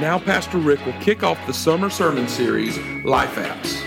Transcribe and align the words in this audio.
Now, 0.00 0.18
Pastor 0.18 0.58
Rick 0.58 0.84
will 0.84 0.92
kick 1.00 1.22
off 1.22 1.38
the 1.46 1.54
summer 1.54 1.88
sermon 1.88 2.28
series, 2.28 2.76
Life 3.02 3.34
Apps. 3.36 3.82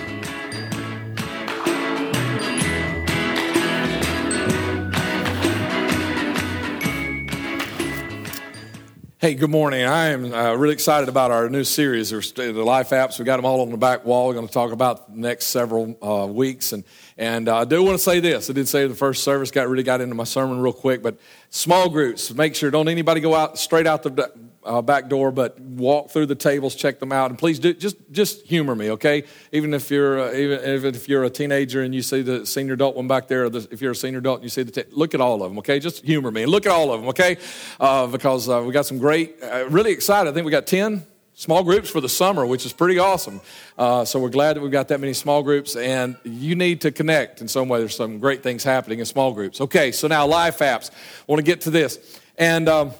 Hey, 9.19 9.35
good 9.35 9.51
morning. 9.51 9.85
I 9.85 10.07
am 10.07 10.33
uh, 10.33 10.55
really 10.55 10.73
excited 10.73 11.09
about 11.09 11.29
our 11.29 11.47
new 11.47 11.63
series, 11.63 12.09
the 12.09 12.53
Life 12.53 12.89
Apps. 12.89 13.19
We 13.19 13.25
got 13.25 13.35
them 13.35 13.45
all 13.45 13.61
on 13.61 13.69
the 13.69 13.77
back 13.77 14.03
wall. 14.03 14.29
We're 14.29 14.33
going 14.33 14.47
to 14.47 14.53
talk 14.53 14.71
about 14.71 15.13
the 15.13 15.19
next 15.19 15.47
several 15.47 15.95
uh, 16.01 16.25
weeks. 16.25 16.73
And, 16.73 16.85
and 17.19 17.47
uh, 17.47 17.57
I 17.57 17.65
do 17.65 17.83
want 17.83 17.99
to 17.99 18.03
say 18.03 18.19
this. 18.19 18.49
I 18.49 18.53
did 18.53 18.67
say 18.67 18.87
the 18.87 18.95
first 18.95 19.23
service, 19.23 19.51
got 19.51 19.67
really 19.69 19.83
got 19.83 20.01
into 20.01 20.15
my 20.15 20.23
sermon 20.23 20.59
real 20.59 20.73
quick, 20.73 21.03
but 21.03 21.19
small 21.51 21.87
groups, 21.87 22.33
make 22.33 22.55
sure 22.55 22.71
don't 22.71 22.87
anybody 22.87 23.21
go 23.21 23.35
out 23.35 23.59
straight 23.59 23.85
out 23.85 24.01
the 24.01 24.48
uh, 24.69 24.83
back 24.83 25.09
door, 25.09 25.31
but 25.31 25.59
walk 25.59 26.11
through 26.11 26.27
the 26.27 26.35
tables, 26.35 26.75
check 26.75 26.99
them 26.99 27.11
out, 27.11 27.31
and 27.31 27.39
please 27.39 27.57
do 27.57 27.73
just 27.73 27.97
just 28.11 28.45
humor 28.45 28.75
me, 28.75 28.91
okay? 28.91 29.23
Even 29.51 29.73
if 29.73 29.89
you're 29.89 30.19
uh, 30.19 30.31
even, 30.33 30.59
even, 30.59 30.95
if 30.95 31.09
you're 31.09 31.23
a 31.23 31.29
teenager 31.29 31.81
and 31.81 31.93
you 31.95 32.03
see 32.03 32.21
the 32.21 32.45
senior 32.45 32.73
adult 32.73 32.95
one 32.95 33.07
back 33.07 33.27
there, 33.27 33.49
the, 33.49 33.67
if 33.71 33.81
you're 33.81 33.93
a 33.93 33.95
senior 33.95 34.19
adult 34.19 34.37
and 34.37 34.43
you 34.43 34.49
see 34.49 34.61
the 34.61 34.71
t- 34.71 34.89
look 34.91 35.15
at 35.15 35.21
all 35.21 35.41
of 35.41 35.49
them, 35.49 35.57
okay? 35.57 35.79
Just 35.79 36.05
humor 36.05 36.29
me 36.29 36.43
and 36.43 36.51
look 36.51 36.67
at 36.67 36.71
all 36.71 36.93
of 36.93 37.01
them, 37.01 37.09
okay? 37.09 37.37
Uh, 37.79 38.05
because 38.05 38.47
uh, 38.47 38.61
we 38.63 38.71
got 38.71 38.85
some 38.85 38.99
great, 38.99 39.41
uh, 39.41 39.65
really 39.69 39.91
excited. 39.91 40.29
I 40.29 40.33
think 40.33 40.45
we 40.45 40.51
got 40.51 40.67
ten 40.67 41.03
small 41.33 41.63
groups 41.63 41.89
for 41.89 41.99
the 41.99 42.09
summer, 42.09 42.45
which 42.45 42.63
is 42.63 42.71
pretty 42.71 42.99
awesome. 42.99 43.41
Uh, 43.75 44.05
so 44.05 44.19
we're 44.19 44.29
glad 44.29 44.55
that 44.55 44.61
we've 44.61 44.71
got 44.71 44.89
that 44.89 44.99
many 44.99 45.13
small 45.13 45.41
groups, 45.41 45.75
and 45.75 46.15
you 46.23 46.53
need 46.53 46.81
to 46.81 46.91
connect 46.91 47.41
in 47.41 47.47
some 47.47 47.69
way. 47.69 47.79
There's 47.79 47.95
some 47.95 48.19
great 48.19 48.43
things 48.43 48.63
happening 48.63 48.99
in 48.99 49.05
small 49.05 49.33
groups. 49.33 49.61
Okay, 49.61 49.91
so 49.91 50.07
now 50.07 50.27
life 50.27 50.59
apps. 50.59 50.91
I 50.91 51.23
want 51.25 51.39
to 51.39 51.43
get 51.43 51.61
to 51.61 51.71
this, 51.71 52.21
and. 52.37 52.69
Um, 52.69 52.91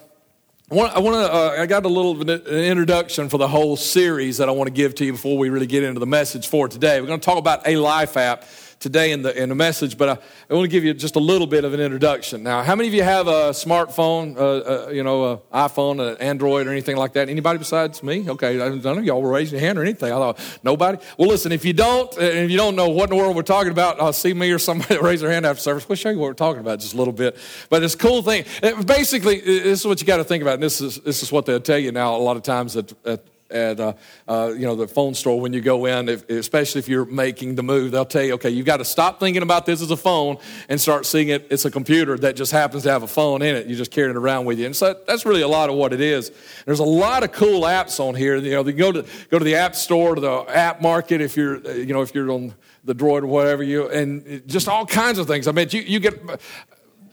I 0.70 0.74
want, 0.76 0.94
to, 0.94 1.34
uh, 1.34 1.56
I 1.58 1.66
got 1.66 1.84
a 1.84 1.88
little 1.88 2.30
an 2.30 2.46
introduction 2.46 3.28
for 3.28 3.38
the 3.38 3.48
whole 3.48 3.76
series 3.76 4.36
that 4.36 4.48
I 4.48 4.52
want 4.52 4.68
to 4.68 4.72
give 4.72 4.94
to 4.96 5.04
you 5.04 5.10
before 5.10 5.36
we 5.36 5.48
really 5.48 5.66
get 5.66 5.82
into 5.82 5.98
the 5.98 6.06
message 6.06 6.46
for 6.46 6.68
today. 6.68 7.00
We're 7.00 7.08
going 7.08 7.18
to 7.18 7.24
talk 7.24 7.38
about 7.38 7.66
a 7.66 7.74
life 7.74 8.16
app 8.16 8.44
today 8.80 9.12
in 9.12 9.20
the, 9.20 9.40
in 9.40 9.50
the 9.50 9.54
message, 9.54 9.98
but 9.98 10.08
I, 10.08 10.12
I 10.48 10.54
want 10.54 10.64
to 10.64 10.68
give 10.68 10.84
you 10.84 10.94
just 10.94 11.14
a 11.14 11.20
little 11.20 11.46
bit 11.46 11.64
of 11.64 11.74
an 11.74 11.80
introduction. 11.80 12.42
Now, 12.42 12.62
how 12.62 12.74
many 12.74 12.88
of 12.88 12.94
you 12.94 13.02
have 13.02 13.28
a 13.28 13.50
smartphone, 13.50 14.36
uh, 14.36 14.86
uh, 14.86 14.90
you 14.90 15.04
know, 15.04 15.32
an 15.32 15.38
iPhone, 15.52 16.00
an 16.00 16.16
Android, 16.16 16.66
or 16.66 16.70
anything 16.70 16.96
like 16.96 17.12
that? 17.12 17.28
Anybody 17.28 17.58
besides 17.58 18.02
me? 18.02 18.28
Okay, 18.28 18.54
I 18.56 18.70
don't 18.70 18.82
know 18.82 19.00
y'all 19.02 19.20
were 19.20 19.30
raising 19.30 19.58
your 19.58 19.66
hand 19.66 19.78
or 19.78 19.82
anything. 19.82 20.10
I 20.10 20.16
thought, 20.16 20.60
nobody? 20.62 20.96
Well, 21.18 21.28
listen, 21.28 21.52
if 21.52 21.62
you 21.64 21.74
don't, 21.74 22.10
and 22.16 22.38
if 22.38 22.50
you 22.50 22.56
don't 22.56 22.74
know 22.74 22.88
what 22.88 23.10
in 23.10 23.16
the 23.16 23.22
world 23.22 23.36
we're 23.36 23.42
talking 23.42 23.70
about, 23.70 24.00
uh, 24.00 24.12
see 24.12 24.32
me 24.32 24.50
or 24.50 24.58
somebody 24.58 24.98
raise 25.02 25.20
their 25.20 25.30
hand 25.30 25.44
after 25.44 25.60
service. 25.60 25.86
We'll 25.86 25.96
show 25.96 26.08
you 26.08 26.18
what 26.18 26.28
we're 26.28 26.34
talking 26.34 26.60
about 26.60 26.80
just 26.80 26.94
a 26.94 26.96
little 26.96 27.12
bit. 27.12 27.36
But 27.68 27.82
it's 27.82 27.94
a 27.94 27.98
cool 27.98 28.22
thing. 28.22 28.46
It, 28.62 28.86
basically, 28.86 29.40
this 29.40 29.80
is 29.80 29.86
what 29.86 30.00
you 30.00 30.06
got 30.06 30.16
to 30.16 30.24
think 30.24 30.40
about, 30.40 30.54
and 30.54 30.62
this 30.62 30.80
is, 30.80 30.96
this 31.00 31.22
is 31.22 31.30
what 31.30 31.44
they'll 31.44 31.60
tell 31.60 31.78
you 31.78 31.92
now 31.92 32.16
a 32.16 32.18
lot 32.18 32.38
of 32.38 32.42
times 32.42 32.76
at, 32.76 32.92
at 33.04 33.24
at 33.50 33.80
uh, 33.80 33.92
uh, 34.28 34.52
you 34.56 34.66
know 34.66 34.76
the 34.76 34.88
phone 34.88 35.14
store 35.14 35.40
when 35.40 35.52
you 35.52 35.60
go 35.60 35.86
in, 35.86 36.08
if, 36.08 36.28
especially 36.30 36.78
if 36.78 36.88
you're 36.88 37.04
making 37.04 37.54
the 37.54 37.62
move. 37.62 37.92
They'll 37.92 38.04
tell 38.04 38.22
you, 38.22 38.34
okay, 38.34 38.50
you've 38.50 38.66
got 38.66 38.78
to 38.78 38.84
stop 38.84 39.20
thinking 39.20 39.42
about 39.42 39.66
this 39.66 39.82
as 39.82 39.90
a 39.90 39.96
phone 39.96 40.38
and 40.68 40.80
start 40.80 41.06
seeing 41.06 41.28
it. 41.28 41.46
It's 41.50 41.64
a 41.64 41.70
computer 41.70 42.16
that 42.18 42.36
just 42.36 42.52
happens 42.52 42.84
to 42.84 42.90
have 42.90 43.02
a 43.02 43.08
phone 43.08 43.42
in 43.42 43.56
it. 43.56 43.66
You 43.66 43.76
just 43.76 43.90
carry 43.90 44.10
it 44.10 44.16
around 44.16 44.44
with 44.44 44.58
you, 44.58 44.66
and 44.66 44.76
so 44.76 44.94
that's 45.06 45.24
really 45.26 45.42
a 45.42 45.48
lot 45.48 45.70
of 45.70 45.76
what 45.76 45.92
it 45.92 46.00
is. 46.00 46.32
There's 46.66 46.80
a 46.80 46.84
lot 46.84 47.22
of 47.22 47.32
cool 47.32 47.62
apps 47.62 48.00
on 48.00 48.14
here. 48.14 48.36
You 48.36 48.52
know, 48.52 48.64
you 48.64 48.72
go 48.72 48.92
to 48.92 49.04
go 49.30 49.38
to 49.38 49.44
the 49.44 49.56
app 49.56 49.74
store, 49.74 50.14
to 50.14 50.20
the 50.20 50.44
app 50.48 50.80
market. 50.80 51.20
If 51.20 51.36
you're 51.36 51.60
you 51.72 51.92
know 51.92 52.02
if 52.02 52.14
you're 52.14 52.30
on 52.30 52.54
the 52.84 52.94
droid 52.94 53.22
or 53.22 53.26
whatever 53.26 53.62
you 53.62 53.88
and 53.88 54.42
just 54.46 54.68
all 54.68 54.86
kinds 54.86 55.18
of 55.18 55.26
things. 55.26 55.46
I 55.46 55.52
mean, 55.52 55.68
you, 55.70 55.82
you 55.82 56.00
get 56.00 56.18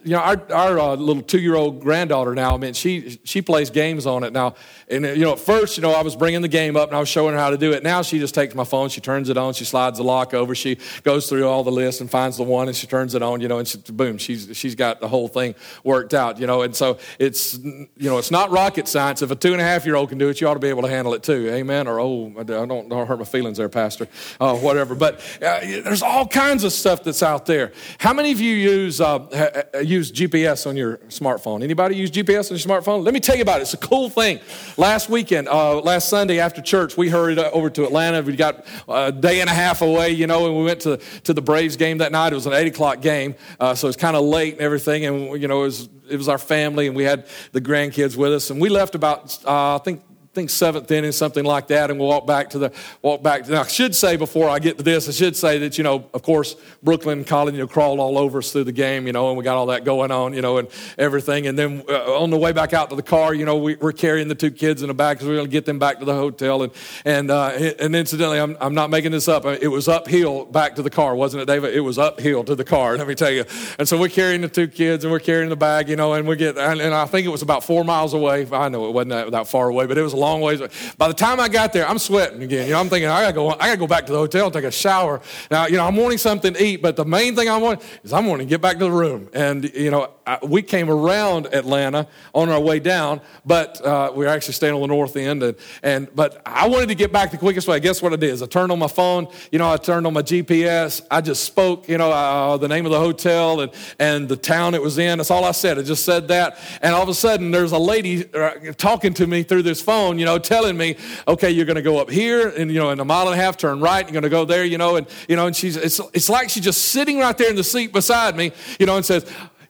you 0.07 0.13
know, 0.13 0.19
our, 0.19 0.41
our 0.53 0.79
uh, 0.79 0.95
little 0.95 1.21
two 1.21 1.39
year 1.39 1.55
old 1.55 1.81
granddaughter 1.81 2.33
now, 2.33 2.55
I 2.55 2.57
mean, 2.57 2.73
she, 2.73 3.19
she 3.25 3.41
plays 3.41 3.69
games 3.69 4.05
on 4.05 4.23
it 4.23 4.31
now. 4.31 4.55
And, 4.87 5.03
you 5.03 5.17
know, 5.17 5.33
at 5.33 5.39
first, 5.39 5.75
you 5.75 5.81
know, 5.81 5.91
I 5.91 6.01
was 6.01 6.15
bringing 6.15 6.41
the 6.41 6.47
game 6.47 6.77
up 6.77 6.87
and 6.87 6.95
I 6.95 6.99
was 7.01 7.09
showing 7.09 7.33
her 7.33 7.39
how 7.39 7.49
to 7.49 7.57
do 7.57 7.73
it. 7.73 7.83
Now 7.83 8.01
she 8.03 8.17
just 8.17 8.33
takes 8.33 8.55
my 8.55 8.63
phone, 8.63 8.87
she 8.87 9.01
turns 9.01 9.27
it 9.27 9.35
on, 9.35 9.53
she 9.53 9.65
slides 9.65 9.97
the 9.97 10.05
lock 10.05 10.33
over, 10.33 10.55
she 10.55 10.77
goes 11.03 11.27
through 11.27 11.45
all 11.45 11.65
the 11.65 11.73
lists 11.73 11.99
and 11.99 12.09
finds 12.09 12.37
the 12.37 12.43
one 12.43 12.69
and 12.69 12.77
she 12.77 12.87
turns 12.87 13.15
it 13.15 13.21
on, 13.21 13.41
you 13.41 13.49
know, 13.49 13.59
and 13.59 13.67
she, 13.67 13.79
boom, 13.79 14.17
she's, 14.17 14.55
she's 14.55 14.75
got 14.75 15.01
the 15.01 15.09
whole 15.09 15.27
thing 15.27 15.55
worked 15.83 16.13
out, 16.13 16.39
you 16.39 16.47
know. 16.47 16.61
And 16.61 16.73
so 16.73 16.99
it's, 17.19 17.57
you 17.57 17.89
know, 17.97 18.17
it's 18.17 18.31
not 18.31 18.49
rocket 18.49 18.87
science. 18.87 19.21
If 19.21 19.31
a 19.31 19.35
two 19.35 19.51
and 19.51 19.59
a 19.59 19.65
half 19.65 19.85
year 19.85 19.95
old 19.95 20.07
can 20.07 20.17
do 20.17 20.29
it, 20.29 20.39
you 20.39 20.47
ought 20.47 20.53
to 20.53 20.61
be 20.61 20.69
able 20.69 20.83
to 20.83 20.89
handle 20.89 21.15
it 21.15 21.23
too. 21.23 21.49
Amen. 21.49 21.85
Or, 21.85 21.99
oh, 21.99 22.33
I 22.39 22.43
don't, 22.43 22.87
don't 22.87 23.07
hurt 23.07 23.19
my 23.19 23.25
feelings 23.25 23.57
there, 23.57 23.67
Pastor, 23.67 24.07
uh, 24.39 24.55
whatever. 24.55 24.95
But 24.95 25.19
uh, 25.41 25.59
there's 25.59 26.01
all 26.01 26.25
kinds 26.25 26.63
of 26.63 26.71
stuff 26.71 27.03
that's 27.03 27.21
out 27.21 27.45
there. 27.45 27.73
How 27.97 28.13
many 28.13 28.31
of 28.31 28.39
you 28.39 28.53
use, 28.53 29.01
uh, 29.01 29.83
use 29.97 30.11
GPS 30.11 30.67
on 30.67 30.77
your 30.77 30.97
smartphone? 31.09 31.63
Anybody 31.63 31.95
use 31.95 32.11
GPS 32.11 32.51
on 32.51 32.57
your 32.57 32.81
smartphone? 32.81 33.03
Let 33.03 33.13
me 33.13 33.19
tell 33.19 33.35
you 33.35 33.41
about 33.41 33.59
it. 33.59 33.63
It's 33.63 33.73
a 33.73 33.77
cool 33.77 34.09
thing. 34.09 34.39
Last 34.77 35.09
weekend, 35.09 35.47
uh, 35.47 35.81
last 35.81 36.09
Sunday 36.09 36.39
after 36.39 36.61
church, 36.61 36.95
we 36.95 37.09
hurried 37.09 37.39
over 37.39 37.69
to 37.71 37.83
Atlanta. 37.85 38.21
We 38.21 38.35
got 38.35 38.65
a 38.87 39.11
day 39.11 39.41
and 39.41 39.49
a 39.49 39.53
half 39.53 39.81
away, 39.81 40.11
you 40.11 40.27
know, 40.27 40.45
and 40.45 40.55
we 40.55 40.63
went 40.63 40.81
to, 40.81 40.97
to 41.23 41.33
the 41.33 41.41
Braves 41.41 41.77
game 41.77 41.97
that 41.97 42.11
night. 42.11 42.31
It 42.31 42.35
was 42.35 42.45
an 42.45 42.53
8 42.53 42.67
o'clock 42.67 43.01
game, 43.01 43.35
uh, 43.59 43.75
so 43.75 43.87
it's 43.87 43.97
kind 43.97 44.15
of 44.15 44.23
late 44.23 44.53
and 44.53 44.61
everything. 44.61 45.05
And, 45.05 45.41
you 45.41 45.47
know, 45.47 45.61
it 45.61 45.65
was, 45.65 45.89
it 46.09 46.17
was 46.17 46.29
our 46.29 46.37
family, 46.37 46.87
and 46.87 46.95
we 46.95 47.03
had 47.03 47.25
the 47.51 47.61
grandkids 47.61 48.15
with 48.15 48.33
us. 48.33 48.49
And 48.49 48.61
we 48.61 48.69
left 48.69 48.95
about, 48.95 49.43
uh, 49.45 49.75
I 49.75 49.79
think, 49.79 50.03
think 50.37 50.49
seventh 50.51 50.91
inning, 50.91 51.11
something 51.11 51.43
like 51.43 51.67
that, 51.67 51.89
and 51.89 51.99
we'll 51.99 52.09
walk 52.09 52.27
back 52.27 52.51
to 52.51 52.59
the 52.59 52.71
walk 53.01 53.23
back. 53.23 53.43
To, 53.45 53.51
now, 53.51 53.61
I 53.61 53.67
should 53.67 53.95
say 53.95 54.17
before 54.17 54.49
I 54.49 54.59
get 54.59 54.77
to 54.77 54.83
this, 54.83 55.09
I 55.09 55.11
should 55.11 55.35
say 55.35 55.57
that 55.59 55.79
you 55.79 55.83
know, 55.83 56.07
of 56.13 56.21
course, 56.21 56.55
Brooklyn 56.83 57.23
College 57.23 57.55
you 57.55 57.61
know, 57.61 57.67
crawled 57.67 57.99
all 57.99 58.19
over 58.19 58.37
us 58.37 58.51
through 58.51 58.65
the 58.65 58.71
game, 58.71 59.07
you 59.07 59.13
know, 59.13 59.29
and 59.29 59.37
we 59.37 59.43
got 59.43 59.57
all 59.57 59.65
that 59.67 59.83
going 59.83 60.11
on, 60.11 60.33
you 60.33 60.43
know, 60.43 60.59
and 60.59 60.67
everything. 60.99 61.47
And 61.47 61.57
then 61.57 61.83
uh, 61.89 62.21
on 62.21 62.29
the 62.29 62.37
way 62.37 62.51
back 62.51 62.73
out 62.73 62.91
to 62.91 62.95
the 62.95 63.01
car, 63.01 63.33
you 63.33 63.45
know, 63.45 63.57
we, 63.57 63.77
are 63.77 63.91
carrying 63.91 64.27
the 64.27 64.35
two 64.35 64.51
kids 64.51 64.83
in 64.83 64.89
the 64.89 64.93
back 64.93 65.17
because 65.17 65.27
we're 65.27 65.37
going 65.37 65.47
to 65.47 65.51
get 65.51 65.65
them 65.65 65.79
back 65.79 65.97
to 65.99 66.05
the 66.05 66.13
hotel. 66.13 66.61
And 66.61 66.71
and 67.03 67.31
uh, 67.31 67.73
and 67.79 67.95
incidentally, 67.95 68.39
I'm, 68.39 68.55
I'm 68.61 68.75
not 68.75 68.91
making 68.91 69.11
this 69.11 69.27
up. 69.27 69.43
It 69.45 69.69
was 69.69 69.87
uphill 69.87 70.45
back 70.45 70.75
to 70.75 70.83
the 70.83 70.91
car, 70.91 71.15
wasn't 71.15 71.41
it, 71.41 71.45
David? 71.47 71.73
It 71.73 71.81
was 71.81 71.97
uphill 71.97 72.43
to 72.43 72.53
the 72.53 72.63
car. 72.63 72.95
Let 72.97 73.07
me 73.07 73.15
tell 73.15 73.31
you. 73.31 73.45
And 73.79 73.87
so 73.87 73.97
we're 73.97 74.09
carrying 74.09 74.41
the 74.41 74.49
two 74.49 74.67
kids 74.67 75.03
and 75.03 75.11
we're 75.11 75.19
carrying 75.19 75.49
the 75.49 75.55
bag, 75.55 75.89
you 75.89 75.95
know, 75.95 76.13
and 76.13 76.27
we 76.27 76.35
get 76.35 76.59
and, 76.59 76.79
and 76.79 76.93
I 76.93 77.07
think 77.07 77.25
it 77.25 77.31
was 77.31 77.41
about 77.41 77.63
four 77.63 77.83
miles 77.83 78.13
away. 78.13 78.47
I 78.51 78.69
know 78.69 78.87
it 78.87 78.91
wasn't 78.91 79.09
that, 79.09 79.31
that 79.31 79.47
far 79.47 79.67
away, 79.69 79.87
but 79.87 79.97
it 79.97 80.03
was 80.03 80.13
a 80.13 80.17
long 80.17 80.26
ways. 80.35 80.61
By 80.97 81.07
by 81.07 81.13
the 81.13 81.17
time 81.17 81.39
I 81.39 81.47
got 81.47 81.71
there, 81.71 81.87
I'm 81.87 81.99
sweating 81.99 82.43
again. 82.43 82.67
You 82.67 82.73
know, 82.73 82.81
I'm 82.81 82.89
thinking 82.89 83.07
I 83.07 83.21
gotta 83.21 83.33
go. 83.33 83.51
I 83.51 83.67
gotta 83.67 83.77
go 83.77 83.87
back 83.87 84.05
to 84.07 84.11
the 84.11 84.17
hotel 84.17 84.47
and 84.47 84.53
take 84.53 84.65
a 84.65 84.71
shower. 84.71 85.21
Now, 85.49 85.67
you 85.67 85.77
know, 85.77 85.87
I'm 85.87 85.95
wanting 85.95 86.17
something 86.17 86.53
to 86.53 86.61
eat, 86.61 86.81
but 86.81 86.97
the 86.97 87.05
main 87.05 87.33
thing 87.33 87.47
I 87.47 87.55
want 87.55 87.81
is 88.03 88.11
I'm 88.11 88.25
wanting 88.25 88.45
to 88.47 88.49
get 88.49 88.59
back 88.61 88.77
to 88.79 88.83
the 88.83 88.91
room. 88.91 89.29
And 89.31 89.73
you 89.73 89.89
know, 89.89 90.11
I, 90.27 90.37
we 90.43 90.61
came 90.61 90.89
around 90.89 91.47
Atlanta 91.53 92.07
on 92.33 92.49
our 92.49 92.59
way 92.59 92.79
down, 92.79 93.21
but 93.45 93.83
uh, 93.83 94.11
we 94.13 94.25
were 94.25 94.31
actually 94.31 94.53
staying 94.53 94.73
on 94.73 94.81
the 94.81 94.87
north 94.87 95.15
end. 95.15 95.41
And, 95.41 95.55
and 95.81 96.15
but 96.15 96.41
I 96.45 96.67
wanted 96.67 96.89
to 96.89 96.95
get 96.95 97.11
back 97.11 97.31
the 97.31 97.37
quickest 97.37 97.67
way. 97.67 97.79
Guess 97.79 98.01
what 98.01 98.11
I 98.11 98.15
it 98.15 98.23
is? 98.23 98.41
I 98.41 98.45
turned 98.45 98.71
on 98.71 98.79
my 98.79 98.87
phone. 98.87 99.27
You 99.51 99.59
know, 99.59 99.71
I 99.71 99.77
turned 99.77 100.05
on 100.05 100.13
my 100.13 100.21
GPS. 100.21 101.05
I 101.09 101.21
just 101.21 101.43
spoke. 101.43 101.87
You 101.87 101.97
know, 101.97 102.11
uh, 102.11 102.57
the 102.57 102.67
name 102.67 102.85
of 102.85 102.91
the 102.91 102.99
hotel 102.99 103.61
and 103.61 103.71
and 103.97 104.27
the 104.29 104.37
town 104.37 104.75
it 104.75 104.81
was 104.81 104.97
in. 104.97 105.17
That's 105.17 105.31
all 105.31 105.45
I 105.45 105.51
said. 105.51 105.79
I 105.79 105.81
just 105.81 106.05
said 106.05 106.27
that. 106.27 106.59
And 106.81 106.93
all 106.93 107.01
of 107.03 107.09
a 107.09 107.13
sudden, 107.13 107.51
there's 107.51 107.71
a 107.71 107.79
lady 107.79 108.31
uh, 108.33 108.73
talking 108.77 109.13
to 109.15 109.25
me 109.25 109.43
through 109.43 109.63
this 109.63 109.81
phone. 109.81 110.19
You 110.19 110.25
know, 110.25 110.37
telling 110.37 110.77
me 110.77 110.97
okay, 111.27 111.51
you're 111.51 111.65
going 111.65 111.75
to 111.75 111.81
go 111.81 111.97
up 111.97 112.09
here 112.09 112.49
and, 112.49 112.71
you 112.71 112.79
know, 112.79 112.89
in 112.89 112.99
a 112.99 113.05
mile 113.05 113.27
and 113.27 113.39
a 113.39 113.43
half, 113.43 113.57
turn 113.57 113.79
right, 113.79 114.05
you're 114.05 114.13
going 114.13 114.23
to 114.23 114.29
go 114.29 114.45
there, 114.45 114.65
you 114.65 114.77
know, 114.77 114.95
and, 114.95 115.07
you 115.27 115.35
know, 115.35 115.47
and 115.47 115.55
she's, 115.55 115.75
it's, 115.75 115.99
it's 116.13 116.29
like 116.29 116.49
she's 116.49 116.63
just 116.63 116.85
sitting 116.85 117.19
right 117.19 117.37
there 117.37 117.49
in 117.49 117.55
the 117.55 117.63
seat 117.63 117.93
beside 117.93 118.35
me, 118.35 118.51
you 118.79 118.85
know, 118.85 118.95
and 118.95 119.05
says, 119.05 119.25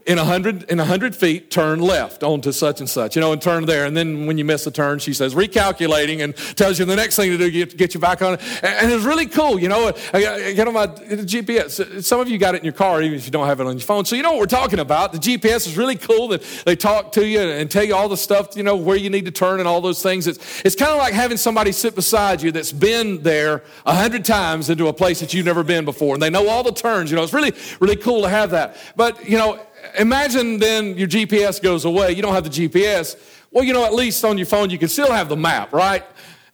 in 0.08 0.18
a 0.18 0.24
hundred 0.24 0.64
in 0.72 0.80
a 0.80 0.86
hundred 0.86 1.14
feet, 1.14 1.52
turn 1.52 1.82
left 1.82 2.24
onto 2.24 2.54
such 2.54 2.80
and 2.80 2.90
such, 2.90 3.18
you 3.18 3.20
know, 3.20 3.34
and 3.34 3.42
turn 3.42 3.66
there. 3.66 3.86
And 3.86 3.96
then 3.96 4.26
when 4.26 4.38
you 4.38 4.46
miss 4.46 4.66
a 4.66 4.72
turn, 4.72 5.00
she 5.00 5.14
says 5.14 5.36
recalculating 5.36 6.24
and 6.24 6.34
tells 6.56 6.80
you 6.80 6.86
the 6.86 6.96
next 6.96 7.18
thing 7.18 7.30
to 7.30 7.38
do 7.38 7.52
get, 7.52 7.76
get 7.76 7.94
you 7.94 8.00
back 8.00 8.22
on 8.22 8.36
it. 8.36 8.42
And 8.64 8.90
it's 8.90 9.04
really 9.04 9.26
cool, 9.26 9.60
you 9.60 9.68
know. 9.68 9.92
I 10.14 10.54
get 10.54 10.66
on 10.66 10.74
my 10.74 10.88
GPS. 10.88 12.04
Some 12.04 12.22
of 12.22 12.30
you 12.30 12.38
got 12.38 12.56
it 12.56 12.60
in 12.60 12.64
your 12.64 12.74
car, 12.74 13.02
even 13.02 13.18
if 13.18 13.26
you 13.26 13.32
don't 13.32 13.48
have 13.48 13.60
it 13.60 13.68
on 13.68 13.78
your 13.78 13.86
phone. 13.86 14.06
So 14.06 14.16
you 14.16 14.24
know 14.24 14.32
what 14.32 14.40
we're 14.40 14.46
talking 14.46 14.80
about. 14.80 15.12
The 15.12 15.20
GPS 15.20 15.68
is 15.68 15.78
really 15.78 15.98
cool 15.98 16.30
that 16.30 16.42
they 16.66 16.78
talk 16.78 17.12
to 17.14 17.28
you 17.28 17.42
and 17.42 17.70
tell 17.70 17.84
you 17.84 17.94
all 17.94 18.08
the 18.08 18.16
stuff, 18.16 18.56
you 18.56 18.64
know, 18.64 18.78
where 18.78 18.98
you 18.98 19.10
need 19.10 19.26
to 19.26 19.32
turn 19.32 19.60
and 19.60 19.68
all 19.68 19.82
those 19.82 20.02
things. 20.02 20.26
It's 20.26 20.62
it's 20.64 20.76
kind 20.76 20.92
of 20.92 21.00
like 21.00 21.14
having 21.14 21.38
somebody 21.38 21.74
sit 21.74 21.96
beside 21.96 22.42
you 22.42 22.54
that's 22.54 22.72
been 22.72 23.22
there 23.24 23.62
a 23.86 23.94
hundred 23.94 24.24
times 24.24 24.70
into 24.70 24.88
a 24.88 24.94
place 24.94 25.20
that 25.20 25.34
you've 25.34 25.46
never 25.46 25.66
been 25.66 25.84
before, 25.84 26.14
and 26.14 26.24
they 26.24 26.30
know 26.30 26.48
all 26.48 26.64
the 26.64 26.72
turns. 26.72 27.12
You 27.12 27.18
know, 27.18 27.24
it's 27.24 27.34
really 27.34 27.52
really 27.82 27.98
cool 27.98 28.22
to 28.22 28.30
have 28.30 28.52
that. 28.52 28.78
But 28.96 29.28
you 29.28 29.38
know 29.38 29.60
imagine 29.98 30.60
then 30.60 30.98
your 30.98 31.08
GPS 31.08 31.62
goes 31.62 31.86
away. 31.86 32.12
You 32.12 32.22
don't 32.22 32.34
have 32.34 32.44
the 32.44 32.50
GPS. 32.50 33.16
Well, 33.52 33.64
you 33.64 33.74
know, 33.74 33.86
at 33.86 33.94
least 33.94 34.24
on 34.26 34.38
your 34.38 34.48
phone, 34.48 34.70
you 34.70 34.78
can 34.78 34.90
still 34.90 35.12
have 35.12 35.30
the 35.30 35.38
map, 35.38 35.74
right? 35.74 36.04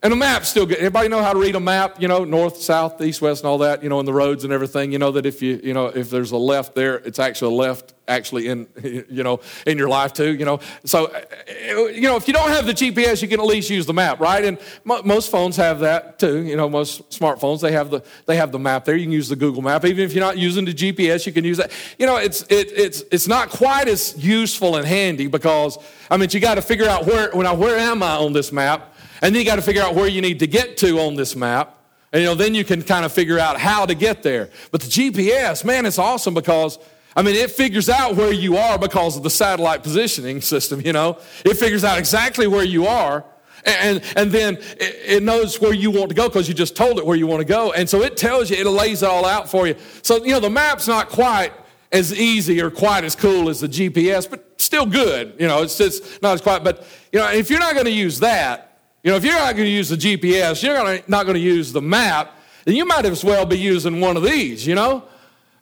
And 0.04 0.12
the 0.12 0.16
map's 0.16 0.50
still 0.50 0.66
good. 0.66 0.76
Everybody 0.76 1.08
know 1.08 1.22
how 1.22 1.32
to 1.32 1.38
read 1.38 1.56
a 1.56 1.60
map, 1.60 1.98
you 1.98 2.08
know, 2.08 2.24
north, 2.24 2.58
south, 2.58 3.00
east, 3.00 3.22
west, 3.22 3.42
and 3.42 3.48
all 3.48 3.56
that, 3.58 3.82
you 3.82 3.88
know, 3.88 4.00
and 4.00 4.06
the 4.06 4.12
roads 4.12 4.44
and 4.44 4.52
everything. 4.52 4.92
You 4.92 4.98
know 4.98 5.10
that 5.12 5.24
if 5.24 5.40
you, 5.40 5.58
you 5.64 5.72
know, 5.72 5.86
if 5.86 6.10
there's 6.10 6.30
a 6.30 6.36
left 6.36 6.74
there, 6.74 6.96
it's 6.96 7.18
actually 7.18 7.54
a 7.54 7.58
left 7.58 7.94
actually 8.06 8.48
in, 8.48 8.66
you 9.08 9.22
know, 9.22 9.40
in 9.66 9.78
your 9.78 9.88
life 9.88 10.12
too, 10.12 10.34
you 10.34 10.44
know. 10.44 10.60
So, 10.84 11.06
eh, 11.06 11.88
you 11.94 12.02
know, 12.02 12.16
if 12.16 12.28
you 12.28 12.34
don't 12.34 12.50
have 12.50 12.66
the 12.66 12.74
GPS, 12.74 13.22
you 13.22 13.28
can 13.28 13.40
at 13.40 13.46
least 13.46 13.70
use 13.70 13.86
the 13.86 13.94
map, 13.94 14.20
right? 14.20 14.44
And 14.44 14.58
most 14.84 15.30
phones 15.30 15.56
have 15.56 15.80
that 15.80 16.18
too. 16.18 16.42
You 16.42 16.58
know, 16.58 16.68
most 16.68 17.08
smartphones 17.08 17.62
they 17.62 17.72
have 17.72 17.88
the 17.88 18.02
they 18.26 18.36
have 18.36 18.52
the 18.52 18.58
map 18.58 18.84
there. 18.84 18.96
You 18.96 19.06
can 19.06 19.12
use 19.12 19.30
the 19.30 19.36
Google 19.36 19.62
Map, 19.62 19.86
even 19.86 20.04
if 20.04 20.12
you're 20.12 20.22
not 20.22 20.36
using 20.36 20.66
the 20.66 20.74
GPS, 20.74 21.24
you 21.24 21.32
can 21.32 21.44
use 21.44 21.56
that. 21.56 21.72
You 21.98 22.04
know, 22.04 22.16
it's 22.16 22.42
it, 22.42 22.70
it's 22.76 23.04
it's 23.10 23.26
not 23.26 23.48
quite 23.48 23.88
as 23.88 24.22
useful 24.22 24.76
and 24.76 24.86
handy 24.86 25.28
because 25.28 25.78
I 26.10 26.18
mean, 26.18 26.28
you 26.30 26.40
got 26.40 26.56
to 26.56 26.62
figure 26.62 26.90
out 26.90 27.06
where 27.06 27.30
when 27.30 27.46
I, 27.46 27.54
where 27.54 27.78
am 27.78 28.02
I 28.02 28.16
on 28.16 28.34
this 28.34 28.52
map 28.52 28.93
And 29.24 29.34
then 29.34 29.40
you 29.40 29.46
got 29.46 29.56
to 29.56 29.62
figure 29.62 29.80
out 29.80 29.94
where 29.94 30.06
you 30.06 30.20
need 30.20 30.40
to 30.40 30.46
get 30.46 30.76
to 30.78 31.00
on 31.00 31.14
this 31.14 31.34
map. 31.34 31.78
And 32.12 32.20
you 32.20 32.28
know, 32.28 32.34
then 32.34 32.54
you 32.54 32.62
can 32.62 32.82
kind 32.82 33.06
of 33.06 33.12
figure 33.12 33.38
out 33.38 33.58
how 33.58 33.86
to 33.86 33.94
get 33.94 34.22
there. 34.22 34.50
But 34.70 34.82
the 34.82 34.86
GPS, 34.86 35.64
man, 35.64 35.86
it's 35.86 35.98
awesome 35.98 36.34
because 36.34 36.78
I 37.16 37.22
mean, 37.22 37.34
it 37.34 37.50
figures 37.50 37.88
out 37.88 38.16
where 38.16 38.32
you 38.32 38.58
are 38.58 38.78
because 38.78 39.16
of 39.16 39.22
the 39.22 39.30
satellite 39.30 39.82
positioning 39.82 40.40
system, 40.42 40.82
you 40.82 40.92
know. 40.92 41.18
It 41.42 41.56
figures 41.56 41.84
out 41.84 41.98
exactly 41.98 42.46
where 42.46 42.64
you 42.64 42.86
are. 42.86 43.24
And, 43.64 44.02
and 44.14 44.30
then 44.30 44.58
it 44.78 45.22
knows 45.22 45.58
where 45.58 45.72
you 45.72 45.90
want 45.90 46.10
to 46.10 46.14
go 46.14 46.28
because 46.28 46.46
you 46.46 46.52
just 46.52 46.76
told 46.76 46.98
it 46.98 47.06
where 47.06 47.16
you 47.16 47.26
want 47.26 47.40
to 47.40 47.46
go. 47.46 47.72
And 47.72 47.88
so 47.88 48.02
it 48.02 48.18
tells 48.18 48.50
you, 48.50 48.58
it 48.58 48.66
lays 48.66 49.02
it 49.02 49.08
all 49.08 49.24
out 49.24 49.50
for 49.50 49.66
you. 49.66 49.74
So, 50.02 50.22
you 50.22 50.32
know, 50.32 50.40
the 50.40 50.50
map's 50.50 50.86
not 50.86 51.08
quite 51.08 51.54
as 51.90 52.12
easy 52.12 52.60
or 52.60 52.70
quite 52.70 53.04
as 53.04 53.16
cool 53.16 53.48
as 53.48 53.60
the 53.60 53.68
GPS, 53.68 54.28
but 54.28 54.60
still 54.60 54.84
good. 54.84 55.34
You 55.38 55.48
know, 55.48 55.62
it's 55.62 55.78
just 55.78 56.20
not 56.20 56.34
as 56.34 56.42
quite. 56.42 56.62
But, 56.62 56.86
you 57.10 57.20
know, 57.20 57.32
if 57.32 57.48
you're 57.48 57.58
not 57.58 57.72
going 57.72 57.86
to 57.86 57.90
use 57.90 58.18
that, 58.20 58.73
you 59.04 59.10
know, 59.10 59.16
if 59.18 59.24
you're 59.24 59.34
not 59.34 59.54
going 59.54 59.66
to 59.66 59.70
use 59.70 59.90
the 59.90 59.96
GPS, 59.96 60.62
you're 60.62 61.02
not 61.06 61.24
going 61.24 61.34
to 61.34 61.40
use 61.40 61.72
the 61.72 61.82
map, 61.82 62.38
then 62.64 62.74
you 62.74 62.86
might 62.86 63.04
as 63.04 63.22
well 63.22 63.44
be 63.44 63.58
using 63.58 64.00
one 64.00 64.16
of 64.16 64.22
these, 64.22 64.66
you 64.66 64.74
know? 64.74 65.04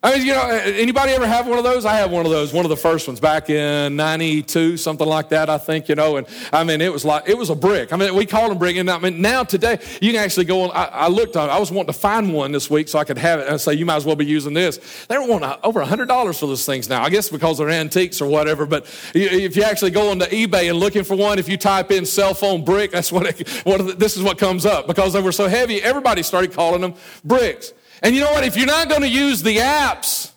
I 0.05 0.17
mean, 0.17 0.27
you 0.27 0.33
know, 0.33 0.49
anybody 0.49 1.13
ever 1.13 1.25
have 1.25 1.47
one 1.47 1.57
of 1.57 1.63
those? 1.63 1.85
I 1.85 1.93
have 1.93 2.11
one 2.11 2.25
of 2.25 2.31
those, 2.31 2.51
one 2.51 2.65
of 2.65 2.69
the 2.69 2.75
first 2.75 3.07
ones 3.07 3.21
back 3.21 3.49
in 3.49 3.95
92, 3.95 4.75
something 4.75 5.07
like 5.07 5.29
that, 5.29 5.49
I 5.49 5.57
think, 5.57 5.87
you 5.87 5.95
know. 5.95 6.17
And 6.17 6.27
I 6.51 6.65
mean, 6.65 6.81
it 6.81 6.91
was 6.91 7.05
like, 7.05 7.29
it 7.29 7.37
was 7.37 7.49
a 7.49 7.55
brick. 7.55 7.93
I 7.93 7.95
mean, 7.95 8.13
we 8.13 8.25
called 8.25 8.51
them 8.51 8.57
brick. 8.57 8.75
And 8.75 8.91
I 8.91 8.99
mean, 8.99 9.21
now 9.21 9.45
today, 9.45 9.79
you 10.01 10.11
can 10.11 10.21
actually 10.21 10.43
go 10.43 10.63
on. 10.63 10.71
I, 10.71 10.83
I 10.87 11.07
looked 11.07 11.37
on, 11.37 11.49
I 11.49 11.57
was 11.57 11.71
wanting 11.71 11.93
to 11.93 11.97
find 11.97 12.33
one 12.33 12.51
this 12.51 12.69
week 12.69 12.89
so 12.89 12.99
I 12.99 13.05
could 13.05 13.17
have 13.17 13.39
it 13.39 13.47
and 13.47 13.61
say, 13.61 13.75
you 13.75 13.85
might 13.85 13.95
as 13.95 14.05
well 14.05 14.17
be 14.17 14.25
using 14.25 14.53
this. 14.53 15.05
They're 15.07 15.21
wanting 15.21 15.47
uh, 15.47 15.57
over 15.63 15.81
$100 15.81 16.37
for 16.37 16.47
those 16.47 16.65
things 16.65 16.89
now. 16.89 17.01
I 17.01 17.09
guess 17.09 17.29
because 17.29 17.59
they're 17.59 17.69
antiques 17.69 18.19
or 18.19 18.27
whatever. 18.27 18.65
But 18.65 18.83
if 19.15 19.55
you 19.55 19.63
actually 19.63 19.91
go 19.91 20.11
onto 20.11 20.25
eBay 20.25 20.69
and 20.69 20.81
looking 20.81 21.05
for 21.05 21.15
one, 21.15 21.39
if 21.39 21.47
you 21.47 21.55
type 21.55 21.91
in 21.91 22.05
cell 22.05 22.33
phone 22.33 22.65
brick, 22.65 22.91
that's 22.91 23.09
what, 23.09 23.25
it, 23.25 23.47
what 23.63 23.97
this 23.99 24.17
is 24.17 24.23
what 24.23 24.37
comes 24.37 24.65
up. 24.65 24.85
Because 24.85 25.13
they 25.13 25.21
were 25.21 25.31
so 25.31 25.47
heavy, 25.47 25.81
everybody 25.81 26.23
started 26.23 26.51
calling 26.51 26.81
them 26.81 26.93
bricks. 27.23 27.71
And 28.03 28.13
you 28.13 28.21
know 28.21 28.31
what? 28.33 28.43
If 28.43 28.57
you're 28.57 28.67
not 28.67 28.89
going 28.89 29.01
to 29.01 29.09
use 29.09 29.41
the 29.41 29.57
apps, 29.57 30.31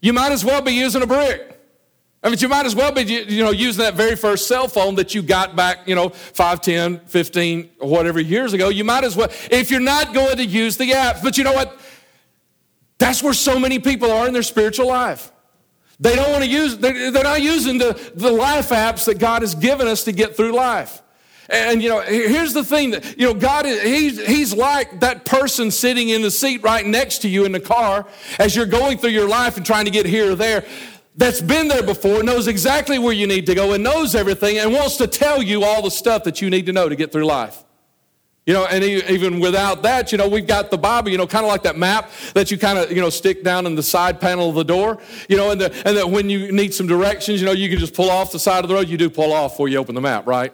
you 0.00 0.12
might 0.12 0.32
as 0.32 0.44
well 0.44 0.60
be 0.60 0.72
using 0.72 1.00
a 1.00 1.06
brick. 1.06 1.52
I 2.22 2.30
mean, 2.30 2.38
you 2.38 2.48
might 2.48 2.66
as 2.66 2.74
well 2.74 2.90
be, 2.90 3.02
you 3.02 3.44
know, 3.44 3.50
using 3.50 3.84
that 3.84 3.94
very 3.94 4.16
first 4.16 4.48
cell 4.48 4.66
phone 4.66 4.94
that 4.96 5.14
you 5.14 5.22
got 5.22 5.54
back, 5.54 5.86
you 5.86 5.94
know, 5.94 6.08
5, 6.08 6.60
10, 6.60 7.00
15, 7.00 7.70
whatever 7.78 8.18
years 8.18 8.52
ago. 8.52 8.70
You 8.70 8.82
might 8.82 9.04
as 9.04 9.14
well, 9.14 9.28
if 9.50 9.70
you're 9.70 9.80
not 9.80 10.12
going 10.12 10.38
to 10.38 10.44
use 10.44 10.76
the 10.76 10.90
apps. 10.90 11.22
But 11.22 11.38
you 11.38 11.44
know 11.44 11.52
what? 11.52 11.78
That's 12.98 13.22
where 13.22 13.34
so 13.34 13.58
many 13.58 13.78
people 13.78 14.10
are 14.10 14.26
in 14.26 14.32
their 14.32 14.42
spiritual 14.42 14.88
life. 14.88 15.30
They 16.00 16.16
don't 16.16 16.30
want 16.32 16.42
to 16.42 16.50
use, 16.50 16.78
they're 16.78 17.12
not 17.12 17.42
using 17.42 17.78
the, 17.78 18.12
the 18.14 18.30
life 18.30 18.70
apps 18.70 19.04
that 19.04 19.18
God 19.18 19.42
has 19.42 19.54
given 19.54 19.86
us 19.86 20.04
to 20.04 20.12
get 20.12 20.36
through 20.36 20.52
life. 20.52 21.02
And 21.48 21.82
you 21.82 21.90
know, 21.90 22.00
here's 22.00 22.54
the 22.54 22.64
thing 22.64 22.92
that, 22.92 23.18
you 23.18 23.26
know, 23.26 23.34
God 23.34 23.66
is, 23.66 23.82
he's, 23.82 24.26
he's 24.26 24.54
like 24.54 25.00
that 25.00 25.24
person 25.24 25.70
sitting 25.70 26.08
in 26.08 26.22
the 26.22 26.30
seat 26.30 26.62
right 26.62 26.84
next 26.86 27.18
to 27.18 27.28
you 27.28 27.44
in 27.44 27.52
the 27.52 27.60
car 27.60 28.06
as 28.38 28.56
you're 28.56 28.66
going 28.66 28.98
through 28.98 29.10
your 29.10 29.28
life 29.28 29.56
and 29.56 29.66
trying 29.66 29.84
to 29.84 29.90
get 29.90 30.06
here 30.06 30.32
or 30.32 30.34
there 30.34 30.64
that's 31.16 31.40
been 31.40 31.68
there 31.68 31.82
before, 31.82 32.22
knows 32.22 32.48
exactly 32.48 32.98
where 32.98 33.12
you 33.12 33.26
need 33.26 33.46
to 33.46 33.54
go 33.54 33.72
and 33.72 33.84
knows 33.84 34.14
everything 34.14 34.58
and 34.58 34.72
wants 34.72 34.96
to 34.96 35.06
tell 35.06 35.42
you 35.42 35.62
all 35.62 35.80
the 35.82 35.90
stuff 35.90 36.24
that 36.24 36.42
you 36.42 36.50
need 36.50 36.66
to 36.66 36.72
know 36.72 36.88
to 36.88 36.96
get 36.96 37.12
through 37.12 37.24
life. 37.24 37.62
You 38.46 38.52
know, 38.52 38.66
and 38.66 38.84
even 38.84 39.40
without 39.40 39.82
that, 39.84 40.12
you 40.12 40.18
know, 40.18 40.28
we've 40.28 40.46
got 40.46 40.70
the 40.70 40.76
Bible, 40.76 41.10
you 41.10 41.16
know, 41.16 41.26
kind 41.26 41.46
of 41.46 41.48
like 41.48 41.62
that 41.62 41.78
map 41.78 42.10
that 42.34 42.50
you 42.50 42.58
kind 42.58 42.78
of, 42.78 42.92
you 42.92 43.00
know, 43.00 43.08
stick 43.08 43.42
down 43.42 43.64
in 43.64 43.74
the 43.74 43.82
side 43.82 44.20
panel 44.20 44.50
of 44.50 44.54
the 44.54 44.64
door, 44.64 44.98
you 45.30 45.36
know, 45.38 45.50
and, 45.50 45.60
the, 45.60 45.72
and 45.86 45.96
that 45.96 46.10
when 46.10 46.28
you 46.28 46.52
need 46.52 46.74
some 46.74 46.86
directions, 46.86 47.40
you 47.40 47.46
know, 47.46 47.52
you 47.52 47.70
can 47.70 47.78
just 47.78 47.94
pull 47.94 48.10
off 48.10 48.32
the 48.32 48.38
side 48.38 48.62
of 48.62 48.68
the 48.68 48.74
road. 48.74 48.88
You 48.88 48.98
do 48.98 49.08
pull 49.08 49.32
off 49.32 49.52
before 49.52 49.68
you 49.68 49.78
open 49.78 49.94
the 49.94 50.02
map, 50.02 50.26
right? 50.26 50.52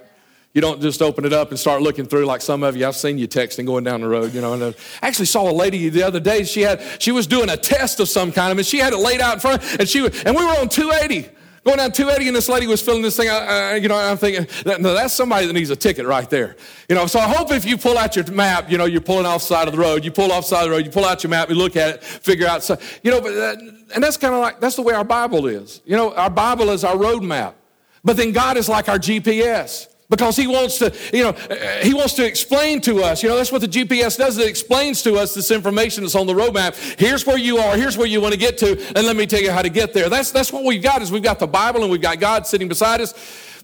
You 0.52 0.60
don't 0.60 0.80
just 0.80 1.00
open 1.00 1.24
it 1.24 1.32
up 1.32 1.50
and 1.50 1.58
start 1.58 1.80
looking 1.80 2.06
through 2.06 2.26
like 2.26 2.42
some 2.42 2.64
of 2.64 2.76
you. 2.76 2.86
I've 2.86 2.96
seen 2.96 3.18
you 3.18 3.28
texting 3.28 3.66
going 3.66 3.84
down 3.84 4.00
the 4.00 4.08
road, 4.08 4.34
you 4.34 4.40
know. 4.40 4.54
And 4.54 4.62
uh, 4.62 4.72
I 5.00 5.06
actually 5.06 5.26
saw 5.26 5.48
a 5.48 5.52
lady 5.52 5.88
the 5.90 6.02
other 6.02 6.18
day. 6.18 6.42
She 6.42 6.62
had 6.62 6.82
she 7.00 7.12
was 7.12 7.28
doing 7.28 7.50
a 7.50 7.56
test 7.56 8.00
of 8.00 8.08
some 8.08 8.32
kind 8.32 8.58
and 8.58 8.66
she 8.66 8.78
had 8.78 8.92
it 8.92 8.98
laid 8.98 9.20
out 9.20 9.34
in 9.34 9.40
front, 9.40 9.62
and 9.78 9.88
she 9.88 10.00
and 10.00 10.36
we 10.36 10.44
were 10.44 10.58
on 10.58 10.68
280 10.68 11.30
going 11.64 11.76
down 11.76 11.92
280 11.92 12.28
and 12.28 12.36
this 12.36 12.48
lady 12.48 12.66
was 12.66 12.80
filling 12.80 13.02
this 13.02 13.16
thing 13.16 13.28
out, 13.28 13.42
uh, 13.42 13.72
uh 13.72 13.74
you 13.74 13.88
know, 13.88 13.96
I'm 13.96 14.16
thinking, 14.16 14.46
no, 14.64 14.94
that's 14.94 15.12
somebody 15.12 15.46
that 15.46 15.52
needs 15.52 15.70
a 15.70 15.76
ticket 15.76 16.06
right 16.06 16.28
there. 16.28 16.56
You 16.88 16.94
know, 16.94 17.06
so 17.06 17.18
I 17.18 17.28
hope 17.28 17.52
if 17.52 17.64
you 17.64 17.76
pull 17.76 17.98
out 17.98 18.16
your 18.16 18.30
map, 18.32 18.70
you 18.70 18.78
know, 18.78 18.86
you're 18.86 19.00
pulling 19.00 19.26
off 19.26 19.42
side 19.42 19.68
of 19.68 19.74
the 19.74 19.78
road, 19.78 20.04
you 20.04 20.10
pull 20.10 20.32
off 20.32 20.44
side 20.44 20.64
of 20.64 20.70
the 20.70 20.76
road, 20.76 20.86
you 20.86 20.90
pull 20.90 21.04
out 21.04 21.22
your 21.22 21.30
map, 21.30 21.50
you 21.50 21.56
look 21.56 21.76
at 21.76 21.96
it, 21.96 22.04
figure 22.04 22.46
out, 22.46 22.62
so, 22.62 22.78
you 23.02 23.10
know, 23.10 23.20
but 23.20 23.32
that, 23.32 23.58
and 23.94 24.02
that's 24.02 24.16
kind 24.16 24.34
of 24.34 24.40
like, 24.40 24.60
that's 24.60 24.76
the 24.76 24.82
way 24.82 24.94
our 24.94 25.04
Bible 25.04 25.46
is. 25.46 25.82
You 25.84 25.96
know, 25.96 26.14
our 26.14 26.30
Bible 26.30 26.70
is 26.70 26.82
our 26.82 26.96
road 26.96 27.22
map. 27.22 27.56
But 28.02 28.16
then 28.16 28.32
God 28.32 28.56
is 28.56 28.66
like 28.68 28.88
our 28.88 28.98
GPS 28.98 29.89
because 30.10 30.36
he 30.36 30.46
wants 30.46 30.78
to, 30.78 30.92
you 31.14 31.22
know, 31.22 31.30
uh, 31.30 31.54
uh, 31.54 31.56
he 31.82 31.94
wants 31.94 32.14
to 32.14 32.26
explain 32.26 32.80
to 32.82 33.02
us. 33.02 33.22
You 33.22 33.28
know, 33.28 33.36
that's 33.36 33.52
what 33.52 33.60
the 33.60 33.68
GPS 33.68 34.18
does. 34.18 34.36
It 34.36 34.48
explains 34.48 35.02
to 35.04 35.14
us 35.14 35.34
this 35.34 35.50
information 35.50 36.02
that's 36.02 36.16
on 36.16 36.26
the 36.26 36.34
roadmap. 36.34 36.76
Here's 36.98 37.24
where 37.24 37.38
you 37.38 37.58
are. 37.58 37.76
Here's 37.76 37.96
where 37.96 38.08
you 38.08 38.20
want 38.20 38.34
to 38.34 38.38
get 38.38 38.58
to, 38.58 38.72
and 38.96 39.06
let 39.06 39.16
me 39.16 39.24
tell 39.26 39.40
you 39.40 39.52
how 39.52 39.62
to 39.62 39.70
get 39.70 39.94
there. 39.94 40.08
That's 40.08 40.32
that's 40.32 40.52
what 40.52 40.64
we've 40.64 40.82
got. 40.82 41.00
Is 41.00 41.12
we've 41.12 41.22
got 41.22 41.38
the 41.38 41.46
Bible 41.46 41.82
and 41.82 41.90
we've 41.90 42.02
got 42.02 42.18
God 42.18 42.46
sitting 42.46 42.68
beside 42.68 43.00
us. 43.00 43.14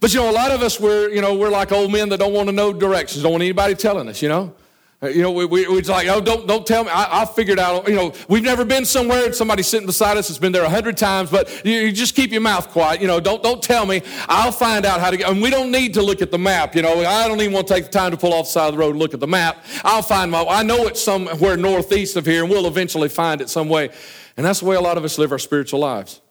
But 0.01 0.15
you 0.15 0.21
know, 0.21 0.31
a 0.31 0.33
lot 0.33 0.53
of 0.53 0.63
us 0.63 0.81
we're 0.81 1.11
you 1.11 1.21
know 1.21 1.35
we're 1.35 1.51
like 1.51 1.73
old 1.73 1.91
men 1.91 2.09
that 2.11 2.19
don't 2.19 2.33
want 2.33 2.49
to 2.49 2.53
know 2.53 2.73
directions. 2.73 3.23
Don't 3.23 3.33
want 3.33 3.43
anybody 3.43 3.75
telling 3.75 4.09
us. 4.09 4.23
You 4.23 4.29
know. 4.29 4.55
Uh, 5.03 5.09
you 5.09 5.21
know, 5.21 5.31
we, 5.31 5.45
we, 5.45 5.69
we're 5.69 5.83
like, 5.83 6.09
oh, 6.09 6.23
don't, 6.23 6.47
don't 6.47 6.67
tell 6.67 6.83
me. 6.83 6.91
I, 6.91 7.21
will 7.21 7.27
figure 7.27 7.53
it 7.53 7.59
out. 7.59 7.87
You 7.87 7.95
know, 7.95 8.13
we've 8.29 8.43
never 8.43 8.65
been 8.65 8.87
somewhere 8.87 9.27
and 9.27 9.35
somebody's 9.35 9.67
sitting 9.67 9.87
beside 9.87 10.17
us 10.17 10.29
has 10.29 10.39
been 10.39 10.53
there 10.53 10.65
a 10.65 10.71
hundred 10.71 10.97
times, 10.97 11.31
but 11.31 11.65
you, 11.67 11.73
you, 11.73 11.93
just 11.93 12.15
keep 12.15 12.33
your 12.33 12.41
mouth 12.41 12.71
quiet. 12.71 13.03
You 13.03 13.07
know, 13.07 13.21
don't, 13.21 13.43
don't 13.43 13.63
tell 13.63 13.85
me. 13.85 14.01
I'll 14.27 14.53
find 14.53 14.87
out 14.87 15.01
how 15.01 15.11
to 15.11 15.19
get, 15.19 15.29
and 15.29 15.43
we 15.43 15.51
don't 15.51 15.71
need 15.71 15.93
to 15.95 16.03
look 16.03 16.23
at 16.23 16.31
the 16.31 16.39
map. 16.39 16.75
You 16.75 16.81
know, 16.81 17.05
I 17.05 17.29
don't 17.29 17.41
even 17.43 17.53
want 17.53 17.67
to 17.69 17.75
take 17.75 17.85
the 17.85 17.91
time 17.91 18.11
to 18.13 18.17
pull 18.17 18.33
off 18.33 18.47
the 18.47 18.53
side 18.53 18.69
of 18.69 18.73
the 18.73 18.79
road 18.79 18.91
and 18.91 18.99
look 18.99 19.13
at 19.13 19.21
the 19.21 19.27
map. 19.27 19.63
I'll 19.85 20.01
find 20.01 20.31
my, 20.31 20.43
I 20.45 20.63
know 20.63 20.87
it's 20.87 21.03
somewhere 21.03 21.59
northeast 21.59 22.17
of 22.17 22.25
here 22.25 22.43
and 22.43 22.51
we'll 22.51 22.67
eventually 22.67 23.11
find 23.11 23.43
it 23.43 23.51
some 23.51 23.69
way. 23.69 23.91
And 24.39 24.47
that's 24.47 24.61
the 24.61 24.67
way 24.67 24.77
a 24.77 24.81
lot 24.81 24.97
of 24.97 25.05
us 25.05 25.19
live 25.19 25.31
our 25.31 25.39
spiritual 25.39 25.81
lives. 25.81 26.23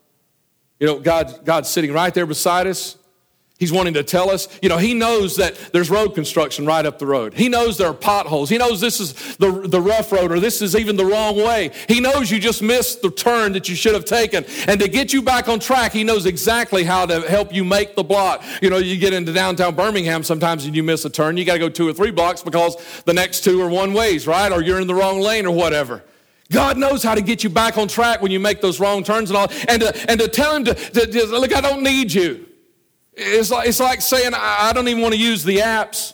You 0.80 0.88
know, 0.88 1.00
God, 1.00 1.46
God's 1.46 1.70
sitting 1.70 1.94
right 1.94 2.14
there 2.14 2.26
beside 2.26 2.66
us. 2.66 2.98
He's 3.58 3.72
wanting 3.72 3.94
to 3.94 4.04
tell 4.04 4.30
us, 4.30 4.50
you 4.62 4.68
know, 4.68 4.78
he 4.78 4.94
knows 4.94 5.38
that 5.38 5.56
there's 5.72 5.90
road 5.90 6.10
construction 6.14 6.66
right 6.66 6.86
up 6.86 7.00
the 7.00 7.06
road. 7.06 7.34
He 7.34 7.48
knows 7.48 7.78
there 7.78 7.88
are 7.88 7.94
potholes. 7.94 8.50
He 8.50 8.58
knows 8.58 8.82
this 8.82 9.00
is 9.00 9.38
the, 9.38 9.50
the 9.50 9.80
rough 9.80 10.12
road 10.12 10.34
or 10.34 10.42
this 10.42 10.62
is 10.62 10.76
even 10.76 10.98
the 10.98 11.06
wrong 11.06 11.38
way. 11.38 11.72
He 11.88 12.02
knows 12.02 12.30
you 12.30 12.38
just 12.38 12.62
missed 12.62 13.02
the 13.02 13.10
turn 13.10 13.54
that 13.54 13.70
you 13.70 13.76
should 13.76 13.94
have 13.94 14.04
taken. 14.04 14.44
And 14.68 14.78
to 14.82 14.90
get 14.90 15.14
you 15.14 15.22
back 15.22 15.48
on 15.48 15.62
track, 15.62 15.94
he 15.94 16.04
knows 16.04 16.26
exactly 16.26 16.84
how 16.84 17.06
to 17.06 17.22
help 17.22 17.54
you 17.54 17.64
make 17.64 17.96
the 17.96 18.04
block. 18.04 18.44
You 18.62 18.70
know, 18.70 18.78
you 18.78 18.98
get 18.98 19.14
into 19.14 19.32
downtown 19.32 19.74
Birmingham 19.74 20.24
sometimes 20.24 20.66
and 20.66 20.76
you 20.76 20.84
miss 20.84 21.06
a 21.06 21.10
turn. 21.10 21.38
You 21.38 21.46
got 21.46 21.54
to 21.54 21.60
go 21.60 21.70
two 21.70 21.88
or 21.88 21.94
three 21.94 22.12
blocks 22.12 22.44
because 22.44 22.76
the 23.06 23.14
next 23.14 23.46
two 23.46 23.62
are 23.62 23.70
one 23.70 23.94
ways, 23.94 24.28
right? 24.28 24.52
Or 24.52 24.62
you're 24.62 24.82
in 24.82 24.88
the 24.88 24.96
wrong 24.96 25.22
lane 25.22 25.46
or 25.46 25.56
whatever. 25.56 26.04
God 26.52 26.78
knows 26.78 27.04
how 27.04 27.16
to 27.16 27.22
get 27.22 27.42
you 27.42 27.50
back 27.50 27.78
on 27.78 27.88
track 27.88 28.22
when 28.22 28.32
you 28.32 28.40
make 28.42 28.60
those 28.60 28.82
wrong 28.82 29.02
turns 29.02 29.30
and 29.30 29.38
all. 29.38 29.48
And 29.70 29.82
to, 29.82 30.12
and 30.12 30.20
to 30.20 30.28
tell 30.28 30.54
him 30.58 30.66
to, 30.66 30.74
to, 30.74 31.08
to 31.08 31.26
look, 31.40 31.56
I 31.56 31.62
don't 31.62 31.82
need 31.82 32.14
you. 32.14 32.45
It's 33.16 33.52
like, 33.52 33.68
it's 33.68 33.80
like 33.80 34.02
saying, 34.02 34.34
I 34.36 34.72
don't 34.74 34.88
even 34.88 35.02
want 35.02 35.14
to 35.14 35.20
use 35.20 35.44
the 35.44 35.58
apps. 35.58 36.14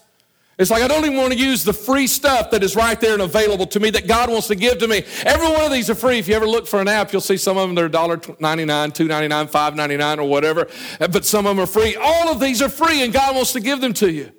It's 0.61 0.69
like 0.69 0.83
I 0.83 0.87
don't 0.87 1.03
even 1.05 1.17
want 1.17 1.33
to 1.33 1.39
use 1.39 1.63
the 1.63 1.73
free 1.73 2.05
stuff 2.05 2.51
that 2.51 2.61
is 2.61 2.75
right 2.75 2.99
there 3.01 3.13
and 3.13 3.21
available 3.23 3.65
to 3.65 3.79
me 3.79 3.89
that 3.91 4.07
God 4.07 4.29
wants 4.29 4.47
to 4.47 4.55
give 4.55 4.77
to 4.77 4.87
me. 4.87 5.03
Every 5.23 5.47
one 5.47 5.63
of 5.63 5.71
these 5.71 5.89
are 5.89 5.95
free. 5.95 6.19
If 6.19 6.27
you 6.27 6.35
ever 6.35 6.45
look 6.45 6.67
for 6.67 6.79
an 6.79 6.87
app, 6.87 7.11
you'll 7.11 7.21
see 7.21 7.37
some 7.37 7.57
of 7.57 7.67
them 7.67 7.73
they're 7.73 7.89
$1.99, 7.89 8.37
$2.99, 8.37 9.49
$5.99 9.49 10.17
or 10.19 10.25
whatever. 10.25 10.67
But 10.99 11.25
some 11.25 11.47
of 11.47 11.55
them 11.55 11.63
are 11.63 11.67
free. 11.67 11.95
All 11.95 12.29
of 12.29 12.39
these 12.39 12.61
are 12.61 12.69
free 12.69 13.01
and 13.01 13.11
God 13.11 13.35
wants 13.35 13.53
to 13.53 13.59
give 13.59 13.81
them 13.81 13.93
to 13.93 14.11
you. 14.11 14.31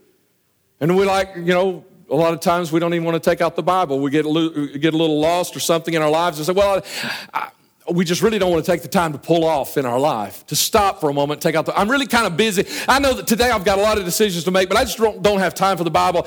And 0.79 0.97
we 0.97 1.05
like, 1.05 1.33
you 1.35 1.55
know, 1.55 1.85
a 2.09 2.15
lot 2.15 2.33
of 2.35 2.41
times 2.41 2.71
we 2.71 2.79
don't 2.79 2.95
even 2.95 3.05
want 3.05 3.21
to 3.21 3.31
take 3.31 3.41
out 3.41 3.57
the 3.57 3.63
Bible. 3.63 3.99
We 3.99 4.13
get 4.13 4.25
a 4.25 4.29
little, 4.29 4.67
get 4.79 4.95
a 4.95 4.97
little 4.97 5.19
lost 5.19 5.57
or 5.57 5.61
something 5.61 5.95
in 5.95 6.03
our 6.03 6.11
lives 6.11 6.39
and 6.39 6.47
say, 6.47 6.53
well, 6.53 6.85
I, 7.35 7.51
we 7.91 8.05
just 8.05 8.23
really 8.23 8.39
don't 8.39 8.51
want 8.51 8.65
to 8.65 8.71
take 8.71 8.83
the 8.83 8.89
time 8.89 9.13
to 9.13 9.19
pull 9.19 9.45
off 9.45 9.77
in 9.77 9.87
our 9.87 9.99
life, 9.99 10.47
to 10.47 10.57
stop 10.57 11.01
for 11.01 11.11
a 11.11 11.15
moment, 11.15 11.41
take 11.41 11.55
out 11.55 11.67
the. 11.67 11.77
I'm 11.79 11.91
really 11.91 12.07
kind 12.07 12.27
of 12.27 12.37
busy. 12.37 12.65
I 12.89 12.99
know 12.99 13.15
that 13.15 13.27
today 13.27 13.51
I've 13.51 13.65
got 13.65 13.79
a 13.79 13.83
lot 13.83 13.99
of 13.99 14.05
decisions 14.05 14.45
to 14.45 14.51
make, 14.51 14.69
but 14.69 14.79
I 14.79 14.85
just 14.85 14.99
don't, 14.99 15.23
don't 15.23 15.41
have 15.41 15.55
time 15.55 15.77
for 15.77 15.85
the 15.85 15.91
Bible. 15.91 16.27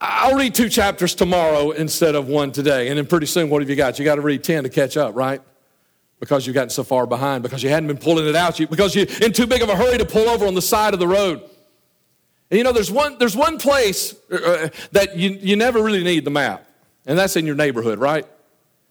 I'll 0.00 0.36
read 0.36 0.54
two 0.54 0.68
chapters 0.68 1.14
tomorrow 1.14 1.70
instead 1.70 2.14
of 2.14 2.28
one 2.28 2.52
today. 2.52 2.88
And 2.88 2.98
then 2.98 3.06
pretty 3.06 3.26
soon, 3.26 3.48
what 3.48 3.62
have 3.62 3.70
you 3.70 3.76
got? 3.76 3.98
You 3.98 4.04
got 4.04 4.16
to 4.16 4.20
read 4.20 4.44
10 4.44 4.64
to 4.64 4.68
catch 4.68 4.96
up, 4.96 5.14
right? 5.14 5.40
Because 6.20 6.46
you've 6.46 6.54
gotten 6.54 6.70
so 6.70 6.84
far 6.84 7.06
behind, 7.06 7.42
because 7.42 7.62
you 7.62 7.70
hadn't 7.70 7.86
been 7.86 7.98
pulling 7.98 8.26
it 8.26 8.36
out, 8.36 8.58
because 8.58 8.94
you're 8.94 9.06
in 9.22 9.32
too 9.32 9.46
big 9.46 9.62
of 9.62 9.70
a 9.70 9.76
hurry 9.76 9.96
to 9.98 10.04
pull 10.04 10.28
over 10.28 10.46
on 10.46 10.54
the 10.54 10.62
side 10.62 10.92
of 10.92 11.00
the 11.00 11.08
road. 11.08 11.42
And 12.50 12.58
you 12.58 12.64
know, 12.64 12.72
there's 12.72 12.90
one, 12.90 13.16
there's 13.18 13.36
one 13.36 13.58
place 13.58 14.14
uh, 14.30 14.36
uh 14.36 14.68
that 14.92 15.16
you, 15.16 15.30
you 15.30 15.56
never 15.56 15.82
really 15.82 16.04
need 16.04 16.24
the 16.24 16.30
map, 16.30 16.68
and 17.06 17.18
that's 17.18 17.36
in 17.36 17.46
your 17.46 17.56
neighborhood, 17.56 17.98
right? 17.98 18.26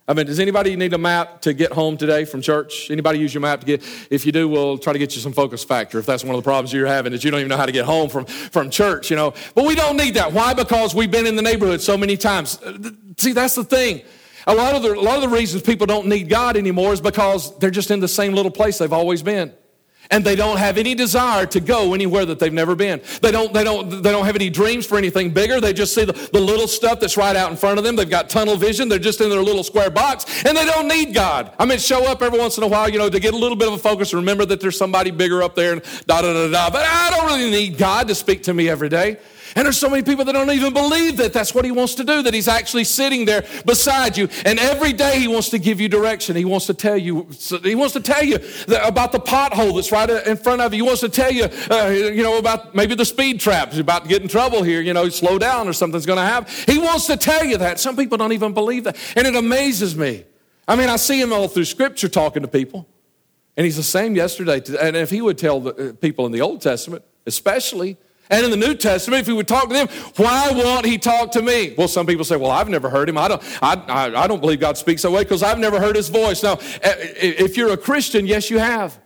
I 0.06 0.14
mean, 0.14 0.26
does 0.26 0.40
anybody 0.40 0.76
need 0.76 0.94
a 0.94 0.98
map 0.98 1.42
to 1.44 1.54
get 1.54 1.72
home 1.72 1.96
today 1.96 2.26
from 2.26 2.42
church? 2.42 2.92
Anybody 2.92 3.20
use 3.20 3.34
your 3.34 3.40
map 3.40 3.62
to 3.62 3.66
get? 3.66 3.84
If 4.10 4.26
you 4.26 4.34
do, 4.34 4.50
we'll 4.50 4.78
try 4.78 4.92
to 4.92 5.00
get 5.00 5.16
you 5.16 5.22
some 5.22 5.32
focus 5.32 5.64
factor. 5.64 5.98
If 5.98 6.06
that's 6.06 6.26
one 6.26 6.36
of 6.36 6.44
the 6.44 6.46
problems 6.46 6.74
you're 6.74 6.86
having, 6.86 7.14
that 7.14 7.24
you 7.24 7.32
don't 7.32 7.40
even 7.40 7.50
know 7.50 7.56
how 7.56 7.66
to 7.66 7.72
get 7.72 7.86
home 7.86 8.10
from, 8.10 8.26
from 8.26 8.70
church, 8.70 9.10
you 9.10 9.16
know. 9.16 9.34
But 9.56 9.66
we 9.66 9.76
don't 9.76 9.96
need 9.96 10.16
that. 10.16 10.34
Why? 10.34 10.54
Because 10.54 10.94
we've 10.94 11.12
been 11.12 11.26
in 11.26 11.38
the 11.38 11.42
neighborhood 11.42 11.80
so 11.80 11.98
many 11.98 12.18
times. 12.18 12.62
Uh, 12.62 12.92
see, 13.18 13.32
that's 13.32 13.56
the 13.56 13.64
thing. 13.64 14.02
A 14.46 14.54
lot 14.54 14.76
of 14.76 14.84
the, 14.84 14.94
a 14.94 15.00
lot 15.00 15.16
of 15.16 15.22
the 15.22 15.30
reasons 15.30 15.64
people 15.64 15.88
don't 15.88 16.08
need 16.08 16.28
God 16.28 16.58
anymore 16.58 16.92
is 16.92 17.00
because 17.00 17.58
they're 17.60 17.72
just 17.72 17.90
in 17.90 18.02
the 18.02 18.10
same 18.10 18.34
little 18.34 18.52
place 18.52 18.80
they've 18.80 18.92
always 18.92 19.24
been. 19.24 19.54
And 20.12 20.24
they 20.24 20.36
don't 20.36 20.58
have 20.58 20.78
any 20.78 20.96
desire 20.96 21.46
to 21.48 21.60
go 21.60 21.94
anywhere 21.94 22.26
that 22.26 22.40
they've 22.40 22.54
never 22.54 22.76
been. 22.76 23.02
They 23.22 23.32
don't, 23.32 23.54
they 23.54 23.64
don't, 23.64 23.90
they 23.90 24.12
don't 24.12 24.26
have 24.26 24.36
any 24.36 24.50
dreams 24.50 24.86
for 24.86 24.98
anything 24.98 25.32
bigger. 25.32 25.60
They 25.60 25.74
just 25.74 25.94
see 25.94 26.06
the, 26.06 26.14
the 26.34 26.40
little 26.40 26.68
stuff 26.68 27.00
that's 27.00 27.18
right 27.18 27.36
out 27.36 27.52
in 27.52 27.58
front 27.58 27.78
of 27.78 27.84
them. 27.84 27.96
They've 27.96 28.10
got 28.10 28.30
tunnel 28.30 28.56
vision. 28.56 28.90
They're 28.90 29.00
just 29.00 29.22
in 29.22 29.30
their 29.30 29.42
little 29.42 29.64
square 29.64 29.90
box 29.90 30.46
and 30.46 30.56
they 30.58 30.66
don't 30.66 30.88
need 30.88 31.14
God. 31.14 31.54
I 31.60 31.66
mean, 31.66 31.80
show 31.80 32.06
up 32.10 32.22
every 32.22 32.40
once 32.40 32.58
in 32.58 32.64
a 32.64 32.68
while, 32.68 32.90
you 32.90 32.98
know, 32.98 33.10
to 33.10 33.20
get 33.20 33.34
a 33.34 33.38
little 33.38 33.58
bit 33.58 33.68
of 33.68 33.74
a 33.76 33.78
focus. 33.78 34.14
And 34.14 34.20
remember 34.22 34.46
that 34.46 34.60
there's 34.60 34.78
somebody 34.78 35.12
bigger 35.12 35.42
up 35.42 35.56
there 35.56 35.74
and 35.74 35.82
da 36.06 36.22
da 36.22 36.34
da 36.34 36.52
da. 36.52 36.70
But 36.70 36.86
I 36.86 37.10
don't 37.10 37.26
really 37.26 37.50
need 37.50 37.78
God 37.78 38.08
to 38.08 38.16
speak 38.16 38.44
to 38.44 38.54
me 38.54 38.70
every 38.70 38.90
day. 38.90 39.18
And 39.56 39.66
there's 39.66 39.78
so 39.78 39.90
many 39.90 40.04
people 40.04 40.26
that 40.26 40.34
don't 40.34 40.50
even 40.52 40.74
believe 40.74 41.18
that 41.18 41.34
that's 41.34 41.54
what 41.54 41.66
he 41.66 41.72
wants 41.72 41.96
to 41.96 42.04
do, 42.04 42.22
that 42.22 42.34
he's 42.34 42.48
actually 42.48 42.84
sitting 42.84 43.26
there 43.26 43.46
beside 43.66 44.18
you. 44.18 44.28
And 44.46 44.60
every 44.60 44.94
day 44.94 45.20
he 45.20 45.28
wants 45.28 45.50
to 45.50 45.60
give 45.60 45.80
you 45.80 45.90
direction. 45.90 46.36
He 46.36 46.46
wants 46.46 46.66
to 46.68 46.74
tell 46.74 46.98
you, 46.98 47.28
he 47.64 47.76
wants 47.76 47.94
to 47.94 48.00
tell 48.00 48.24
you 48.24 48.38
about 48.84 49.12
the 49.12 49.20
pothole 49.20 49.76
that's 49.76 49.92
right 49.92 50.10
in 50.10 50.38
front 50.38 50.62
of 50.62 50.74
you. 50.74 50.84
He 50.84 50.88
wants 50.88 51.02
to 51.02 51.10
tell 51.10 51.32
you, 51.32 51.46
uh, 51.70 51.88
you 51.88 52.24
know, 52.24 52.38
about 52.38 52.74
maybe 52.74 52.96
the 52.96 53.06
speed 53.06 53.40
trap. 53.40 53.72
He's 53.72 53.80
about 53.80 54.04
to 54.04 54.10
get 54.10 54.22
in 54.22 54.28
trouble 54.28 54.64
here, 54.64 54.82
you 54.82 54.94
know, 54.94 55.10
slow 55.10 55.38
down 55.38 55.68
or 55.68 55.74
something's 55.74 56.06
going 56.06 56.18
to 56.18 56.26
happen. 56.26 56.52
He 56.68 56.78
wants 56.80 57.08
to 57.08 57.18
tell 57.18 57.46
you 57.46 57.58
that. 57.58 57.80
Some 57.80 57.96
people 57.96 58.18
don't 58.18 58.34
even 58.34 58.54
believe 58.54 58.86
that. 58.86 58.98
And 59.16 59.28
it 59.28 59.36
amazes 59.36 59.96
me. 59.96 60.26
I 60.68 60.76
mean, 60.76 60.90
I 60.90 60.96
see 60.96 61.20
him 61.20 61.34
all 61.34 61.48
through 61.48 61.66
scripture 61.66 62.08
talking 62.08 62.42
to 62.42 62.48
people. 62.48 62.88
And 63.56 63.66
he's 63.66 63.76
the 63.76 63.84
same 63.84 64.16
yesterday. 64.16 64.62
And 64.80 64.96
if 64.96 65.10
he 65.10 65.22
would 65.22 65.38
tell 65.38 65.60
the 65.60 65.90
uh, 65.90 65.94
people 65.94 66.26
in 66.26 66.32
the 66.32 66.42
Old 66.42 66.62
Testament, 66.62 67.04
especially, 67.26 67.98
and 68.34 68.46
in 68.46 68.50
the 68.50 68.58
New 68.58 68.74
Testament, 68.74 69.22
if 69.22 69.28
he 69.28 69.34
would 69.34 69.48
talk 69.48 69.68
to 69.68 69.74
them, 69.76 69.88
why 70.16 70.50
won't 70.52 70.88
he 70.88 70.98
talk 70.98 71.32
to 71.34 71.42
me? 71.44 71.76
Well, 71.78 71.88
some 71.88 72.08
people 72.08 72.26
say, 72.26 72.36
well, 72.36 72.50
I've 72.50 72.68
never 72.68 72.90
heard 72.90 73.08
him. 73.08 73.16
I 73.16 73.28
don't, 73.28 73.44
I, 73.62 73.74
I, 73.88 74.24
I 74.24 74.28
don't 74.28 74.40
believe 74.40 74.60
God 74.60 74.76
speaks 74.76 75.04
that 75.04 75.12
way 75.12 75.22
because 75.22 75.44
I've 75.44 75.60
never 75.60 75.80
heard 75.80 75.96
his 75.96 76.10
voice. 76.10 76.42
Now, 76.42 76.54
eh, 76.54 76.80
eh, 76.82 77.34
if 77.38 77.56
you're 77.58 77.74
a 77.74 77.78
Christian, 77.78 78.26
yes, 78.26 78.50
you 78.50 78.58
have. 78.58 79.00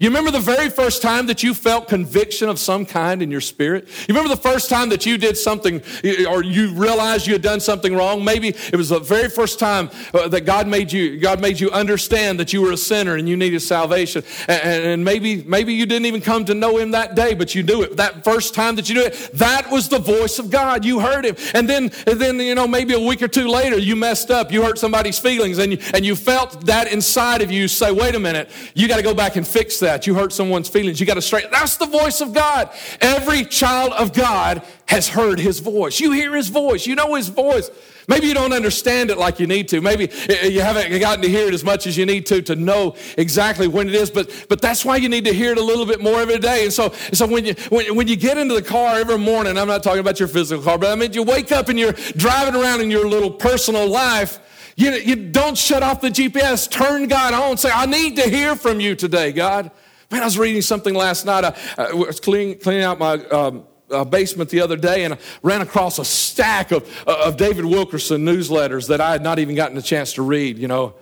You 0.00 0.10
remember 0.10 0.30
the 0.30 0.38
very 0.38 0.70
first 0.70 1.02
time 1.02 1.26
that 1.26 1.42
you 1.42 1.52
felt 1.54 1.88
conviction 1.88 2.48
of 2.48 2.60
some 2.60 2.86
kind 2.86 3.20
in 3.20 3.32
your 3.32 3.40
spirit? 3.40 3.88
You 4.06 4.14
remember 4.14 4.28
the 4.28 4.40
first 4.40 4.70
time 4.70 4.90
that 4.90 5.04
you 5.04 5.18
did 5.18 5.36
something 5.36 5.82
or 6.28 6.44
you 6.44 6.72
realized 6.74 7.26
you 7.26 7.32
had 7.32 7.42
done 7.42 7.58
something 7.58 7.92
wrong? 7.92 8.24
Maybe 8.24 8.50
it 8.50 8.76
was 8.76 8.90
the 8.90 9.00
very 9.00 9.28
first 9.28 9.58
time 9.58 9.90
uh, 10.14 10.28
that 10.28 10.42
God 10.42 10.68
made 10.68 10.92
you, 10.92 11.18
God 11.18 11.40
made 11.40 11.58
you 11.58 11.72
understand 11.72 12.38
that 12.38 12.52
you 12.52 12.62
were 12.62 12.70
a 12.70 12.76
sinner 12.76 13.16
and 13.16 13.28
you 13.28 13.36
needed 13.36 13.58
salvation. 13.58 14.22
And 14.46 15.04
maybe, 15.04 15.42
maybe 15.42 15.74
you 15.74 15.84
didn't 15.84 16.06
even 16.06 16.20
come 16.20 16.44
to 16.44 16.54
know 16.54 16.78
Him 16.78 16.92
that 16.92 17.16
day, 17.16 17.34
but 17.34 17.56
you 17.56 17.64
knew 17.64 17.82
it. 17.82 17.96
That 17.96 18.22
first 18.22 18.54
time 18.54 18.76
that 18.76 18.88
you 18.88 18.94
knew 18.94 19.04
it, 19.04 19.30
that 19.34 19.68
was 19.68 19.88
the 19.88 19.98
voice 19.98 20.38
of 20.38 20.48
God. 20.48 20.84
You 20.84 21.00
heard 21.00 21.24
Him. 21.24 21.34
And 21.54 21.68
then, 21.68 21.90
and 22.06 22.20
then 22.20 22.38
you 22.38 22.54
know, 22.54 22.68
maybe 22.68 22.94
a 22.94 23.00
week 23.00 23.20
or 23.20 23.28
two 23.28 23.48
later, 23.48 23.76
you 23.76 23.96
messed 23.96 24.30
up. 24.30 24.52
You 24.52 24.62
hurt 24.62 24.78
somebody's 24.78 25.18
feelings 25.18 25.58
and 25.58 25.72
you, 25.72 25.78
and 25.92 26.06
you 26.06 26.14
felt 26.14 26.66
that 26.66 26.92
inside 26.92 27.42
of 27.42 27.50
you 27.50 27.66
say, 27.66 27.90
wait 27.90 28.14
a 28.14 28.20
minute, 28.20 28.48
you 28.74 28.86
got 28.86 28.98
to 28.98 29.02
go 29.02 29.12
back 29.12 29.34
and 29.34 29.44
fix 29.44 29.80
that 29.80 29.87
that. 29.88 30.06
You 30.06 30.14
hurt 30.14 30.32
someone's 30.32 30.68
feelings. 30.68 31.00
You 31.00 31.06
got 31.06 31.14
to 31.14 31.22
straighten. 31.22 31.50
That's 31.50 31.76
the 31.76 31.86
voice 31.86 32.20
of 32.20 32.32
God. 32.34 32.70
Every 33.00 33.44
child 33.44 33.92
of 33.94 34.12
God 34.12 34.62
has 34.86 35.08
heard 35.08 35.40
his 35.40 35.60
voice. 35.60 35.98
You 35.98 36.12
hear 36.12 36.34
his 36.36 36.48
voice. 36.48 36.86
You 36.86 36.94
know 36.94 37.14
his 37.14 37.28
voice. 37.28 37.70
Maybe 38.06 38.26
you 38.26 38.34
don't 38.34 38.52
understand 38.52 39.10
it 39.10 39.18
like 39.18 39.38
you 39.38 39.46
need 39.46 39.68
to. 39.68 39.80
Maybe 39.80 40.10
you 40.42 40.60
haven't 40.62 40.98
gotten 40.98 41.22
to 41.22 41.28
hear 41.28 41.48
it 41.48 41.54
as 41.54 41.64
much 41.64 41.86
as 41.86 41.96
you 41.96 42.06
need 42.06 42.24
to 42.26 42.40
to 42.42 42.56
know 42.56 42.96
exactly 43.16 43.68
when 43.68 43.88
it 43.88 43.94
is. 43.94 44.10
But, 44.10 44.46
but 44.48 44.60
that's 44.60 44.84
why 44.84 44.96
you 44.96 45.08
need 45.08 45.24
to 45.24 45.32
hear 45.32 45.52
it 45.52 45.58
a 45.58 45.62
little 45.62 45.86
bit 45.86 46.00
more 46.00 46.20
every 46.20 46.38
day. 46.38 46.64
And 46.64 46.72
so, 46.72 46.92
so 47.12 47.26
when, 47.26 47.44
you, 47.44 47.54
when, 47.70 47.94
when 47.96 48.08
you 48.08 48.16
get 48.16 48.38
into 48.38 48.54
the 48.54 48.62
car 48.62 48.96
every 48.96 49.18
morning, 49.18 49.58
I'm 49.58 49.68
not 49.68 49.82
talking 49.82 50.00
about 50.00 50.18
your 50.18 50.28
physical 50.28 50.62
car, 50.62 50.78
but 50.78 50.90
I 50.90 50.94
mean, 50.94 51.12
you 51.12 51.22
wake 51.22 51.52
up 51.52 51.68
and 51.68 51.78
you're 51.78 51.92
driving 52.16 52.54
around 52.54 52.80
in 52.80 52.90
your 52.90 53.06
little 53.06 53.30
personal 53.30 53.86
life 53.86 54.40
you, 54.78 54.92
you 54.92 55.16
don't 55.16 55.58
shut 55.58 55.82
off 55.82 56.00
the 56.00 56.08
GPS. 56.08 56.70
Turn 56.70 57.08
God 57.08 57.34
on. 57.34 57.56
Say, 57.56 57.68
I 57.68 57.84
need 57.84 58.14
to 58.14 58.22
hear 58.22 58.54
from 58.54 58.78
you 58.78 58.94
today, 58.94 59.32
God. 59.32 59.72
Man, 60.08 60.22
I 60.22 60.24
was 60.24 60.38
reading 60.38 60.62
something 60.62 60.94
last 60.94 61.26
night. 61.26 61.42
I, 61.42 61.56
I 61.76 61.92
was 61.92 62.20
cleaning, 62.20 62.60
cleaning 62.60 62.84
out 62.84 63.00
my 63.00 63.14
um, 63.14 63.64
uh, 63.90 64.04
basement 64.04 64.50
the 64.50 64.60
other 64.60 64.76
day 64.76 65.02
and 65.02 65.14
I 65.14 65.18
ran 65.42 65.62
across 65.62 65.98
a 65.98 66.04
stack 66.04 66.70
of, 66.70 66.88
uh, 67.08 67.24
of 67.24 67.36
David 67.36 67.64
Wilkerson 67.64 68.24
newsletters 68.24 68.86
that 68.86 69.00
I 69.00 69.10
had 69.10 69.22
not 69.22 69.40
even 69.40 69.56
gotten 69.56 69.76
a 69.76 69.82
chance 69.82 70.12
to 70.12 70.22
read, 70.22 70.58
you 70.58 70.68
know. 70.68 70.94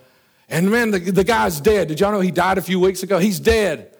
And 0.49 0.71
man, 0.71 0.89
the, 0.89 0.97
the 0.97 1.23
guy's 1.23 1.61
dead. 1.61 1.87
Did 1.87 1.99
y'all 1.99 2.11
know 2.11 2.19
he 2.19 2.31
died 2.31 2.57
a 2.57 2.63
few 2.63 2.79
weeks 2.79 3.03
ago? 3.03 3.19
He's 3.19 3.39
dead. 3.39 3.95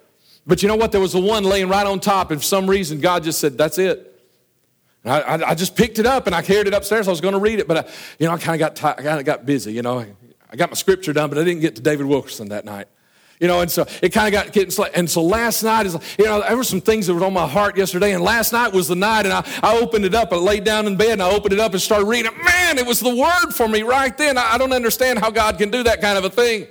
But 0.47 0.63
you 0.63 0.69
know 0.69 0.75
what? 0.75 0.91
There 0.91 1.01
was 1.01 1.13
the 1.13 1.21
one 1.21 1.43
laying 1.43 1.69
right 1.69 1.85
on 1.85 1.99
top, 1.99 2.31
and 2.31 2.39
for 2.39 2.45
some 2.45 2.67
reason, 2.67 2.99
God 2.99 3.23
just 3.23 3.39
said, 3.39 3.57
That's 3.57 3.77
it. 3.77 4.06
I, 5.05 5.21
I, 5.21 5.49
I, 5.49 5.55
just 5.55 5.75
picked 5.75 5.99
it 5.99 6.05
up 6.05 6.27
and 6.27 6.35
I 6.35 6.41
carried 6.41 6.67
it 6.67 6.73
upstairs. 6.73 7.07
I 7.07 7.11
was 7.11 7.21
going 7.21 7.33
to 7.33 7.39
read 7.39 7.59
it, 7.59 7.67
but 7.67 7.77
I, 7.77 7.91
you 8.19 8.27
know, 8.27 8.33
I 8.33 8.37
kind 8.37 8.55
of 8.55 8.59
got 8.59 8.75
t- 8.75 9.01
I 9.01 9.03
kind 9.03 9.19
of 9.19 9.25
got 9.25 9.45
busy. 9.45 9.71
You 9.71 9.81
know, 9.81 10.05
I 10.49 10.55
got 10.55 10.69
my 10.69 10.75
scripture 10.75 11.13
done, 11.13 11.29
but 11.29 11.37
I 11.37 11.43
didn't 11.43 11.61
get 11.61 11.75
to 11.77 11.81
David 11.81 12.05
Wilkerson 12.05 12.49
that 12.49 12.65
night. 12.65 12.87
You 13.39 13.47
know, 13.47 13.61
and 13.61 13.69
so 13.69 13.85
it 14.01 14.09
kind 14.09 14.27
of 14.27 14.31
got 14.31 14.51
getting 14.51 14.71
slight. 14.71 14.91
And 14.95 15.07
so 15.07 15.21
last 15.21 15.61
night 15.61 15.85
is, 15.85 15.95
you 16.17 16.25
know, 16.25 16.41
there 16.41 16.57
were 16.57 16.63
some 16.63 16.81
things 16.81 17.05
that 17.05 17.13
were 17.13 17.23
on 17.23 17.33
my 17.33 17.47
heart 17.47 17.77
yesterday. 17.77 18.13
And 18.13 18.23
last 18.23 18.51
night 18.51 18.73
was 18.73 18.87
the 18.87 18.95
night, 18.95 19.27
and 19.27 19.33
I, 19.33 19.47
I 19.61 19.77
opened 19.77 20.05
it 20.05 20.15
up. 20.15 20.33
I 20.33 20.37
laid 20.37 20.63
down 20.63 20.87
in 20.87 20.97
bed 20.97 21.11
and 21.11 21.21
I 21.21 21.29
opened 21.29 21.53
it 21.53 21.59
up 21.59 21.73
and 21.73 21.81
started 21.81 22.05
reading 22.05 22.31
it. 22.31 22.43
Man, 22.43 22.79
it 22.79 22.85
was 22.87 22.99
the 22.99 23.15
word 23.15 23.51
for 23.51 23.67
me 23.67 23.83
right 23.83 24.17
then. 24.17 24.39
I, 24.39 24.53
I 24.53 24.57
don't 24.57 24.73
understand 24.73 25.19
how 25.19 25.29
God 25.29 25.59
can 25.59 25.69
do 25.69 25.83
that 25.83 26.01
kind 26.01 26.17
of 26.17 26.25
a 26.25 26.31
thing. 26.31 26.67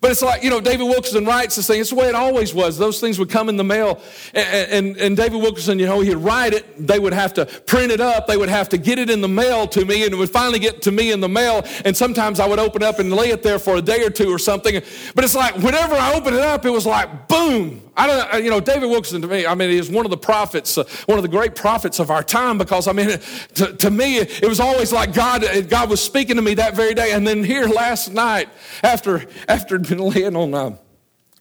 But 0.00 0.12
it's 0.12 0.22
like, 0.22 0.42
you 0.42 0.48
know, 0.48 0.62
David 0.62 0.84
Wilkerson 0.84 1.26
writes 1.26 1.56
this 1.56 1.66
thing. 1.66 1.78
It's 1.78 1.90
the 1.90 1.96
way 1.96 2.08
it 2.08 2.14
always 2.14 2.54
was. 2.54 2.78
Those 2.78 3.00
things 3.00 3.18
would 3.18 3.28
come 3.28 3.50
in 3.50 3.58
the 3.58 3.64
mail. 3.64 4.00
And, 4.32 4.72
and, 4.72 4.96
and, 4.96 5.16
David 5.16 5.42
Wilkerson, 5.42 5.78
you 5.78 5.84
know, 5.84 6.00
he'd 6.00 6.14
write 6.14 6.54
it. 6.54 6.86
They 6.86 6.98
would 6.98 7.12
have 7.12 7.34
to 7.34 7.44
print 7.44 7.92
it 7.92 8.00
up. 8.00 8.26
They 8.26 8.38
would 8.38 8.48
have 8.48 8.70
to 8.70 8.78
get 8.78 8.98
it 8.98 9.10
in 9.10 9.20
the 9.20 9.28
mail 9.28 9.66
to 9.68 9.84
me. 9.84 10.04
And 10.04 10.14
it 10.14 10.16
would 10.16 10.30
finally 10.30 10.58
get 10.58 10.80
to 10.82 10.90
me 10.90 11.12
in 11.12 11.20
the 11.20 11.28
mail. 11.28 11.66
And 11.84 11.94
sometimes 11.94 12.40
I 12.40 12.48
would 12.48 12.58
open 12.58 12.82
up 12.82 12.98
and 12.98 13.12
lay 13.12 13.28
it 13.28 13.42
there 13.42 13.58
for 13.58 13.76
a 13.76 13.82
day 13.82 14.02
or 14.02 14.08
two 14.08 14.32
or 14.32 14.38
something. 14.38 14.80
But 15.14 15.24
it's 15.24 15.34
like, 15.34 15.56
whenever 15.56 15.94
I 15.94 16.14
opened 16.14 16.36
it 16.36 16.42
up, 16.42 16.64
it 16.64 16.70
was 16.70 16.86
like, 16.86 17.28
boom. 17.28 17.82
I 18.00 18.06
don't, 18.06 18.44
you 18.44 18.48
know, 18.48 18.60
David 18.60 18.88
Wilkerson 18.88 19.20
to 19.20 19.28
me, 19.28 19.44
I 19.44 19.54
mean, 19.54 19.68
he 19.68 19.76
is 19.76 19.90
one 19.90 20.06
of 20.06 20.10
the 20.10 20.16
prophets, 20.16 20.78
uh, 20.78 20.84
one 21.04 21.18
of 21.18 21.22
the 21.22 21.28
great 21.28 21.54
prophets 21.54 21.98
of 21.98 22.10
our 22.10 22.22
time 22.22 22.56
because, 22.56 22.88
I 22.88 22.92
mean, 22.92 23.08
to, 23.56 23.76
to 23.76 23.90
me, 23.90 24.16
it 24.18 24.48
was 24.48 24.58
always 24.58 24.90
like 24.90 25.12
God, 25.12 25.44
God 25.68 25.90
was 25.90 26.02
speaking 26.02 26.36
to 26.36 26.42
me 26.42 26.54
that 26.54 26.74
very 26.74 26.94
day. 26.94 27.12
And 27.12 27.26
then 27.26 27.44
here 27.44 27.66
last 27.66 28.14
night, 28.14 28.48
after, 28.82 29.26
after 29.48 29.76
been 29.90 29.98
laying 29.98 30.36
on, 30.36 30.78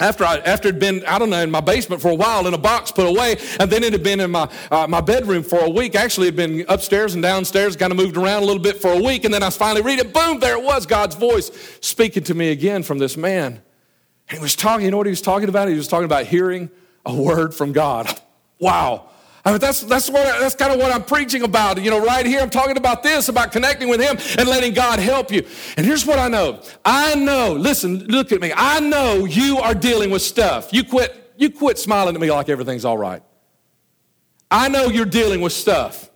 after 0.01 0.24
I, 0.24 0.38
after 0.38 0.70
it'd 0.70 0.79
been, 0.79 1.06
I 1.06 1.20
don't 1.20 1.29
know, 1.29 1.41
in 1.41 1.51
my 1.51 1.62
basement 1.62 2.01
for 2.01 2.10
a 2.10 2.15
while 2.15 2.48
in 2.48 2.53
a 2.53 2.58
box 2.58 2.91
put 2.91 3.06
away, 3.06 3.38
and 3.60 3.70
then 3.70 3.84
it 3.84 3.91
had 3.91 4.03
been 4.03 4.20
in 4.20 4.32
my, 4.32 4.50
uh, 4.72 4.88
my 4.88 5.01
bedroom 5.01 5.44
for 5.44 5.60
a 5.60 5.70
week. 5.70 5.96
Actually, 5.96 6.29
it 6.29 6.38
had 6.38 6.50
been 6.50 6.65
upstairs 6.70 7.13
and 7.13 7.24
downstairs, 7.24 7.75
kind 7.75 7.91
of 7.91 7.98
moved 7.98 8.15
around 8.15 8.44
a 8.44 8.46
little 8.46 8.62
bit 8.62 8.77
for 8.77 8.94
a 8.94 9.01
week, 9.01 9.25
and 9.25 9.34
then 9.34 9.44
I 9.44 9.50
finally 9.50 9.82
read 9.82 10.00
it. 10.00 10.13
Boom, 10.13 10.39
there 10.39 10.58
it 10.58 10.63
was, 10.63 10.86
God's 10.86 11.15
voice 11.15 11.51
speaking 11.82 12.24
to 12.24 12.34
me 12.34 12.51
again 12.51 12.84
from 12.84 12.98
this 12.98 13.18
man. 13.18 13.62
And 14.29 14.38
he 14.38 14.41
was 14.41 14.56
talking, 14.56 14.86
you 14.86 14.91
know 14.91 14.98
what 14.98 15.08
he 15.08 15.12
was 15.12 15.22
talking 15.22 15.50
about? 15.50 15.68
He 15.68 15.75
was 15.75 15.88
talking 15.88 16.06
about 16.06 16.25
hearing 16.27 16.70
a 17.06 17.13
word 17.13 17.53
from 17.53 17.72
God. 17.74 18.08
Wow. 18.60 19.10
I 19.46 19.51
mean, 19.51 19.60
that's, 19.60 19.81
that's, 19.81 20.10
what, 20.10 20.24
that's 20.39 20.55
kind 20.55 20.74
of 20.74 20.79
what 20.79 20.91
I'm 20.91 21.03
preaching 21.03 21.43
about. 21.43 21.81
You 21.81 21.89
know, 21.89 22.03
right 22.03 22.25
here, 22.25 22.41
I'm 22.41 22.50
talking 22.50 22.77
about 22.77 23.03
this, 23.03 23.29
about 23.29 23.51
connecting 23.51 23.88
with 23.88 24.01
Him 24.01 24.17
and 24.38 24.50
letting 24.50 24.74
God 24.74 25.00
help 25.00 25.31
you. 25.31 25.46
And 25.77 25.86
here's 25.86 26.05
what 26.05 26.19
I 26.19 26.27
know 26.27 26.62
I 26.84 27.15
know, 27.15 27.53
listen, 27.53 28.05
look 28.05 28.31
at 28.31 28.41
me. 28.41 28.51
I 28.55 28.79
know 28.79 29.25
you 29.25 29.58
are 29.58 29.74
dealing 29.74 30.10
with 30.10 30.22
stuff. 30.22 30.69
You 30.74 30.84
quit, 30.84 31.34
you 31.38 31.50
quit 31.50 31.77
smiling 31.77 32.15
at 32.15 32.22
me 32.22 32.31
like 32.31 32.50
everything's 32.50 32.86
all 32.86 32.98
right. 32.98 33.24
I 34.51 34.67
know 34.67 34.86
you're 34.86 35.05
dealing 35.05 35.41
with 35.41 35.53
stuff. 35.53 36.10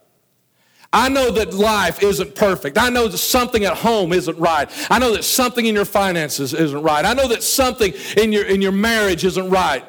I 0.92 1.10
know 1.10 1.32
that 1.32 1.54
life 1.56 2.04
isn't 2.04 2.36
perfect. 2.36 2.78
I 2.78 2.90
know 2.90 3.08
that 3.08 3.18
something 3.18 3.66
at 3.66 3.76
home 3.76 4.14
isn't 4.14 4.38
right. 4.38 4.70
I 4.92 5.00
know 5.00 5.14
that 5.14 5.24
something 5.24 5.66
in 5.66 5.74
your 5.74 5.86
finances 5.86 6.54
isn't 6.54 6.84
right. 6.84 7.04
I 7.04 7.14
know 7.14 7.28
that 7.30 7.42
something 7.42 7.94
in 8.16 8.32
your, 8.32 8.46
in 8.46 8.62
your 8.62 8.72
marriage 8.72 9.26
isn't 9.26 9.50
right. 9.50 9.84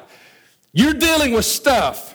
You're 0.73 0.95
dealing 0.95 1.33
with 1.33 1.45
stuff. 1.45 2.14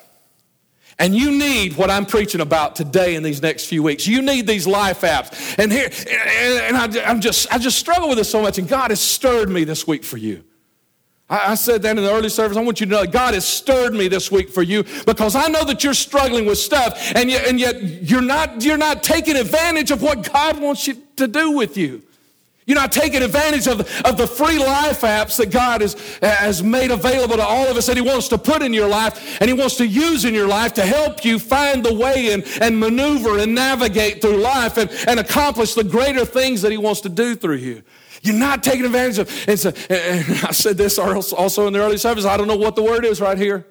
And 1.01 1.17
you 1.17 1.31
need 1.31 1.79
what 1.79 1.91
I'm 1.91 2.05
preaching 2.05 2.43
about 2.43 2.77
today 2.77 3.15
in 3.15 3.23
these 3.23 3.41
next 3.41 3.65
few 3.65 3.83
weeks. 3.83 4.07
You 4.07 4.21
need 4.21 4.47
these 4.47 4.67
life 4.67 5.01
apps. 5.01 5.59
And 5.59 5.73
here, 5.73 5.89
and 6.67 6.77
I, 6.77 7.11
I'm 7.11 7.23
just, 7.23 7.51
I 7.51 7.57
just 7.57 7.79
struggle 7.79 8.11
with 8.11 8.19
this 8.19 8.31
so 8.31 8.43
much. 8.43 8.59
And 8.59 8.69
God 8.69 8.91
has 8.91 9.01
stirred 9.01 9.49
me 9.49 9.65
this 9.65 9.87
week 9.87 10.05
for 10.05 10.19
you. 10.19 10.45
I, 11.31 11.55
said 11.55 11.83
that 11.83 11.97
in 11.97 12.05
the 12.05 12.11
early 12.11 12.29
service. 12.29 12.57
I 12.57 12.63
want 12.63 12.81
you 12.81 12.87
to 12.87 12.93
know 12.93 13.07
God 13.07 13.35
has 13.35 13.47
stirred 13.47 13.95
me 13.95 14.09
this 14.09 14.33
week 14.33 14.51
for 14.51 14.63
you 14.63 14.85
because 15.07 15.37
I 15.37 15.47
know 15.47 15.65
that 15.65 15.85
you're 15.85 15.95
struggling 15.95 16.45
with 16.45 16.59
stuff, 16.59 17.13
and 17.15 17.31
yet, 17.31 17.47
and 17.47 17.61
yet 17.61 17.81
you're 17.81 18.21
not 18.21 18.65
you're 18.65 18.77
not 18.77 19.05
taking 19.05 19.37
advantage 19.37 19.93
of 19.93 20.03
what 20.03 20.31
God 20.33 20.61
wants 20.61 20.89
you 20.89 21.01
to 21.17 21.29
do 21.29 21.53
with 21.53 21.77
you. 21.77 22.03
You're 22.71 22.79
not 22.79 22.93
taking 22.93 23.25
advantage 23.25 23.67
of, 23.67 23.81
of 24.05 24.17
the 24.17 24.29
free 24.29 24.57
life 24.57 25.01
apps 25.01 25.37
that 25.39 25.51
God 25.51 25.81
has, 25.81 25.95
has 26.23 26.63
made 26.63 26.93
available 26.93 27.35
to 27.35 27.43
all 27.43 27.67
of 27.67 27.77
us 27.77 27.87
that 27.89 27.97
He 27.97 28.01
wants 28.01 28.29
to 28.29 28.39
put 28.39 28.63
in 28.63 28.73
your 28.73 28.87
life 28.87 29.41
and 29.41 29.51
He 29.51 29.55
wants 29.55 29.75
to 29.79 29.87
use 29.89 30.25
in 30.25 30.35
your 30.35 30.47
life 30.47 30.75
to 30.75 30.87
help 30.87 31.25
you 31.25 31.41
find 31.41 31.85
the 31.85 31.93
way 31.93 32.33
and, 32.33 32.45
and 32.61 32.79
maneuver 32.79 33.41
and 33.41 33.57
navigate 33.57 34.23
through 34.23 34.37
life 34.37 34.77
and, 34.77 34.89
and 35.09 35.19
accomplish 35.19 35.75
the 35.75 35.83
greater 35.83 36.25
things 36.25 36.63
that 36.63 36.71
He 36.71 36.79
wants 36.79 37.01
to 37.01 37.09
do 37.09 37.35
through 37.35 37.57
you. 37.57 37.83
You're 38.23 38.37
not 38.37 38.63
taking 38.63 38.85
advantage 38.85 39.19
of. 39.19 39.29
And, 39.49 39.59
I 40.45 40.53
said 40.53 40.77
this 40.77 40.97
also 40.97 41.67
in 41.67 41.73
the 41.73 41.81
early 41.81 41.99
service. 41.99 42.25
I 42.25 42.37
don't 42.37 42.47
know 42.47 42.55
what 42.55 42.77
the 42.77 42.85
word 42.85 43.05
is 43.05 43.21
right 43.21 43.37
here. 43.37 43.67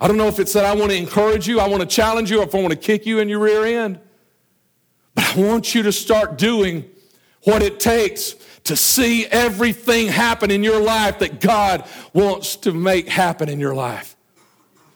I 0.00 0.08
don't 0.08 0.16
know 0.16 0.28
if 0.28 0.38
it 0.38 0.48
said 0.48 0.64
I 0.64 0.74
want 0.74 0.92
to 0.92 0.96
encourage 0.96 1.46
you, 1.46 1.60
I 1.60 1.68
want 1.68 1.82
to 1.82 1.86
challenge 1.86 2.30
you, 2.30 2.40
or 2.40 2.44
if 2.44 2.54
I 2.54 2.58
want 2.62 2.70
to 2.70 2.76
kick 2.76 3.04
you 3.04 3.18
in 3.18 3.28
your 3.28 3.40
rear 3.40 3.66
end. 3.66 4.00
But 5.14 5.36
I 5.36 5.40
want 5.42 5.74
you 5.74 5.82
to 5.82 5.92
start 5.92 6.38
doing 6.38 6.90
what 7.48 7.62
it 7.62 7.80
takes 7.80 8.34
to 8.64 8.76
see 8.76 9.24
everything 9.26 10.06
happen 10.08 10.50
in 10.50 10.62
your 10.62 10.80
life 10.80 11.18
that 11.20 11.40
God 11.40 11.88
wants 12.12 12.56
to 12.56 12.72
make 12.72 13.08
happen 13.08 13.48
in 13.48 13.58
your 13.58 13.74
life. 13.74 14.16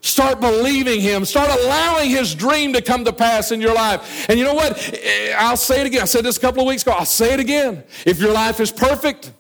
Start 0.03 0.39
believing 0.41 1.01
Him. 1.01 1.25
Start 1.25 1.49
allowing 1.49 2.11
His 2.11 2.35
dream 2.35 2.75
to 2.75 2.83
come 2.83 3.07
to 3.07 3.13
pass 3.13 3.53
in 3.53 3.63
your 3.63 3.75
life. 3.75 4.29
And 4.29 4.39
you 4.39 4.45
know 4.45 4.53
what? 4.53 4.77
Eh, 4.93 5.35
I'll 5.39 5.57
say 5.57 5.81
it 5.81 5.87
again. 5.87 6.03
I 6.03 6.05
said 6.05 6.25
this 6.25 6.37
a 6.37 6.41
couple 6.41 6.61
of 6.61 6.67
weeks 6.69 6.83
ago. 6.83 6.93
I'll 6.93 7.07
say 7.07 7.33
it 7.33 7.41
again. 7.41 7.85
If 8.05 8.21
your 8.21 8.35
life 8.35 8.61
is 8.61 8.71
perfect, 8.71 9.33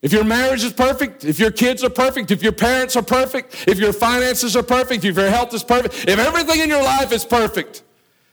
if 0.00 0.12
your 0.12 0.24
marriage 0.24 0.64
is 0.64 0.72
perfect, 0.72 1.24
if 1.24 1.38
your 1.38 1.50
kids 1.50 1.84
are 1.84 1.90
perfect, 1.90 2.30
if 2.30 2.42
your 2.42 2.52
parents 2.52 2.96
are 2.96 3.02
perfect, 3.02 3.68
if 3.68 3.78
your 3.78 3.92
finances 3.92 4.56
are 4.56 4.62
perfect, 4.62 5.04
if 5.04 5.16
your 5.16 5.28
health 5.28 5.52
is 5.52 5.62
perfect, 5.62 6.08
if 6.08 6.18
everything 6.18 6.60
in 6.60 6.70
your 6.70 6.82
life 6.82 7.12
is 7.12 7.26
perfect, 7.26 7.82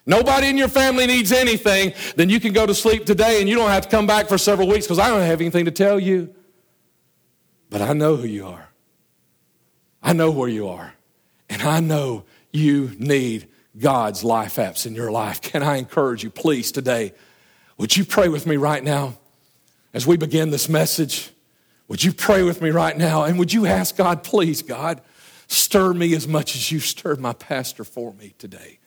nobody 0.06 0.48
in 0.48 0.58
your 0.58 0.68
family 0.68 1.08
needs 1.08 1.32
anything, 1.32 1.94
then 2.16 2.30
you 2.30 2.40
can 2.40 2.54
go 2.54 2.66
to 2.66 2.74
sleep 2.74 3.06
today 3.06 3.40
and 3.40 3.50
you 3.50 3.56
don't 3.56 3.70
have 3.70 3.84
to 3.84 3.90
come 3.90 4.08
back 4.08 4.28
for 4.28 4.38
several 4.38 4.68
weeks 4.68 4.86
because 4.86 5.00
I 5.00 5.10
don't 5.10 5.22
have 5.22 5.42
anything 5.42 5.66
to 5.66 5.72
tell 5.72 6.00
you. 6.00 6.34
But 7.70 7.82
I 7.82 7.94
know 7.94 8.16
who 8.16 8.28
you 8.28 8.48
are. 8.48 8.70
I 10.02 10.14
know 10.14 10.32
where 10.32 10.50
you 10.50 10.68
are. 10.70 10.94
And 11.50 11.62
I 11.62 11.80
know 11.80 12.26
you 12.52 12.92
need 12.98 13.48
God's 13.78 14.24
life 14.24 14.56
apps 14.56 14.86
in 14.86 14.96
your 14.96 15.12
life. 15.12 15.42
Can 15.42 15.64
I 15.64 15.78
encourage 15.78 16.24
you, 16.24 16.30
please, 16.30 16.72
today? 16.72 17.14
Would 17.78 17.96
you 17.96 18.06
pray 18.06 18.28
with 18.28 18.46
me 18.46 18.58
right 18.58 18.84
now 18.84 19.18
as 19.94 20.06
we 20.06 20.18
begin 20.18 20.50
this 20.50 20.68
message? 20.68 21.32
Would 21.88 22.04
you 22.04 22.12
pray 22.12 22.44
with 22.44 22.62
me 22.62 22.70
right 22.70 22.98
now? 22.98 23.24
And 23.24 23.40
would 23.40 23.54
you 23.54 23.66
ask 23.66 23.96
God, 23.96 24.24
please, 24.24 24.62
God, 24.62 25.02
stir 25.48 25.94
me 25.94 26.14
as 26.14 26.28
much 26.28 26.56
as 26.56 26.72
you 26.72 26.80
stirred 26.80 27.20
my 27.20 27.34
pastor 27.34 27.84
for 27.84 28.14
me 28.14 28.34
today? 28.38 28.79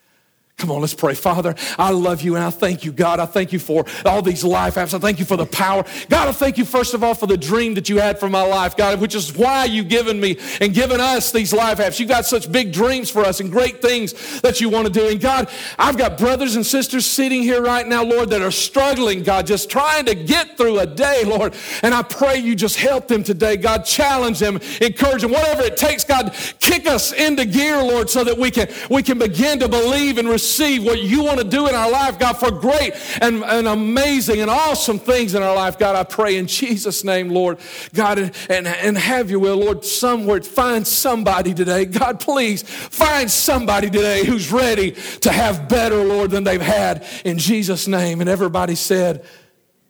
Come 0.63 0.71
on, 0.71 0.81
let's 0.81 0.95
pray. 0.95 1.15
Father, 1.15 1.57
I 1.77 1.91
love 1.91 2.23
you 2.23 2.37
and 2.37 2.45
I 2.45 2.51
thank 2.51 2.85
you, 2.85 2.93
God. 2.93 3.19
I 3.19 3.27
thank 3.27 3.53
you 3.53 3.59
for 3.59 3.85
all 4.07 4.23
these 4.23 4.45
life 4.45 4.77
apps. 4.77 4.95
I 4.95 5.01
thank 5.01 5.19
you 5.19 5.25
for 5.25 5.37
the 5.37 5.45
power. 5.45 5.85
God, 6.09 6.29
I 6.29 6.31
thank 6.31 6.57
you, 6.57 6.65
first 6.65 6.95
of 6.95 7.03
all, 7.03 7.15
for 7.15 7.27
the 7.27 7.37
dream 7.37 7.75
that 7.75 7.89
you 7.89 7.99
had 7.99 8.21
for 8.21 8.29
my 8.29 8.43
life, 8.43 8.77
God, 8.77 9.01
which 9.01 9.17
is 9.17 9.37
why 9.37 9.65
you've 9.65 9.89
given 9.89 10.21
me 10.21 10.39
and 10.61 10.73
given 10.73 11.01
us 11.01 11.33
these 11.33 11.53
life 11.53 11.79
apps. 11.79 11.99
You've 11.99 12.11
got 12.11 12.27
such 12.27 12.53
big 12.53 12.73
dreams 12.73 13.11
for 13.11 13.25
us 13.25 13.41
and 13.41 13.51
great 13.51 13.83
things 13.83 14.41
that 14.43 14.61
you 14.61 14.69
want 14.69 14.87
to 14.87 14.93
do. 14.93 15.09
And 15.09 15.21
God, 15.21 15.51
I've 15.81 15.99
got 15.99 16.17
brothers 16.17 16.55
and 16.55 16.65
sisters 16.65 17.07
sitting 17.07 17.43
here 17.43 17.61
right 17.61 17.89
now, 17.89 18.05
Lord, 18.05 18.31
that 18.31 18.41
are 18.41 18.53
struggling, 18.53 19.25
God, 19.25 19.49
just 19.49 19.69
trying 19.69 20.05
to 20.05 20.15
get 20.15 20.57
through 20.57 20.79
a 20.79 20.87
day, 20.87 21.25
Lord. 21.25 21.57
And 21.83 21.93
I 21.93 22.03
pray 22.03 22.39
you 22.39 22.55
just 22.55 22.77
help 22.77 23.09
them 23.09 23.25
today, 23.25 23.57
God. 23.57 23.85
Challenge 23.85 24.39
them, 24.39 24.61
encourage 24.81 25.23
them, 25.23 25.33
whatever 25.33 25.63
it 25.63 25.77
takes, 25.77 26.05
God, 26.05 26.33
kick 26.61 26.87
us 26.87 27.13
into 27.13 27.47
gear, 27.47 27.83
Lord, 27.83 28.09
so 28.09 28.23
that 28.23 28.39
we 28.39 28.53
can, 28.53 28.69
we 28.89 29.03
can 29.03 29.19
begin 29.19 29.59
to 29.59 29.69
believe 29.69 30.19
and 30.19 30.29
receive 30.29 30.52
receive 30.53 30.85
what 30.85 31.01
you 31.01 31.25
want 31.25 31.39
to 31.39 31.45
do 31.45 31.67
in 31.67 31.75
our 31.75 31.91
life, 31.91 32.19
God, 32.19 32.35
for 32.35 32.51
great 32.51 32.93
and, 33.23 33.43
and 33.43 33.67
amazing 33.67 34.41
and 34.43 34.51
awesome 34.51 34.99
things 34.99 35.35
in 35.35 35.43
our 35.43 35.55
life. 35.55 35.79
God, 35.79 35.97
I 35.97 36.05
pray 36.05 36.37
in 36.37 36.47
Jesus' 36.47 37.05
name, 37.05 37.31
Lord. 37.31 37.59
God, 37.95 38.19
and, 38.51 38.67
and, 38.69 38.99
have 38.99 39.31
your 39.31 39.39
will, 39.39 39.57
Lord, 39.57 39.83
somewhere. 39.83 40.43
Find 40.43 40.87
somebody 40.87 41.55
today. 41.55 41.87
God, 41.87 42.21
please 42.21 42.63
find 42.63 43.31
somebody 43.31 43.89
today 43.89 44.27
who's 44.27 44.53
ready 44.53 44.91
to 45.21 45.33
have 45.33 45.71
better, 45.71 46.05
Lord, 46.05 46.31
than 46.31 46.45
they've 46.45 46.61
had 46.61 47.07
in 47.25 47.39
Jesus' 47.39 47.89
name. 47.89 48.21
And 48.21 48.29
everybody 48.29 48.75
said, 48.75 49.25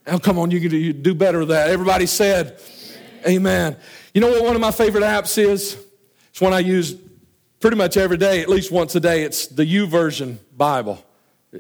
Oh, 0.06 0.18
come 0.18 0.38
on, 0.38 0.50
you 0.50 0.60
can 0.60 1.02
do 1.02 1.14
better 1.14 1.40
than 1.40 1.48
that. 1.48 1.70
Everybody 1.70 2.06
said, 2.06 2.60
Amen. 3.26 3.72
Amen. 3.72 3.76
You 4.14 4.20
know 4.20 4.30
what 4.30 4.44
one 4.44 4.54
of 4.54 4.60
my 4.60 4.70
favorite 4.70 5.04
apps 5.04 5.38
is? 5.38 5.76
It's 6.30 6.40
one 6.40 6.52
I 6.52 6.60
use 6.60 6.94
pretty 7.62 7.76
much 7.76 7.96
every 7.96 8.16
day, 8.16 8.42
at 8.42 8.48
least 8.48 8.72
once 8.72 8.94
a 8.96 9.00
day. 9.00 9.22
It's 9.22 9.46
the 9.46 9.64
YouVersion 9.64 10.36
Bible. 10.62 11.04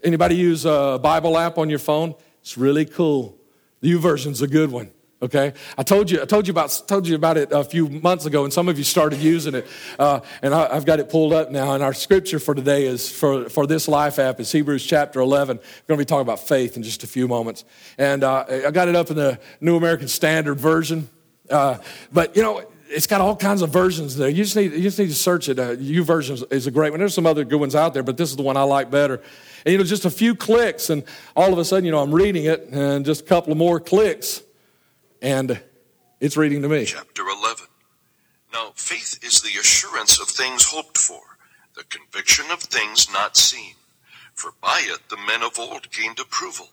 Anybody 0.04 0.36
use 0.36 0.64
a 0.64 0.96
Bible 1.02 1.36
app 1.36 1.58
on 1.58 1.68
your 1.68 1.80
phone? 1.80 2.14
It's 2.40 2.56
really 2.56 2.84
cool. 2.84 3.36
The 3.80 3.90
YouVersion's 3.90 4.42
a 4.42 4.46
good 4.46 4.70
one. 4.70 4.92
Okay, 5.20 5.54
I 5.76 5.82
told 5.82 6.08
you, 6.08 6.22
I 6.22 6.24
told 6.24 6.46
you 6.46 6.52
about, 6.52 6.84
told 6.86 7.08
you 7.08 7.16
about 7.16 7.36
it 7.36 7.48
a 7.50 7.64
few 7.64 7.88
months 7.88 8.26
ago, 8.26 8.44
and 8.44 8.52
some 8.52 8.68
of 8.68 8.78
you 8.78 8.84
started 8.84 9.18
using 9.18 9.56
it. 9.56 9.66
Uh, 9.98 10.20
and 10.40 10.54
I, 10.54 10.72
have 10.72 10.84
got 10.84 11.00
it 11.00 11.10
pulled 11.10 11.32
up 11.32 11.50
now. 11.50 11.74
And 11.74 11.82
our 11.82 11.92
scripture 11.92 12.38
for 12.38 12.54
today 12.54 12.86
is 12.86 13.10
for 13.10 13.48
for 13.48 13.66
this 13.66 13.88
life 13.88 14.20
app 14.20 14.38
is 14.38 14.52
Hebrews 14.52 14.86
chapter 14.86 15.18
11. 15.18 15.56
We're 15.56 15.62
going 15.88 15.98
to 15.98 16.04
be 16.04 16.04
talking 16.04 16.22
about 16.22 16.38
faith 16.38 16.76
in 16.76 16.84
just 16.84 17.02
a 17.02 17.08
few 17.08 17.26
moments. 17.26 17.64
And 17.98 18.22
uh, 18.22 18.44
I 18.48 18.70
got 18.70 18.86
it 18.86 18.94
up 18.94 19.10
in 19.10 19.16
the 19.16 19.40
New 19.60 19.76
American 19.76 20.06
Standard 20.06 20.60
Version. 20.60 21.08
Uh, 21.50 21.78
but 22.12 22.36
you 22.36 22.42
know, 22.42 22.62
it's 22.92 23.06
got 23.06 23.20
all 23.20 23.34
kinds 23.34 23.62
of 23.62 23.70
versions 23.70 24.16
there. 24.16 24.28
You 24.28 24.44
just 24.44 24.56
need, 24.56 24.72
you 24.72 24.82
just 24.82 24.98
need 24.98 25.08
to 25.08 25.14
search 25.14 25.48
it. 25.48 25.58
Uh, 25.58 25.76
YouVersion 25.76 26.52
is 26.52 26.66
a 26.66 26.70
great 26.70 26.90
one. 26.90 27.00
There's 27.00 27.14
some 27.14 27.26
other 27.26 27.44
good 27.44 27.58
ones 27.60 27.74
out 27.74 27.94
there, 27.94 28.02
but 28.02 28.16
this 28.16 28.30
is 28.30 28.36
the 28.36 28.42
one 28.42 28.56
I 28.56 28.62
like 28.62 28.90
better. 28.90 29.22
And 29.64 29.72
you 29.72 29.78
know, 29.78 29.84
just 29.84 30.04
a 30.04 30.10
few 30.10 30.34
clicks, 30.34 30.90
and 30.90 31.04
all 31.34 31.52
of 31.52 31.58
a 31.58 31.64
sudden, 31.64 31.84
you 31.84 31.90
know, 31.90 32.00
I'm 32.00 32.14
reading 32.14 32.44
it, 32.44 32.68
and 32.70 33.04
just 33.04 33.22
a 33.22 33.24
couple 33.24 33.52
of 33.52 33.58
more 33.58 33.80
clicks, 33.80 34.42
and 35.20 35.60
it's 36.20 36.36
reading 36.36 36.62
to 36.62 36.68
me. 36.68 36.84
Chapter 36.84 37.22
11. 37.22 37.66
Now, 38.52 38.72
faith 38.74 39.18
is 39.24 39.40
the 39.40 39.58
assurance 39.58 40.20
of 40.20 40.28
things 40.28 40.64
hoped 40.64 40.98
for, 40.98 41.20
the 41.74 41.84
conviction 41.84 42.44
of 42.50 42.60
things 42.60 43.10
not 43.12 43.36
seen. 43.36 43.74
For 44.34 44.52
by 44.60 44.82
it 44.84 45.08
the 45.08 45.16
men 45.16 45.42
of 45.42 45.58
old 45.58 45.90
gained 45.90 46.18
approval. 46.18 46.70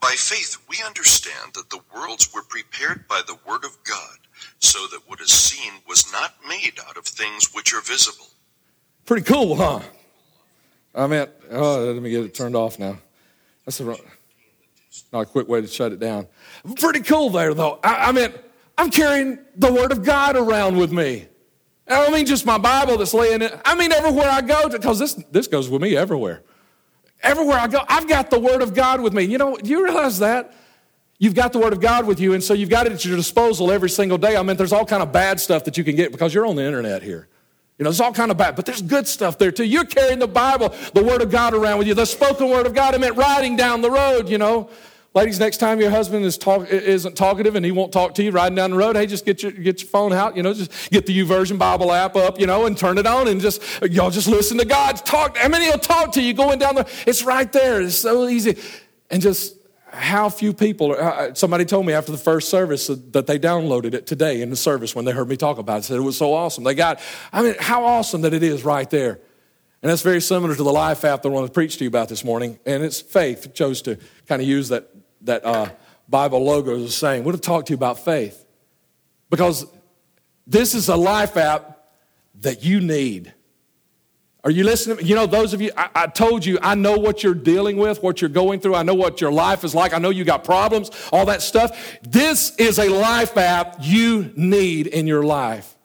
By 0.00 0.14
faith, 0.16 0.56
we 0.68 0.76
understand 0.84 1.52
that 1.54 1.68
the 1.70 1.80
worlds 1.94 2.32
were 2.32 2.42
prepared 2.42 3.06
by 3.06 3.20
the 3.26 3.36
word 3.46 3.64
of 3.64 3.76
God 3.84 4.18
so 4.58 4.86
that 4.90 5.00
what 5.06 5.20
is 5.20 5.30
seen 5.30 5.72
was 5.86 6.10
not 6.12 6.34
made 6.48 6.78
out 6.88 6.96
of 6.96 7.04
things 7.04 7.52
which 7.54 7.74
are 7.74 7.82
visible. 7.82 8.26
Pretty 9.04 9.22
cool, 9.22 9.56
huh? 9.56 9.80
I 10.94 11.06
mean, 11.06 11.26
oh, 11.50 11.84
let 11.84 12.02
me 12.02 12.10
get 12.10 12.24
it 12.24 12.34
turned 12.34 12.56
off 12.56 12.78
now. 12.78 12.98
That's 13.64 13.80
a, 13.80 13.84
not 13.84 15.20
a 15.20 15.26
quick 15.26 15.48
way 15.48 15.60
to 15.60 15.66
shut 15.66 15.92
it 15.92 16.00
down. 16.00 16.26
Pretty 16.76 17.00
cool 17.00 17.30
there, 17.30 17.54
though. 17.54 17.78
I, 17.84 18.08
I 18.08 18.12
mean, 18.12 18.32
I'm 18.78 18.90
carrying 18.90 19.38
the 19.56 19.72
Word 19.72 19.92
of 19.92 20.02
God 20.02 20.36
around 20.36 20.76
with 20.76 20.92
me. 20.92 21.26
I 21.86 22.04
don't 22.04 22.12
mean 22.12 22.24
just 22.24 22.46
my 22.46 22.56
Bible 22.56 22.96
that's 22.96 23.12
laying 23.12 23.42
it. 23.42 23.60
I 23.64 23.74
mean 23.74 23.92
everywhere 23.92 24.30
I 24.30 24.40
go, 24.40 24.68
because 24.68 24.98
this, 24.98 25.14
this 25.30 25.46
goes 25.46 25.68
with 25.68 25.82
me 25.82 25.96
everywhere. 25.96 26.42
Everywhere 27.22 27.58
I 27.58 27.66
go, 27.66 27.80
I've 27.88 28.08
got 28.08 28.30
the 28.30 28.38
Word 28.38 28.62
of 28.62 28.74
God 28.74 29.00
with 29.00 29.12
me. 29.12 29.24
You 29.24 29.38
know, 29.38 29.56
do 29.56 29.68
you 29.68 29.84
realize 29.84 30.18
that? 30.20 30.54
You've 31.18 31.34
got 31.34 31.52
the 31.52 31.58
Word 31.58 31.74
of 31.74 31.80
God 31.80 32.06
with 32.06 32.18
you, 32.18 32.32
and 32.32 32.42
so 32.42 32.54
you've 32.54 32.70
got 32.70 32.86
it 32.86 32.92
at 32.92 33.04
your 33.04 33.16
disposal 33.16 33.70
every 33.70 33.90
single 33.90 34.16
day. 34.16 34.36
I 34.36 34.42
mean, 34.42 34.56
there's 34.56 34.72
all 34.72 34.86
kind 34.86 35.02
of 35.02 35.12
bad 35.12 35.38
stuff 35.38 35.64
that 35.64 35.76
you 35.76 35.84
can 35.84 35.94
get 35.94 36.12
because 36.12 36.32
you're 36.32 36.46
on 36.46 36.56
the 36.56 36.64
internet 36.64 37.02
here. 37.02 37.28
You 37.78 37.84
know, 37.84 37.90
there's 37.90 38.00
all 38.00 38.12
kind 38.12 38.30
of 38.30 38.38
bad, 38.38 38.56
but 38.56 38.64
there's 38.64 38.82
good 38.82 39.06
stuff 39.06 39.36
there 39.36 39.50
too. 39.50 39.64
You're 39.64 39.84
carrying 39.84 40.18
the 40.18 40.28
Bible, 40.28 40.74
the 40.94 41.04
Word 41.04 41.20
of 41.20 41.30
God 41.30 41.52
around 41.52 41.78
with 41.78 41.88
you, 41.88 41.94
the 41.94 42.06
spoken 42.06 42.48
Word 42.48 42.66
of 42.66 42.74
God. 42.74 42.94
I 42.94 42.98
meant 42.98 43.16
riding 43.16 43.56
down 43.56 43.82
the 43.82 43.90
road, 43.90 44.28
you 44.28 44.38
know. 44.38 44.70
Ladies, 45.12 45.40
next 45.40 45.56
time 45.56 45.80
your 45.80 45.90
husband 45.90 46.24
is 46.24 46.38
talk, 46.38 46.68
isn't 46.68 47.16
talkative 47.16 47.56
and 47.56 47.64
he 47.64 47.72
won't 47.72 47.92
talk 47.92 48.14
to 48.14 48.22
you 48.22 48.30
riding 48.30 48.54
down 48.54 48.70
the 48.70 48.76
road, 48.76 48.94
hey, 48.94 49.06
just 49.06 49.24
get 49.24 49.42
your, 49.42 49.50
get 49.50 49.80
your 49.80 49.88
phone 49.88 50.12
out, 50.12 50.36
you 50.36 50.42
know, 50.44 50.54
just 50.54 50.90
get 50.92 51.04
the 51.04 51.18
YouVersion 51.18 51.58
Bible 51.58 51.90
app 51.90 52.14
up, 52.14 52.38
you 52.38 52.46
know, 52.46 52.66
and 52.66 52.78
turn 52.78 52.96
it 52.96 53.06
on 53.08 53.26
and 53.26 53.40
just, 53.40 53.60
y'all 53.90 54.10
just 54.10 54.28
listen 54.28 54.56
to 54.58 54.64
God 54.64 54.94
talk. 55.04 55.36
I 55.42 55.48
mean, 55.48 55.62
he'll 55.62 55.78
talk 55.78 56.12
to 56.12 56.22
you 56.22 56.32
going 56.32 56.60
down 56.60 56.76
the, 56.76 56.88
it's 57.08 57.24
right 57.24 57.50
there. 57.50 57.82
It's 57.82 57.96
so 57.96 58.28
easy. 58.28 58.56
And 59.10 59.20
just 59.20 59.56
how 59.88 60.28
few 60.28 60.52
people, 60.52 60.94
uh, 60.96 61.34
somebody 61.34 61.64
told 61.64 61.86
me 61.86 61.92
after 61.92 62.12
the 62.12 62.18
first 62.18 62.48
service 62.48 62.86
that 62.86 63.26
they 63.26 63.36
downloaded 63.36 63.94
it 63.94 64.06
today 64.06 64.42
in 64.42 64.50
the 64.50 64.56
service 64.56 64.94
when 64.94 65.06
they 65.06 65.10
heard 65.10 65.28
me 65.28 65.36
talk 65.36 65.58
about 65.58 65.80
it. 65.80 65.84
Said 65.86 65.96
it 65.96 66.02
was 66.02 66.16
so 66.16 66.32
awesome. 66.32 66.62
They 66.62 66.76
got, 66.76 67.00
I 67.32 67.42
mean, 67.42 67.56
how 67.58 67.84
awesome 67.84 68.20
that 68.20 68.32
it 68.32 68.44
is 68.44 68.64
right 68.64 68.88
there. 68.88 69.18
And 69.82 69.88
that's 69.88 70.02
very 70.02 70.20
similar 70.20 70.54
to 70.54 70.62
the 70.62 70.72
life 70.72 71.06
app 71.06 71.22
that 71.22 71.28
I 71.30 71.32
want 71.32 71.46
to 71.46 71.52
preach 71.52 71.78
to 71.78 71.84
you 71.84 71.88
about 71.88 72.10
this 72.10 72.22
morning. 72.22 72.58
And 72.66 72.82
it's 72.82 73.00
faith. 73.00 73.46
It 73.46 73.54
chose 73.54 73.80
to 73.82 73.96
kind 74.26 74.42
of 74.42 74.46
use 74.46 74.68
that, 74.68 74.89
that 75.22 75.44
uh, 75.44 75.70
Bible 76.08 76.44
logo 76.44 76.76
as 76.76 76.82
a 76.82 76.90
saying. 76.90 77.24
We're 77.24 77.32
going 77.32 77.40
to 77.40 77.46
talk 77.46 77.66
to 77.66 77.72
you 77.72 77.76
about 77.76 77.98
faith. 78.04 78.44
Because 79.30 79.66
this 80.46 80.74
is 80.74 80.88
a 80.88 80.96
life 80.96 81.36
app 81.36 81.88
that 82.40 82.64
you 82.64 82.80
need. 82.80 83.32
Are 84.42 84.50
you 84.50 84.64
listening? 84.64 85.06
You 85.06 85.14
know, 85.14 85.26
those 85.26 85.52
of 85.52 85.60
you, 85.60 85.70
I, 85.76 85.90
I, 85.94 86.06
told 86.06 86.46
you, 86.46 86.58
I 86.62 86.74
know 86.74 86.96
what 86.96 87.22
you're 87.22 87.34
dealing 87.34 87.76
with, 87.76 88.02
what 88.02 88.22
you're 88.22 88.30
going 88.30 88.60
through. 88.60 88.74
I 88.74 88.82
know 88.82 88.94
what 88.94 89.20
your 89.20 89.30
life 89.30 89.64
is 89.64 89.74
like. 89.74 89.92
I 89.92 89.98
know 89.98 90.08
you 90.08 90.24
got 90.24 90.44
problems, 90.44 90.90
all 91.12 91.26
that 91.26 91.42
stuff. 91.42 91.98
This 92.02 92.56
is 92.56 92.78
a 92.78 92.88
life 92.88 93.36
app 93.36 93.76
you 93.80 94.32
need 94.36 94.86
in 94.86 95.06
your 95.06 95.22
life. 95.22 95.76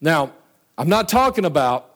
Now, 0.00 0.32
I'm 0.76 0.88
not 0.88 1.08
talking 1.08 1.44
about 1.44 1.87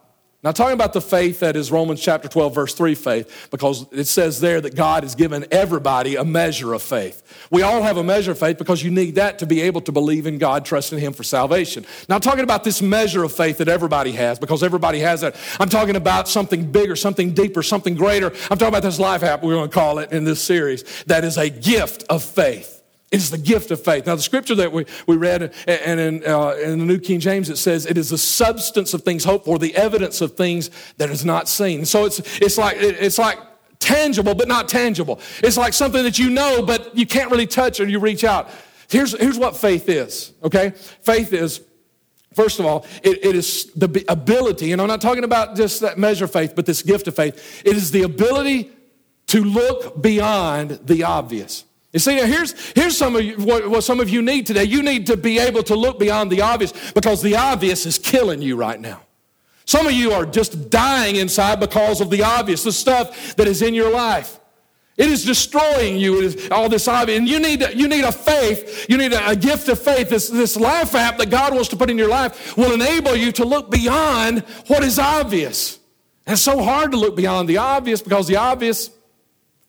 not 0.43 0.57
talking 0.57 0.75
about 0.75 0.93
the 0.93 1.01
faith 1.01 1.39
that 1.39 1.55
is 1.55 1.71
Romans 1.71 2.01
chapter 2.01 2.27
12, 2.27 2.53
verse 2.53 2.75
3 2.75 2.97
faith, 2.97 3.49
because 3.53 3.87
it 3.93 4.07
says 4.07 4.41
there 4.41 4.61
that 4.61 4.75
God 4.75 5.05
has 5.05 5.15
given 5.15 5.47
everybody 5.53 6.17
a 6.17 6.25
measure 6.25 6.75
of 6.75 6.83
faith. 6.83 7.23
We 7.51 7.63
all 7.63 7.81
have 7.81 7.97
a 7.97 8.03
measure 8.03 8.33
of 8.33 8.41
faith 8.41 8.59
because 8.59 8.83
you 8.83 8.91
need 8.91 9.15
that 9.15 9.39
to 9.39 9.47
be 9.47 9.61
able 9.61 9.83
to 9.83 9.93
believe 9.93 10.27
in 10.27 10.39
God, 10.39 10.65
trust 10.65 10.93
in 10.93 10.99
Him 10.99 11.13
for 11.13 11.23
salvation. 11.23 11.87
Not 12.09 12.25
talking 12.25 12.43
about 12.43 12.65
this 12.65 12.83
measure 12.83 13.23
of 13.23 13.33
faith 13.33 13.59
that 13.59 13.69
everybody 13.69 14.11
has, 14.13 14.41
because 14.41 14.65
everybody 14.65 14.99
has 14.99 15.21
that. 15.21 15.37
I'm 15.61 15.69
talking 15.69 15.95
about 15.95 16.29
something 16.29 16.73
bigger, 16.73 16.97
something 16.97 17.35
deeper, 17.35 17.63
something 17.63 17.95
greater. 17.95 18.27
I'm 18.51 18.59
talking 18.59 18.69
about 18.69 18.83
this 18.83 18.99
life 18.99 19.23
app, 19.23 19.45
we're 19.45 19.55
going 19.55 19.71
to 19.71 19.75
call 19.75 20.01
it 20.01 20.11
in 20.11 20.25
this 20.25 20.43
series, 20.43 21.05
that 21.05 21.23
is 21.25 21.39
a 21.39 21.51
gift 21.51 22.03
of 22.11 22.23
faith. 22.25 22.72
It 23.13 23.19
is 23.19 23.31
the 23.31 23.39
gift 23.39 23.71
of 23.71 23.85
faith. 23.85 24.07
Now, 24.07 24.17
the 24.17 24.23
scripture 24.23 24.55
that 24.55 24.73
we, 24.73 24.87
we 25.07 25.17
read, 25.19 25.53
and 25.69 26.01
in, 26.01 26.27
uh, 26.27 26.57
in 26.63 26.79
the 26.79 26.87
New 26.87 26.99
King 26.99 27.21
James, 27.21 27.51
it 27.51 27.59
says, 27.59 27.85
it 27.85 27.99
is 27.99 28.09
the 28.09 28.17
substance 28.17 28.95
of 28.95 29.03
things 29.03 29.23
hoped 29.23 29.45
for, 29.45 29.59
the 29.59 29.77
evidence 29.77 30.23
of 30.23 30.35
things 30.35 30.71
that 30.97 31.11
is 31.11 31.23
not 31.23 31.47
seen. 31.47 31.85
So 31.85 32.07
it's, 32.07 32.21
it's, 32.41 32.57
like, 32.57 32.79
it's 32.79 33.19
like 33.19 33.39
tangible 33.79 34.35
but 34.35 34.49
not 34.49 34.67
tangible. 34.67 35.21
It's 35.43 35.59
like 35.59 35.75
something 35.75 36.03
that 36.05 36.19
you 36.19 36.31
know 36.31 36.63
but 36.63 36.97
you 36.97 37.05
can't 37.05 37.31
really 37.31 37.47
touch 37.47 37.81
or 37.81 37.87
you 37.87 37.99
reach 37.99 38.25
out. 38.25 38.49
Here's, 38.89 39.19
here's 39.19 39.39
what 39.39 39.57
faith 39.57 39.91
is, 39.91 40.33
okay? 40.43 40.71
Faith 40.71 41.35
is, 41.35 41.61
first 42.35 42.61
of 42.61 42.65
all, 42.65 42.87
it, 43.03 43.23
it 43.25 43.37
is 43.37 43.73
the 43.75 44.05
ability, 44.09 44.73
and 44.73 44.81
I'm 44.81 44.89
not 44.89 45.03
talking 45.03 45.25
about 45.25 45.55
just 45.55 45.83
that 45.83 45.99
measure 45.99 46.25
of 46.25 46.33
faith, 46.33 46.55
but 46.57 46.65
this 46.65 46.81
gift 46.81 47.09
of 47.09 47.15
faith. 47.15 47.63
It 47.67 47.77
is 47.77 47.91
the 47.91 48.03
ability 48.03 48.71
to 49.27 49.45
look 49.45 50.01
beyond 50.01 50.81
the 50.85 51.05
obvious. 51.05 51.65
You 51.93 51.99
see, 51.99 52.17
now 52.17 52.25
here's, 52.25 52.71
here's 52.71 52.97
some 52.97 53.17
of 53.17 53.23
you, 53.23 53.37
what, 53.37 53.69
what 53.69 53.85
some 53.85 54.01
of 54.01 54.09
you 54.09 54.23
need 54.23 54.47
today. 54.47 54.65
You 54.65 54.83
need 54.83 55.07
to 55.09 55.17
be 55.17 55.39
able 55.39 55.63
to 55.65 55.77
look 55.77 55.99
beyond 55.99 56.33
the 56.33 56.41
obvious 56.41 56.73
because 56.93 57.21
the 57.21 57.37
obvious 57.37 57.85
is 57.85 57.99
killing 57.99 58.41
you 58.41 58.57
right 58.57 58.81
now. 58.81 59.03
Some 59.67 59.87
of 59.87 59.93
you 59.93 60.13
are 60.13 60.25
just 60.25 60.71
dying 60.71 61.17
inside 61.17 61.61
because 61.61 62.01
of 62.01 62.11
the 62.11 62.23
obvious, 62.23 62.65
the 62.65 62.73
stuff 62.73 63.37
that 63.37 63.47
is 63.47 63.63
in 63.63 63.75
your 63.75 63.91
life. 63.91 64.41
It 64.97 65.11
is 65.11 65.25
destroying 65.25 65.97
you. 65.97 66.19
It 66.19 66.25
is 66.25 66.51
all 66.51 66.69
this 66.69 66.87
obvious. 66.89 67.19
And 67.19 67.29
you 67.29 67.39
need, 67.39 67.63
you 67.75 67.89
need 67.89 68.05
a 68.05 68.13
faith. 68.13 68.87
You 68.89 68.99
need 68.99 69.13
a, 69.13 69.31
a, 69.31 69.37
gift 69.37 69.69
of 69.69 69.79
faith. 69.81 70.11
This, 70.11 70.29
this 70.29 70.57
life 70.57 70.95
app 70.95 71.17
that 71.19 71.31
God 71.31 71.55
wants 71.55 71.69
to 71.71 71.77
put 71.77 71.91
in 71.91 71.97
your 71.97 72.09
life 72.09 72.57
will 72.57 72.73
enable 72.73 73.17
you 73.17 73.33
to 73.33 73.45
look 73.45 73.71
beyond 73.71 74.41
what 74.67 74.83
is 74.85 74.99
obvious. 74.99 75.79
And 76.27 76.35
it's 76.35 76.43
so 76.43 76.63
hard 76.63 76.93
to 76.93 76.99
look 76.99 77.17
beyond 77.17 77.49
the 77.49 77.57
obvious 77.57 78.03
because 78.03 78.29
the 78.29 78.37
obvious 78.37 78.91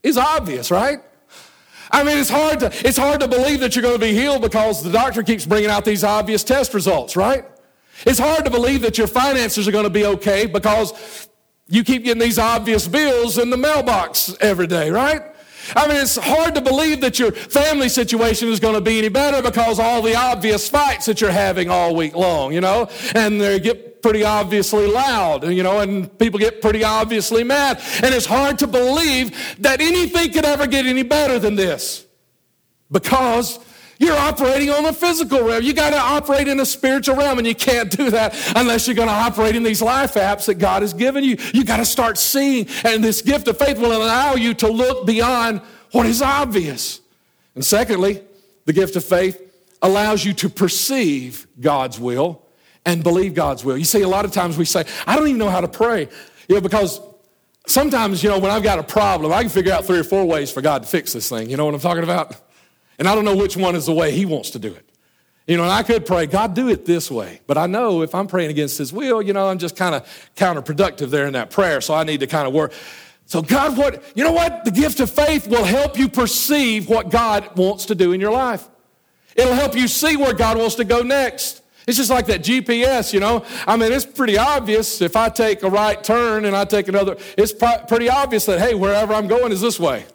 is 0.02 0.18
obvious, 0.18 0.70
right? 0.70 1.00
I 1.94 2.04
mean, 2.04 2.18
it's 2.18 2.30
hard 2.30 2.60
to, 2.62 2.72
it's 2.88 2.98
hard 2.98 3.20
to 3.20 3.28
believe 3.28 3.60
that 3.60 3.76
you're 3.76 3.84
going 3.84 4.00
to 4.00 4.06
be 4.06 4.14
healed 4.14 4.42
because 4.42 4.84
the 4.84 4.92
doctor 4.92 5.22
keeps 5.22 5.46
bringing 5.46 5.70
out 5.70 5.86
these 5.86 6.04
obvious 6.04 6.44
test 6.44 6.74
results, 6.74 7.16
right? 7.16 7.46
It's 8.06 8.18
hard 8.18 8.44
to 8.46 8.52
believe 8.52 8.82
that 8.82 8.98
your 8.98 9.06
finances 9.06 9.68
are 9.68 9.72
going 9.72 9.84
to 9.84 9.92
be 9.92 10.06
okay 10.06 10.48
because 10.48 11.30
you 11.68 11.84
keep 11.84 12.04
getting 12.04 12.22
these 12.22 12.40
obvious 12.40 12.88
bills 12.88 13.38
in 13.38 13.52
the 13.52 13.58
mailbox 13.58 14.36
every 14.42 14.66
day, 14.66 14.90
right? 14.90 15.22
I 15.76 15.88
mean, 15.88 15.98
it's 15.98 16.18
hard 16.18 16.56
to 16.56 16.62
believe 16.62 17.00
that 17.02 17.20
your 17.20 17.32
family 17.32 17.90
situation 17.90 18.50
is 18.50 18.60
going 18.60 18.74
to 18.74 18.82
be 18.82 18.98
any 18.98 19.10
better 19.10 19.42
because 19.44 19.80
all 19.80 20.02
the 20.02 20.16
obvious 20.16 20.68
fights 20.68 21.06
that 21.06 21.22
you're 21.22 21.32
having 21.32 21.70
all 21.70 21.96
week 21.96 22.16
long, 22.16 22.54
you 22.54 22.60
know, 22.60 22.90
and 23.14 23.40
they 23.40 23.60
get 23.60 23.93
pretty 24.04 24.24
obviously 24.24 24.86
loud, 24.86 25.50
you 25.50 25.64
know, 25.64 25.80
and 25.80 26.20
people 26.20 26.38
get 26.38 26.62
pretty 26.62 26.84
obviously 26.84 27.44
mad. 27.44 27.82
And 28.04 28.14
it's 28.14 28.26
hard 28.26 28.60
to 28.60 28.68
believe 28.68 29.58
that 29.62 29.82
anything 29.82 30.32
could 30.32 30.46
ever 30.46 30.68
get 30.68 30.86
any 30.86 31.04
better 31.04 31.40
than 31.40 31.56
this 31.56 32.06
because 32.92 33.58
you're 33.98 34.18
operating 34.18 34.70
on 34.70 34.84
the 34.84 34.94
physical 34.94 35.44
realm. 35.44 35.64
You 35.64 35.74
got 35.74 35.92
to 35.92 36.00
operate 36.00 36.48
in 36.48 36.60
a 36.60 36.66
spiritual 36.66 37.16
realm, 37.16 37.38
and 37.38 37.48
you 37.48 37.56
can't 37.56 37.90
do 37.90 38.12
that 38.12 38.36
unless 38.56 38.86
you're 38.88 38.96
going 38.96 39.08
to 39.08 39.14
operate 39.14 39.56
in 39.56 39.64
these 39.64 39.82
life 39.82 40.16
apps 40.16 40.46
that 40.46 40.56
God 40.56 40.82
has 40.82 40.94
given 40.94 41.24
you. 41.24 41.38
You 41.54 41.64
got 41.64 41.78
to 41.78 41.86
start 41.86 42.18
seeing, 42.18 42.68
and 42.84 43.04
this 43.04 43.22
gift 43.22 43.48
of 43.48 43.58
faith 43.58 43.80
will 43.80 43.96
allow 43.96 44.36
you 44.36 44.54
to 44.56 44.68
look 44.68 45.08
beyond 45.08 45.62
what 45.92 46.06
is 46.06 46.22
obvious. 46.22 47.00
And 47.56 47.64
secondly, 47.64 48.22
the 48.66 48.74
gift 48.74 48.96
of 48.96 49.06
faith 49.06 49.40
allows 49.82 50.26
you 50.26 50.34
to 50.34 50.50
perceive 50.50 51.48
God's 51.60 52.00
will 52.00 52.43
and 52.86 53.04
believe 53.04 53.34
God's 53.34 53.64
will. 53.64 53.78
You 53.78 53.86
see, 53.86 54.02
a 54.02 54.08
lot 54.08 54.26
of 54.26 54.32
times 54.32 54.58
we 54.58 54.66
say, 54.66 54.86
I 55.08 55.16
don't 55.16 55.28
even 55.28 55.40
know 55.40 55.50
how 55.50 55.62
to 55.62 55.68
pray. 55.68 56.08
You 56.48 56.56
know, 56.56 56.62
because 56.62 57.00
sometimes, 57.68 58.24
you 58.24 58.30
know, 58.30 58.40
when 58.40 58.52
I've 58.52 58.64
got 58.64 58.80
a 58.80 58.84
problem, 58.84 59.32
I 59.32 59.42
can 59.42 59.50
figure 59.50 59.74
out 59.74 59.86
three 59.86 60.00
or 60.00 60.04
four 60.04 60.26
ways 60.26 60.52
for 60.52 60.62
God 60.62 60.84
to 60.84 60.90
fix 60.90 61.14
this 61.14 61.30
thing. 61.30 61.50
You 61.50 61.58
know 61.58 61.66
what 61.66 61.74
I'm 61.74 61.80
talking 61.80 62.04
about? 62.04 62.36
And 63.00 63.08
I 63.08 63.16
don't 63.16 63.26
know 63.26 63.36
which 63.36 63.58
one 63.58 63.76
is 63.76 63.86
the 63.86 63.94
way 63.94 64.12
He 64.12 64.26
wants 64.26 64.52
to 64.52 64.60
do 64.60 64.74
it. 64.74 64.88
You 65.48 65.58
know, 65.58 65.64
and 65.64 65.72
I 65.72 65.84
could 65.84 66.06
pray, 66.06 66.26
God, 66.26 66.54
do 66.54 66.70
it 66.70 66.86
this 66.86 67.12
way. 67.12 67.42
But 67.48 67.58
I 67.58 67.68
know 67.68 68.02
if 68.02 68.16
I'm 68.16 68.28
praying 68.28 68.52
against 68.52 68.78
His 68.78 68.94
will, 68.94 69.22
you 69.22 69.34
know, 69.34 69.50
I'm 69.50 69.58
just 69.58 69.76
kind 69.76 69.96
of 69.96 70.30
counterproductive 70.36 71.10
there 71.10 71.26
in 71.26 71.34
that 71.34 71.50
prayer. 71.50 71.82
So 71.82 71.94
I 71.94 72.04
need 72.04 72.22
to 72.22 72.28
kind 72.28 72.48
of 72.48 72.54
work. 72.54 72.74
So, 73.26 73.42
God, 73.42 73.78
what, 73.78 74.04
you 74.16 74.24
know 74.24 74.32
what? 74.32 74.66
The 74.66 74.72
gift 74.72 75.00
of 75.00 75.10
faith 75.10 75.48
will 75.48 75.64
help 75.64 75.98
you 75.98 76.08
perceive 76.08 76.88
what 76.88 77.10
God 77.10 77.58
wants 77.58 77.86
to 77.86 77.96
do 77.96 78.12
in 78.12 78.22
your 78.22 78.32
life. 78.32 78.68
It'll 79.36 79.54
help 79.54 79.76
you 79.76 79.88
see 79.88 80.18
where 80.18 80.34
God 80.34 80.58
wants 80.58 80.76
to 80.76 80.84
go 80.84 81.02
next. 81.02 81.63
It's 81.88 81.98
just 81.98 82.10
like 82.10 82.26
that 82.28 82.42
GPS, 82.42 83.14
you 83.14 83.20
know. 83.20 83.46
I 83.68 83.76
mean, 83.76 83.92
it's 83.92 84.06
pretty 84.06 84.38
obvious 84.38 85.02
if 85.02 85.16
I 85.16 85.30
take 85.30 85.64
a 85.64 85.70
right 85.70 86.02
turn 86.04 86.46
and 86.46 86.56
I 86.56 86.66
take 86.66 86.88
another, 86.88 87.18
it's 87.38 87.52
pretty 87.52 88.10
obvious 88.10 88.46
that, 88.46 88.60
hey, 88.60 88.74
wherever 88.74 89.14
I'm 89.14 89.28
going 89.28 89.52
is 89.52 89.62
this 89.62 89.80
way. 89.80 90.06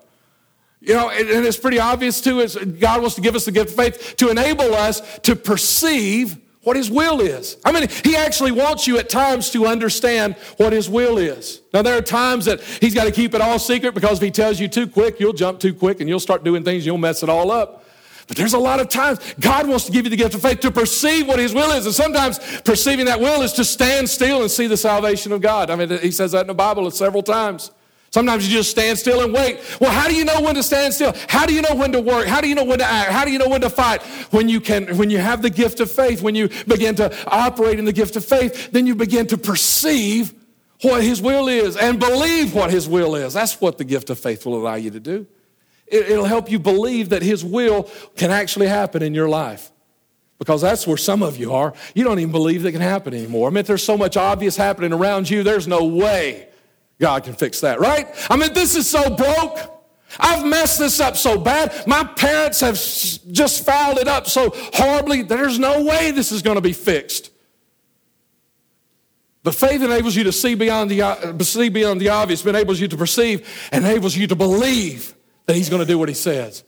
You 0.81 0.95
know, 0.95 1.11
and 1.11 1.29
it's 1.29 1.57
pretty 1.57 1.81
obvious 1.81 2.21
too, 2.21 2.41
is 2.41 2.55
God 2.57 3.01
wants 3.01 3.17
to 3.17 3.21
give 3.21 3.35
us 3.35 3.45
the 3.45 3.53
gift 3.53 3.71
of 3.71 3.77
faith 3.77 4.15
to 4.19 4.31
enable 4.31 4.75
us 4.75 5.19
to 5.21 5.35
perceive 5.35 6.39
what 6.63 6.77
His 6.77 6.91
will 6.91 7.21
is. 7.21 7.57
I 7.65 7.73
mean, 7.73 7.89
He 8.05 8.15
actually 8.15 8.53
wants 8.53 8.87
you 8.87 8.99
at 8.99 9.09
times 9.09 9.51
to 9.51 9.67
understand 9.67 10.37
what 10.57 10.73
His 10.73 10.89
will 10.89 11.19
is. 11.19 11.63
Now, 11.75 11.83
there 11.83 11.99
are 11.99 12.03
times 12.03 12.45
that 12.45 12.61
He's 12.61 12.95
got 12.95 13.05
to 13.05 13.11
keep 13.11 13.35
it 13.35 13.41
all 13.41 13.59
secret 13.59 13.95
because 13.95 14.19
if 14.19 14.23
He 14.23 14.31
tells 14.31 14.61
you 14.61 14.69
too 14.69 14.87
quick, 14.87 15.19
you'll 15.19 15.33
jump 15.33 15.61
too 15.61 15.75
quick 15.75 16.01
and 16.01 16.09
you'll 16.09 16.21
start 16.21 16.45
doing 16.45 16.63
things, 16.63 16.87
you'll 16.87 16.99
mess 16.99 17.23
it 17.23 17.29
all 17.29 17.51
up. 17.51 17.85
But 18.29 18.37
there's 18.37 18.53
a 18.53 18.59
lot 18.59 18.79
of 18.79 18.89
times 18.89 19.19
God 19.41 19.67
wants 19.67 19.87
to 19.87 19.93
give 19.93 20.05
you 20.05 20.11
the 20.11 20.17
gift 20.17 20.35
of 20.35 20.43
faith 20.43 20.61
to 20.61 20.71
perceive 20.71 21.27
what 21.27 21.39
His 21.39 21.55
will 21.55 21.71
is. 21.73 21.87
And 21.87 21.95
sometimes 21.95 22.39
perceiving 22.61 23.07
that 23.07 23.19
will 23.19 23.43
is 23.43 23.55
to 23.55 23.65
stand 23.65 24.09
still 24.09 24.43
and 24.43 24.51
see 24.51 24.67
the 24.67 24.77
salvation 24.77 25.33
of 25.33 25.41
God. 25.41 25.71
I 25.71 25.77
mean, 25.77 25.99
He 25.99 26.11
says 26.11 26.33
that 26.33 26.43
in 26.43 26.47
the 26.47 26.55
Bible 26.55 26.89
several 26.91 27.23
times. 27.23 27.71
Sometimes 28.11 28.49
you 28.49 28.57
just 28.57 28.71
stand 28.71 28.99
still 28.99 29.23
and 29.23 29.35
wait. 29.35 29.61
Well, 29.81 29.91
how 29.91 30.09
do 30.09 30.15
you 30.15 30.25
know 30.25 30.41
when 30.41 30.55
to 30.55 30.63
stand 30.63 30.95
still? 30.95 31.15
How 31.29 31.45
do 31.45 31.53
you 31.53 31.61
know 31.61 31.75
when 31.75 31.93
to 31.93 32.01
work? 32.01 32.27
How 32.27 32.41
do 32.41 32.49
you 32.49 32.55
know 32.55 32.65
when 32.65 32.79
to 32.79 32.85
act? 32.85 33.11
How 33.11 33.25
do 33.25 33.31
you 33.31 33.39
know 33.39 33.49
when 33.49 33.61
to 33.61 33.71
fight? 33.71 34.03
When 34.31 34.49
you 34.49 34.61
can, 34.61 34.97
when 34.97 35.11
you 35.11 35.19
have 35.19 35.43
the 35.43 35.51
gift 35.51 35.81
of 35.81 35.91
faith, 35.91 36.23
when 36.23 36.35
you 36.35 36.49
begin 36.67 36.95
to 36.97 37.15
operate 37.29 37.79
in 37.79 37.85
the 37.85 37.93
gift 37.93 38.17
of 38.17 38.25
faith, 38.25 38.71
then 38.73 38.87
you 38.87 38.95
begin 38.95 39.27
to 39.27 39.37
perceive 39.37 40.33
what 40.81 41.03
His 41.03 41.21
will 41.21 41.49
is 41.49 41.77
and 41.77 41.99
believe 41.99 42.55
what 42.55 42.71
His 42.71 42.89
will 42.89 43.15
is. 43.15 43.35
That's 43.35 43.61
what 43.61 43.77
the 43.77 43.85
gift 43.85 44.09
of 44.09 44.19
faith 44.19 44.47
will 44.47 44.57
allow 44.57 44.77
you 44.77 44.91
to 44.91 45.01
do. 45.01 45.27
It'll 45.91 46.25
help 46.25 46.51
you 46.51 46.59
believe 46.59 47.11
that 47.11 47.23
His 47.23 47.45
will 47.45 47.91
can 48.17 48.31
actually 48.31 48.69
happen 48.69 49.03
in 49.03 49.15
your 49.15 49.29
life. 49.29 49.71
Because 50.39 50.63
that's 50.63 50.87
where 50.87 50.97
some 50.97 51.23
of 51.23 51.37
you 51.37 51.53
are. 51.53 51.75
You 51.95 52.05
don't 52.05 52.21
even 52.21 52.31
believe 52.31 52.63
that 52.63 52.73
can 52.73 52.81
happen 52.81 53.13
anymore. 53.13 53.49
I 53.49 53.51
mean, 53.51 53.65
there's 53.65 53.83
so 53.83 53.97
much 53.97 54.17
obvious 54.17 54.57
happening 54.57 54.93
around 54.93 55.29
you, 55.29 55.43
there's 55.43 55.67
no 55.67 55.85
way 55.85 56.49
God 57.01 57.25
can 57.25 57.35
fix 57.35 57.61
that, 57.61 57.81
right? 57.81 58.09
I 58.31 58.37
mean, 58.37 58.53
this 58.53 58.75
is 58.75 58.89
so 58.89 59.15
broke. 59.15 59.75
I've 60.19 60.45
messed 60.47 60.79
this 60.79 61.01
up 61.01 61.17
so 61.17 61.39
bad. 61.39 61.87
My 61.87 62.03
parents 62.05 62.61
have 62.61 62.75
just 62.75 63.65
fouled 63.65 63.99
it 63.99 64.09
up 64.09 64.27
so 64.27 64.53
horribly. 64.73 65.23
There's 65.23 65.59
no 65.59 65.85
way 65.85 66.13
this 66.13 66.33
is 66.33 66.43
going 66.43 66.57
to 66.57 66.63
be 66.63 66.73
fixed. 66.73 67.31
But 69.43 69.55
faith 69.55 69.83
enables 69.83 70.17
you 70.17 70.25
to 70.25 70.33
see 70.33 70.55
beyond 70.55 70.91
the, 70.91 71.03
uh, 71.03 71.39
see 71.41 71.69
beyond 71.69 72.01
the 72.01 72.09
obvious, 72.09 72.45
enables 72.45 72.81
you 72.81 72.89
to 72.89 72.97
perceive, 72.97 73.49
enables 73.73 74.17
you 74.17 74.27
to 74.27 74.37
believe 74.37 75.15
that 75.49 75.57
He's 75.57 75.69
going 75.69 75.81
to 75.81 75.87
do 75.87 75.99
what 75.99 76.09
He 76.09 76.15
says. 76.15 76.63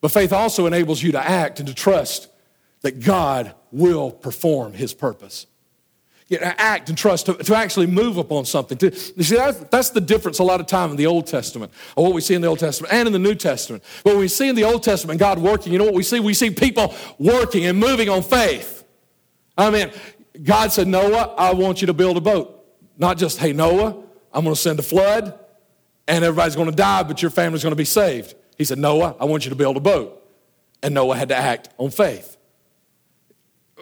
But 0.00 0.10
faith 0.10 0.32
also 0.32 0.66
enables 0.66 1.00
you 1.00 1.12
to 1.12 1.20
act 1.20 1.60
and 1.60 1.68
to 1.68 1.74
trust 1.74 2.28
that 2.80 2.98
God 2.98 3.54
will 3.70 4.10
perform 4.10 4.72
His 4.72 4.92
purpose 4.92 5.46
act 6.42 6.88
and 6.88 6.98
trust, 6.98 7.26
to, 7.26 7.34
to 7.34 7.54
actually 7.54 7.86
move 7.86 8.16
upon 8.16 8.44
something. 8.44 8.78
To, 8.78 8.86
you 8.86 9.22
see, 9.22 9.36
that's, 9.36 9.58
that's 9.64 9.90
the 9.90 10.00
difference 10.00 10.38
a 10.38 10.42
lot 10.42 10.60
of 10.60 10.66
time 10.66 10.90
in 10.90 10.96
the 10.96 11.06
Old 11.06 11.26
Testament, 11.26 11.72
or 11.96 12.04
what 12.04 12.14
we 12.14 12.20
see 12.20 12.34
in 12.34 12.40
the 12.40 12.48
Old 12.48 12.58
Testament 12.58 12.92
and 12.92 13.06
in 13.06 13.12
the 13.12 13.18
New 13.18 13.34
Testament. 13.34 13.84
But 14.02 14.16
we 14.16 14.28
see 14.28 14.48
in 14.48 14.56
the 14.56 14.64
Old 14.64 14.82
Testament 14.82 15.20
God 15.20 15.38
working, 15.38 15.72
you 15.72 15.78
know 15.78 15.84
what 15.84 15.94
we 15.94 16.02
see? 16.02 16.20
We 16.20 16.34
see 16.34 16.50
people 16.50 16.94
working 17.18 17.66
and 17.66 17.78
moving 17.78 18.08
on 18.08 18.22
faith. 18.22 18.84
I 19.56 19.70
mean, 19.70 19.90
God 20.42 20.72
said, 20.72 20.88
Noah, 20.88 21.34
I 21.36 21.52
want 21.54 21.80
you 21.80 21.86
to 21.86 21.94
build 21.94 22.16
a 22.16 22.20
boat. 22.20 22.50
Not 22.96 23.18
just, 23.18 23.38
hey, 23.38 23.52
Noah, 23.52 24.02
I'm 24.32 24.44
going 24.44 24.54
to 24.54 24.60
send 24.60 24.78
a 24.78 24.82
flood 24.82 25.38
and 26.06 26.24
everybody's 26.24 26.56
going 26.56 26.70
to 26.70 26.76
die, 26.76 27.02
but 27.02 27.22
your 27.22 27.30
family's 27.30 27.62
going 27.62 27.72
to 27.72 27.76
be 27.76 27.84
saved. 27.84 28.34
He 28.56 28.64
said, 28.64 28.78
Noah, 28.78 29.16
I 29.18 29.24
want 29.24 29.44
you 29.44 29.50
to 29.50 29.56
build 29.56 29.76
a 29.76 29.80
boat. 29.80 30.20
And 30.82 30.94
Noah 30.94 31.16
had 31.16 31.30
to 31.30 31.36
act 31.36 31.70
on 31.78 31.90
faith. 31.90 32.36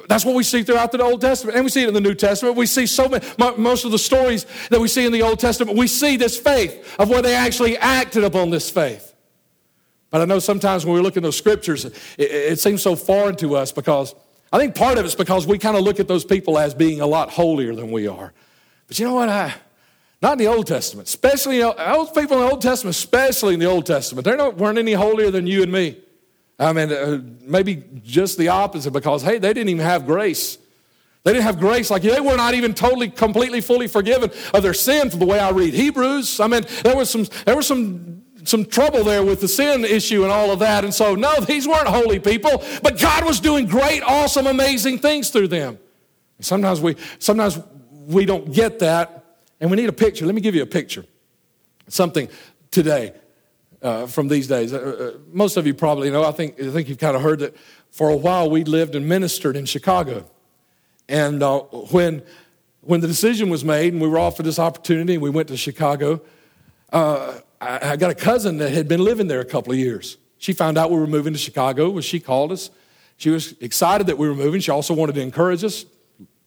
That's 0.08 0.24
what 0.24 0.34
we 0.34 0.42
see 0.42 0.62
throughout 0.62 0.92
the 0.92 1.02
Old 1.02 1.20
Testament. 1.20 1.56
And 1.56 1.64
we 1.64 1.70
see 1.70 1.82
it 1.82 1.88
in 1.88 1.94
the 1.94 2.00
New 2.00 2.14
Testament. 2.14 2.56
We 2.56 2.66
see 2.66 2.86
so 2.86 3.08
many, 3.08 3.24
most 3.56 3.84
of 3.84 3.90
the 3.90 3.98
stories 3.98 4.46
that 4.70 4.80
we 4.80 4.88
see 4.88 5.04
in 5.04 5.12
the 5.12 5.22
Old 5.22 5.38
Testament, 5.38 5.76
we 5.76 5.86
see 5.86 6.16
this 6.16 6.38
faith 6.38 6.96
of 6.98 7.08
where 7.08 7.22
they 7.22 7.34
actually 7.34 7.76
acted 7.76 8.24
upon 8.24 8.50
this 8.50 8.70
faith. 8.70 9.14
But 10.10 10.20
I 10.20 10.24
know 10.24 10.38
sometimes 10.38 10.84
when 10.84 10.94
we 10.94 11.00
look 11.00 11.16
in 11.16 11.22
those 11.22 11.36
scriptures, 11.38 11.84
it, 11.84 11.94
it 12.18 12.60
seems 12.60 12.82
so 12.82 12.96
foreign 12.96 13.36
to 13.36 13.56
us 13.56 13.72
because 13.72 14.14
I 14.52 14.58
think 14.58 14.74
part 14.74 14.98
of 14.98 15.04
it's 15.04 15.14
because 15.14 15.46
we 15.46 15.58
kind 15.58 15.76
of 15.76 15.82
look 15.82 16.00
at 16.00 16.08
those 16.08 16.24
people 16.24 16.58
as 16.58 16.74
being 16.74 17.00
a 17.00 17.06
lot 17.06 17.30
holier 17.30 17.74
than 17.74 17.90
we 17.90 18.06
are. 18.06 18.32
But 18.86 18.98
you 18.98 19.06
know 19.06 19.14
what? 19.14 19.28
I, 19.28 19.54
not 20.22 20.32
in 20.32 20.38
the 20.38 20.46
Old 20.46 20.68
Testament, 20.68 21.08
especially 21.08 21.56
you 21.56 21.62
know, 21.62 22.06
people 22.06 22.38
in 22.38 22.44
the 22.44 22.50
Old 22.50 22.62
Testament, 22.62 22.94
especially 22.94 23.54
in 23.54 23.60
the 23.60 23.66
Old 23.66 23.84
Testament, 23.84 24.24
they 24.24 24.36
weren't 24.36 24.78
any 24.78 24.92
holier 24.92 25.32
than 25.32 25.46
you 25.48 25.64
and 25.64 25.72
me. 25.72 25.98
I 26.58 26.72
mean, 26.72 26.92
uh, 26.92 27.20
maybe 27.40 27.82
just 28.04 28.38
the 28.38 28.48
opposite 28.48 28.92
because, 28.92 29.22
hey, 29.22 29.38
they 29.38 29.52
didn't 29.52 29.70
even 29.70 29.84
have 29.84 30.06
grace. 30.06 30.58
They 31.24 31.32
didn't 31.32 31.44
have 31.44 31.58
grace. 31.58 31.90
Like 31.90 32.02
they 32.02 32.20
were 32.20 32.36
not 32.36 32.54
even 32.54 32.72
totally, 32.72 33.08
completely, 33.08 33.60
fully 33.60 33.88
forgiven 33.88 34.30
of 34.54 34.62
their 34.62 34.74
sin 34.74 35.10
from 35.10 35.18
the 35.18 35.26
way 35.26 35.40
I 35.40 35.50
read 35.50 35.74
Hebrews. 35.74 36.38
I 36.38 36.46
mean, 36.46 36.64
there 36.82 36.96
was 36.96 37.10
some, 37.10 37.26
there 37.44 37.56
was 37.56 37.66
some, 37.66 38.22
some 38.44 38.64
trouble 38.64 39.02
there 39.02 39.24
with 39.24 39.40
the 39.40 39.48
sin 39.48 39.84
issue 39.84 40.22
and 40.22 40.32
all 40.32 40.50
of 40.50 40.60
that. 40.60 40.84
And 40.84 40.94
so, 40.94 41.14
no, 41.14 41.40
these 41.40 41.66
weren't 41.66 41.88
holy 41.88 42.20
people, 42.20 42.62
but 42.82 42.98
God 42.98 43.24
was 43.24 43.40
doing 43.40 43.66
great, 43.66 44.02
awesome, 44.02 44.46
amazing 44.46 44.98
things 44.98 45.30
through 45.30 45.48
them. 45.48 45.78
Sometimes 46.40 46.80
we, 46.80 46.96
sometimes 47.18 47.60
we 48.06 48.24
don't 48.24 48.52
get 48.52 48.80
that, 48.80 49.21
and 49.62 49.70
we 49.70 49.76
need 49.76 49.88
a 49.88 49.92
picture. 49.92 50.26
Let 50.26 50.34
me 50.34 50.40
give 50.40 50.56
you 50.56 50.62
a 50.62 50.66
picture. 50.66 51.06
something 51.88 52.28
today 52.70 53.12
uh, 53.80 54.06
from 54.06 54.26
these 54.28 54.48
days. 54.48 54.72
Uh, 54.72 54.78
uh, 55.14 55.18
most 55.32 55.56
of 55.56 55.66
you 55.66 55.72
probably 55.72 56.10
know, 56.10 56.24
I 56.24 56.32
think, 56.32 56.60
I 56.60 56.70
think 56.70 56.88
you've 56.88 56.98
kind 56.98 57.14
of 57.14 57.22
heard 57.22 57.38
that 57.38 57.56
for 57.90 58.08
a 58.10 58.16
while 58.16 58.50
we 58.50 58.64
lived 58.64 58.94
and 58.94 59.08
ministered 59.08 59.56
in 59.56 59.64
Chicago. 59.64 60.28
And 61.08 61.42
uh, 61.42 61.60
when, 61.90 62.22
when 62.80 63.00
the 63.00 63.06
decision 63.06 63.50
was 63.50 63.64
made 63.64 63.92
and 63.92 64.02
we 64.02 64.08
were 64.08 64.18
offered 64.18 64.46
this 64.46 64.58
opportunity 64.58 65.14
and 65.14 65.22
we 65.22 65.30
went 65.30 65.48
to 65.48 65.56
Chicago, 65.56 66.22
uh, 66.92 67.38
I, 67.60 67.90
I 67.90 67.96
got 67.96 68.10
a 68.10 68.16
cousin 68.16 68.58
that 68.58 68.70
had 68.70 68.88
been 68.88 69.04
living 69.04 69.28
there 69.28 69.40
a 69.40 69.44
couple 69.44 69.72
of 69.72 69.78
years. 69.78 70.16
She 70.38 70.52
found 70.52 70.76
out 70.76 70.90
we 70.90 70.98
were 70.98 71.06
moving 71.06 71.34
to 71.34 71.38
Chicago. 71.38 71.90
Well, 71.90 72.02
she 72.02 72.18
called 72.18 72.50
us. 72.50 72.70
She 73.16 73.30
was 73.30 73.54
excited 73.60 74.08
that 74.08 74.18
we 74.18 74.28
were 74.28 74.34
moving. 74.34 74.60
She 74.60 74.72
also 74.72 74.92
wanted 74.92 75.14
to 75.14 75.20
encourage 75.20 75.62
us. 75.62 75.84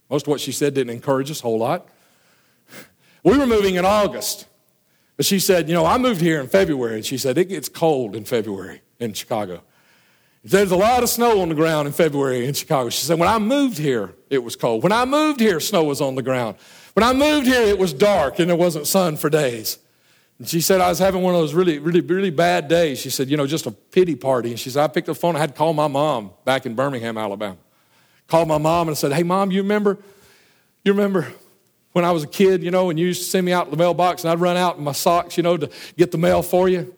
Most 0.09 0.23
of 0.23 0.31
what 0.31 0.41
she 0.41 0.51
said 0.51 0.73
didn't 0.73 0.93
encourage 0.93 1.31
us 1.31 1.39
a 1.39 1.43
whole 1.43 1.59
lot. 1.59 1.87
We 3.25 3.39
were 3.39 3.47
moving 3.47 3.75
in 3.75 3.85
August. 3.85 4.45
But 5.17 5.25
she 5.25 5.39
said, 5.39 5.67
You 5.67 5.73
know, 5.73 5.85
I 5.85 5.97
moved 5.97 6.21
here 6.21 6.39
in 6.39 6.47
February. 6.47 6.97
And 6.97 7.05
she 7.05 7.17
said, 7.17 7.37
It 7.37 7.49
gets 7.49 7.67
cold 7.67 8.15
in 8.15 8.23
February 8.23 8.81
in 8.99 9.13
Chicago. 9.13 9.61
There's 10.43 10.71
a 10.71 10.75
lot 10.75 11.01
of 11.01 11.09
snow 11.09 11.41
on 11.41 11.49
the 11.49 11.55
ground 11.55 11.87
in 11.87 11.93
February 11.93 12.45
in 12.45 12.53
Chicago. 12.53 12.89
She 12.89 13.03
said, 13.03 13.17
When 13.17 13.27
I 13.27 13.39
moved 13.39 13.79
here, 13.79 14.13
it 14.29 14.43
was 14.43 14.55
cold. 14.55 14.83
When 14.83 14.91
I 14.91 15.05
moved 15.05 15.39
here, 15.39 15.59
snow 15.59 15.83
was 15.83 16.01
on 16.01 16.13
the 16.13 16.21
ground. 16.21 16.57
When 16.93 17.03
I 17.03 17.13
moved 17.13 17.47
here, 17.47 17.63
it 17.63 17.79
was 17.79 17.93
dark 17.93 18.39
and 18.39 18.47
there 18.49 18.55
wasn't 18.55 18.85
sun 18.85 19.17
for 19.17 19.29
days. 19.29 19.79
And 20.37 20.47
she 20.47 20.61
said, 20.61 20.79
I 20.79 20.89
was 20.89 20.99
having 20.99 21.23
one 21.23 21.33
of 21.33 21.41
those 21.41 21.55
really, 21.55 21.79
really, 21.79 22.01
really 22.01 22.29
bad 22.29 22.67
days. 22.67 22.99
She 22.99 23.09
said, 23.09 23.27
You 23.29 23.37
know, 23.37 23.47
just 23.47 23.65
a 23.65 23.71
pity 23.71 24.15
party. 24.15 24.51
And 24.51 24.59
she 24.59 24.69
said, 24.69 24.83
I 24.83 24.87
picked 24.87 25.09
up 25.09 25.15
the 25.15 25.19
phone. 25.19 25.35
I 25.35 25.39
had 25.39 25.49
to 25.49 25.55
call 25.55 25.73
my 25.73 25.87
mom 25.87 26.29
back 26.43 26.67
in 26.67 26.75
Birmingham, 26.75 27.17
Alabama. 27.17 27.57
Called 28.27 28.47
my 28.47 28.59
mom 28.59 28.87
and 28.87 28.95
said, 28.95 29.13
Hey, 29.13 29.23
mom, 29.23 29.49
you 29.49 29.63
remember? 29.63 29.97
You 30.83 30.93
remember 30.93 31.33
when 31.95 32.03
I 32.03 32.11
was 32.11 32.23
a 32.23 32.27
kid, 32.27 32.61
you 32.61 32.71
know, 32.71 32.89
and 32.89 32.99
you 32.99 33.07
used 33.07 33.23
to 33.23 33.29
send 33.29 33.45
me 33.45 33.53
out 33.53 33.65
to 33.65 33.71
the 33.71 33.77
mailbox 33.77 34.25
and 34.25 34.31
I'd 34.31 34.41
run 34.41 34.57
out 34.57 34.77
in 34.77 34.83
my 34.83 34.91
socks, 34.91 35.37
you 35.37 35.43
know, 35.43 35.55
to 35.55 35.69
get 35.95 36.11
the 36.11 36.17
mail 36.17 36.43
for 36.43 36.67
you? 36.67 36.93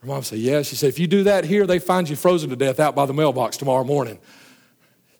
Her 0.00 0.08
mom 0.08 0.24
said, 0.24 0.40
Yeah. 0.40 0.62
She 0.62 0.74
said, 0.74 0.88
If 0.88 0.98
you 0.98 1.06
do 1.06 1.22
that 1.22 1.44
here, 1.44 1.68
they 1.68 1.78
find 1.78 2.08
you 2.08 2.16
frozen 2.16 2.50
to 2.50 2.56
death 2.56 2.80
out 2.80 2.96
by 2.96 3.06
the 3.06 3.14
mailbox 3.14 3.56
tomorrow 3.56 3.84
morning. 3.84 4.18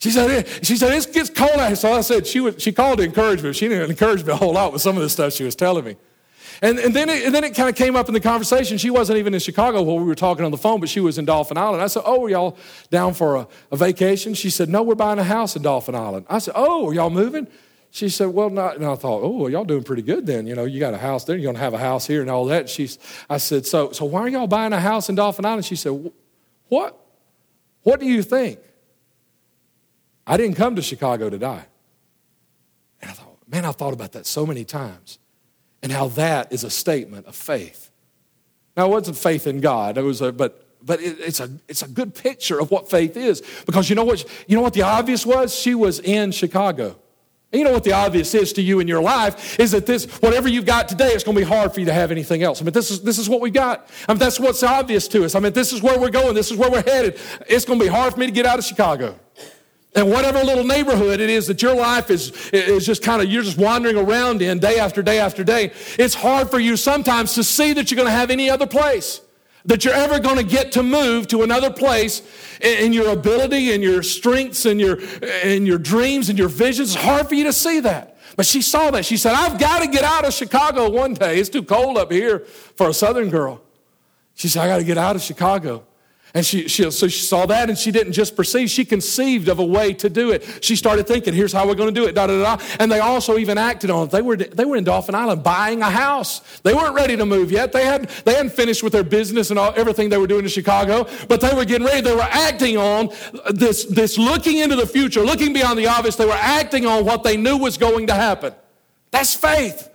She 0.00 0.10
said, 0.10 0.48
she 0.64 0.76
said, 0.76 0.94
it 0.94 1.12
gets 1.12 1.30
cold 1.30 1.60
out. 1.60 1.76
So 1.76 1.92
I 1.92 2.00
said, 2.00 2.26
she, 2.26 2.40
was, 2.40 2.60
she 2.60 2.72
called 2.72 2.98
to 2.98 3.04
encourage 3.04 3.42
me. 3.42 3.52
She 3.52 3.68
didn't 3.68 3.90
encourage 3.90 4.24
me 4.24 4.32
a 4.32 4.36
whole 4.36 4.54
lot 4.54 4.72
with 4.72 4.80
some 4.82 4.96
of 4.96 5.02
the 5.02 5.10
stuff 5.10 5.34
she 5.34 5.44
was 5.44 5.54
telling 5.54 5.84
me. 5.84 5.96
And, 6.62 6.78
and 6.78 6.96
then 6.96 7.08
it, 7.08 7.24
and 7.24 7.34
then 7.34 7.44
it 7.44 7.54
kind 7.54 7.68
of 7.68 7.76
came 7.76 7.94
up 7.96 8.08
in 8.08 8.14
the 8.14 8.20
conversation. 8.20 8.78
She 8.78 8.90
wasn't 8.90 9.18
even 9.18 9.32
in 9.34 9.40
Chicago 9.40 9.82
while 9.82 9.98
we 9.98 10.04
were 10.04 10.14
talking 10.14 10.44
on 10.44 10.50
the 10.50 10.58
phone, 10.58 10.80
but 10.80 10.88
she 10.88 11.00
was 11.00 11.18
in 11.18 11.26
Dauphin 11.26 11.56
Island. 11.56 11.82
I 11.82 11.86
said, 11.86 12.02
Oh, 12.04 12.24
are 12.24 12.30
y'all 12.30 12.58
down 12.90 13.14
for 13.14 13.36
a, 13.36 13.48
a 13.70 13.76
vacation? 13.76 14.34
She 14.34 14.50
said, 14.50 14.68
No, 14.68 14.82
we're 14.82 14.94
buying 14.94 15.18
a 15.18 15.24
house 15.24 15.54
in 15.54 15.62
Dauphin 15.62 15.94
Island. 15.94 16.26
I 16.28 16.38
said, 16.38 16.54
Oh, 16.56 16.88
are 16.88 16.94
y'all 16.94 17.10
moving? 17.10 17.46
She 17.90 18.08
said, 18.08 18.28
Well, 18.28 18.50
not. 18.50 18.76
And 18.76 18.84
I 18.84 18.94
thought, 18.94 19.22
Oh, 19.22 19.30
well, 19.30 19.50
y'all 19.50 19.64
doing 19.64 19.82
pretty 19.82 20.02
good 20.02 20.26
then. 20.26 20.46
You 20.46 20.54
know, 20.54 20.64
you 20.64 20.80
got 20.80 20.94
a 20.94 20.98
house 20.98 21.24
there, 21.24 21.36
you're 21.36 21.44
going 21.44 21.56
to 21.56 21.60
have 21.60 21.74
a 21.74 21.78
house 21.78 22.06
here 22.06 22.20
and 22.20 22.30
all 22.30 22.44
that. 22.46 22.62
And 22.62 22.68
she's, 22.68 22.98
I 23.28 23.38
said, 23.38 23.66
so, 23.66 23.92
so 23.92 24.04
why 24.04 24.20
are 24.22 24.28
y'all 24.28 24.46
buying 24.46 24.72
a 24.72 24.80
house 24.80 25.08
in 25.08 25.14
Dauphin 25.14 25.44
Island? 25.44 25.64
She 25.64 25.76
said, 25.76 26.10
What? 26.68 26.96
What 27.82 28.00
do 28.00 28.06
you 28.06 28.22
think? 28.22 28.58
I 30.26 30.36
didn't 30.36 30.56
come 30.56 30.76
to 30.76 30.82
Chicago 30.82 31.30
to 31.30 31.38
die. 31.38 31.66
And 33.00 33.10
I 33.10 33.14
thought, 33.14 33.38
man, 33.48 33.64
I've 33.64 33.76
thought 33.76 33.94
about 33.94 34.12
that 34.12 34.26
so 34.26 34.46
many 34.46 34.64
times 34.64 35.18
and 35.82 35.90
how 35.90 36.08
that 36.08 36.52
is 36.52 36.62
a 36.62 36.70
statement 36.70 37.26
of 37.26 37.34
faith. 37.34 37.90
Now, 38.76 38.86
it 38.86 38.90
wasn't 38.90 39.16
faith 39.16 39.46
in 39.46 39.60
God, 39.60 39.98
it 39.98 40.02
was 40.02 40.20
a, 40.20 40.30
but 40.32 40.66
but 40.82 41.00
it, 41.00 41.18
it's, 41.20 41.40
a, 41.40 41.50
it's 41.68 41.82
a 41.82 41.88
good 41.88 42.14
picture 42.14 42.58
of 42.58 42.70
what 42.70 42.90
faith 42.90 43.16
is 43.16 43.42
because 43.66 43.90
you 43.90 43.96
know 43.96 44.04
what, 44.04 44.24
you 44.46 44.56
know 44.56 44.62
what 44.62 44.72
the 44.72 44.82
obvious 44.82 45.26
was? 45.26 45.54
She 45.54 45.74
was 45.74 46.00
in 46.00 46.32
Chicago. 46.32 46.96
And 47.52 47.58
you 47.58 47.64
know 47.64 47.72
what 47.72 47.82
the 47.82 47.92
obvious 47.92 48.32
is 48.34 48.52
to 48.54 48.62
you 48.62 48.78
in 48.78 48.86
your 48.86 49.02
life 49.02 49.58
is 49.58 49.72
that 49.72 49.84
this, 49.84 50.04
whatever 50.20 50.48
you've 50.48 50.66
got 50.66 50.88
today, 50.88 51.08
it's 51.08 51.24
going 51.24 51.36
to 51.36 51.40
be 51.40 51.48
hard 51.48 51.74
for 51.74 51.80
you 51.80 51.86
to 51.86 51.92
have 51.92 52.12
anything 52.12 52.44
else. 52.44 52.60
I 52.60 52.64
mean, 52.64 52.72
this 52.72 52.92
is, 52.92 53.02
this 53.02 53.18
is 53.18 53.28
what 53.28 53.40
we've 53.40 53.52
got. 53.52 53.90
I 54.08 54.12
mean, 54.12 54.20
that's 54.20 54.38
what's 54.38 54.62
obvious 54.62 55.08
to 55.08 55.24
us. 55.24 55.34
I 55.34 55.40
mean, 55.40 55.52
this 55.52 55.72
is 55.72 55.82
where 55.82 55.98
we're 55.98 56.10
going. 56.10 56.34
This 56.34 56.52
is 56.52 56.56
where 56.56 56.70
we're 56.70 56.84
headed. 56.84 57.18
It's 57.48 57.64
going 57.64 57.80
to 57.80 57.84
be 57.84 57.90
hard 57.90 58.14
for 58.14 58.20
me 58.20 58.26
to 58.26 58.32
get 58.32 58.46
out 58.46 58.60
of 58.60 58.64
Chicago. 58.64 59.18
And 59.96 60.08
whatever 60.08 60.44
little 60.44 60.62
neighborhood 60.62 61.18
it 61.18 61.28
is 61.28 61.48
that 61.48 61.60
your 61.60 61.74
life 61.74 62.10
is, 62.12 62.30
is 62.52 62.86
just 62.86 63.02
kind 63.02 63.20
of, 63.20 63.28
you're 63.28 63.42
just 63.42 63.58
wandering 63.58 63.96
around 63.96 64.40
in 64.42 64.60
day 64.60 64.78
after 64.78 65.02
day 65.02 65.18
after 65.18 65.42
day, 65.42 65.72
it's 65.98 66.14
hard 66.14 66.50
for 66.50 66.60
you 66.60 66.76
sometimes 66.76 67.34
to 67.34 67.42
see 67.42 67.72
that 67.72 67.90
you're 67.90 67.96
going 67.96 68.06
to 68.06 68.12
have 68.12 68.30
any 68.30 68.48
other 68.48 68.68
place 68.68 69.20
that 69.64 69.84
you're 69.84 69.94
ever 69.94 70.18
going 70.18 70.36
to 70.36 70.42
get 70.42 70.72
to 70.72 70.82
move 70.82 71.28
to 71.28 71.42
another 71.42 71.70
place 71.70 72.22
in 72.60 72.92
your 72.92 73.10
ability 73.10 73.72
and 73.72 73.82
your 73.82 74.02
strengths 74.02 74.64
and 74.66 74.80
your, 74.80 74.98
and 75.44 75.66
your 75.66 75.78
dreams 75.78 76.28
and 76.28 76.38
your 76.38 76.48
visions. 76.48 76.94
It's 76.94 77.02
hard 77.02 77.28
for 77.28 77.34
you 77.34 77.44
to 77.44 77.52
see 77.52 77.80
that. 77.80 78.18
But 78.36 78.46
she 78.46 78.62
saw 78.62 78.90
that. 78.92 79.04
She 79.04 79.16
said, 79.16 79.34
I've 79.34 79.58
got 79.58 79.80
to 79.80 79.88
get 79.88 80.04
out 80.04 80.24
of 80.24 80.32
Chicago 80.32 80.88
one 80.88 81.14
day. 81.14 81.38
It's 81.38 81.48
too 81.48 81.62
cold 81.62 81.98
up 81.98 82.10
here 82.10 82.40
for 82.40 82.88
a 82.88 82.94
southern 82.94 83.28
girl. 83.28 83.60
She 84.34 84.48
said, 84.48 84.62
I 84.62 84.68
got 84.68 84.78
to 84.78 84.84
get 84.84 84.96
out 84.96 85.16
of 85.16 85.22
Chicago. 85.22 85.84
And 86.32 86.46
she, 86.46 86.68
she, 86.68 86.88
so 86.90 87.08
she 87.08 87.22
saw 87.22 87.44
that 87.46 87.68
and 87.68 87.76
she 87.76 87.90
didn't 87.90 88.12
just 88.12 88.36
perceive, 88.36 88.70
she 88.70 88.84
conceived 88.84 89.48
of 89.48 89.58
a 89.58 89.64
way 89.64 89.92
to 89.94 90.08
do 90.08 90.30
it. 90.30 90.64
She 90.64 90.76
started 90.76 91.06
thinking, 91.06 91.34
here's 91.34 91.52
how 91.52 91.66
we're 91.66 91.74
going 91.74 91.92
to 91.92 92.00
do 92.00 92.06
it, 92.06 92.14
da, 92.14 92.28
da, 92.28 92.56
da. 92.56 92.64
And 92.78 92.90
they 92.90 93.00
also 93.00 93.36
even 93.36 93.58
acted 93.58 93.90
on 93.90 94.06
it. 94.06 94.10
They 94.12 94.22
were, 94.22 94.36
they 94.36 94.64
were 94.64 94.76
in 94.76 94.84
Dauphin 94.84 95.14
Island 95.16 95.42
buying 95.42 95.82
a 95.82 95.90
house. 95.90 96.40
They 96.60 96.72
weren't 96.72 96.94
ready 96.94 97.16
to 97.16 97.26
move 97.26 97.50
yet. 97.50 97.72
They, 97.72 97.84
had, 97.84 98.08
they 98.24 98.34
hadn't 98.34 98.52
finished 98.52 98.84
with 98.84 98.92
their 98.92 99.02
business 99.02 99.50
and 99.50 99.58
all, 99.58 99.72
everything 99.76 100.08
they 100.08 100.18
were 100.18 100.28
doing 100.28 100.44
in 100.44 100.50
Chicago, 100.50 101.08
but 101.28 101.40
they 101.40 101.52
were 101.52 101.64
getting 101.64 101.86
ready. 101.86 102.00
They 102.00 102.14
were 102.14 102.22
acting 102.22 102.76
on 102.76 103.10
this, 103.50 103.84
this 103.86 104.16
looking 104.16 104.58
into 104.58 104.76
the 104.76 104.86
future, 104.86 105.22
looking 105.22 105.52
beyond 105.52 105.78
the 105.78 105.88
obvious. 105.88 106.14
They 106.14 106.26
were 106.26 106.32
acting 106.32 106.86
on 106.86 107.04
what 107.04 107.24
they 107.24 107.36
knew 107.36 107.56
was 107.56 107.76
going 107.76 108.06
to 108.06 108.14
happen. 108.14 108.54
That's 109.10 109.34
faith. 109.34 109.88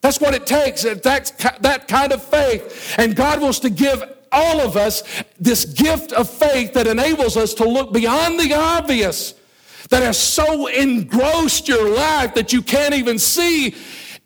That's 0.00 0.20
what 0.20 0.34
it 0.34 0.46
takes. 0.46 0.82
That's 0.82 1.30
that 1.60 1.88
kind 1.88 2.12
of 2.12 2.22
faith. 2.22 2.94
And 2.98 3.16
God 3.16 3.40
wants 3.40 3.60
to 3.60 3.70
give 3.70 4.04
all 4.32 4.60
of 4.60 4.76
us 4.76 5.02
this 5.38 5.64
gift 5.64 6.12
of 6.12 6.28
faith 6.28 6.72
that 6.74 6.86
enables 6.86 7.36
us 7.36 7.54
to 7.54 7.64
look 7.64 7.92
beyond 7.92 8.38
the 8.38 8.54
obvious, 8.54 9.34
that 9.90 10.02
has 10.02 10.18
so 10.18 10.66
engrossed 10.66 11.68
your 11.68 11.88
life 11.88 12.34
that 12.34 12.52
you 12.52 12.62
can't 12.62 12.94
even 12.94 13.18
see 13.18 13.74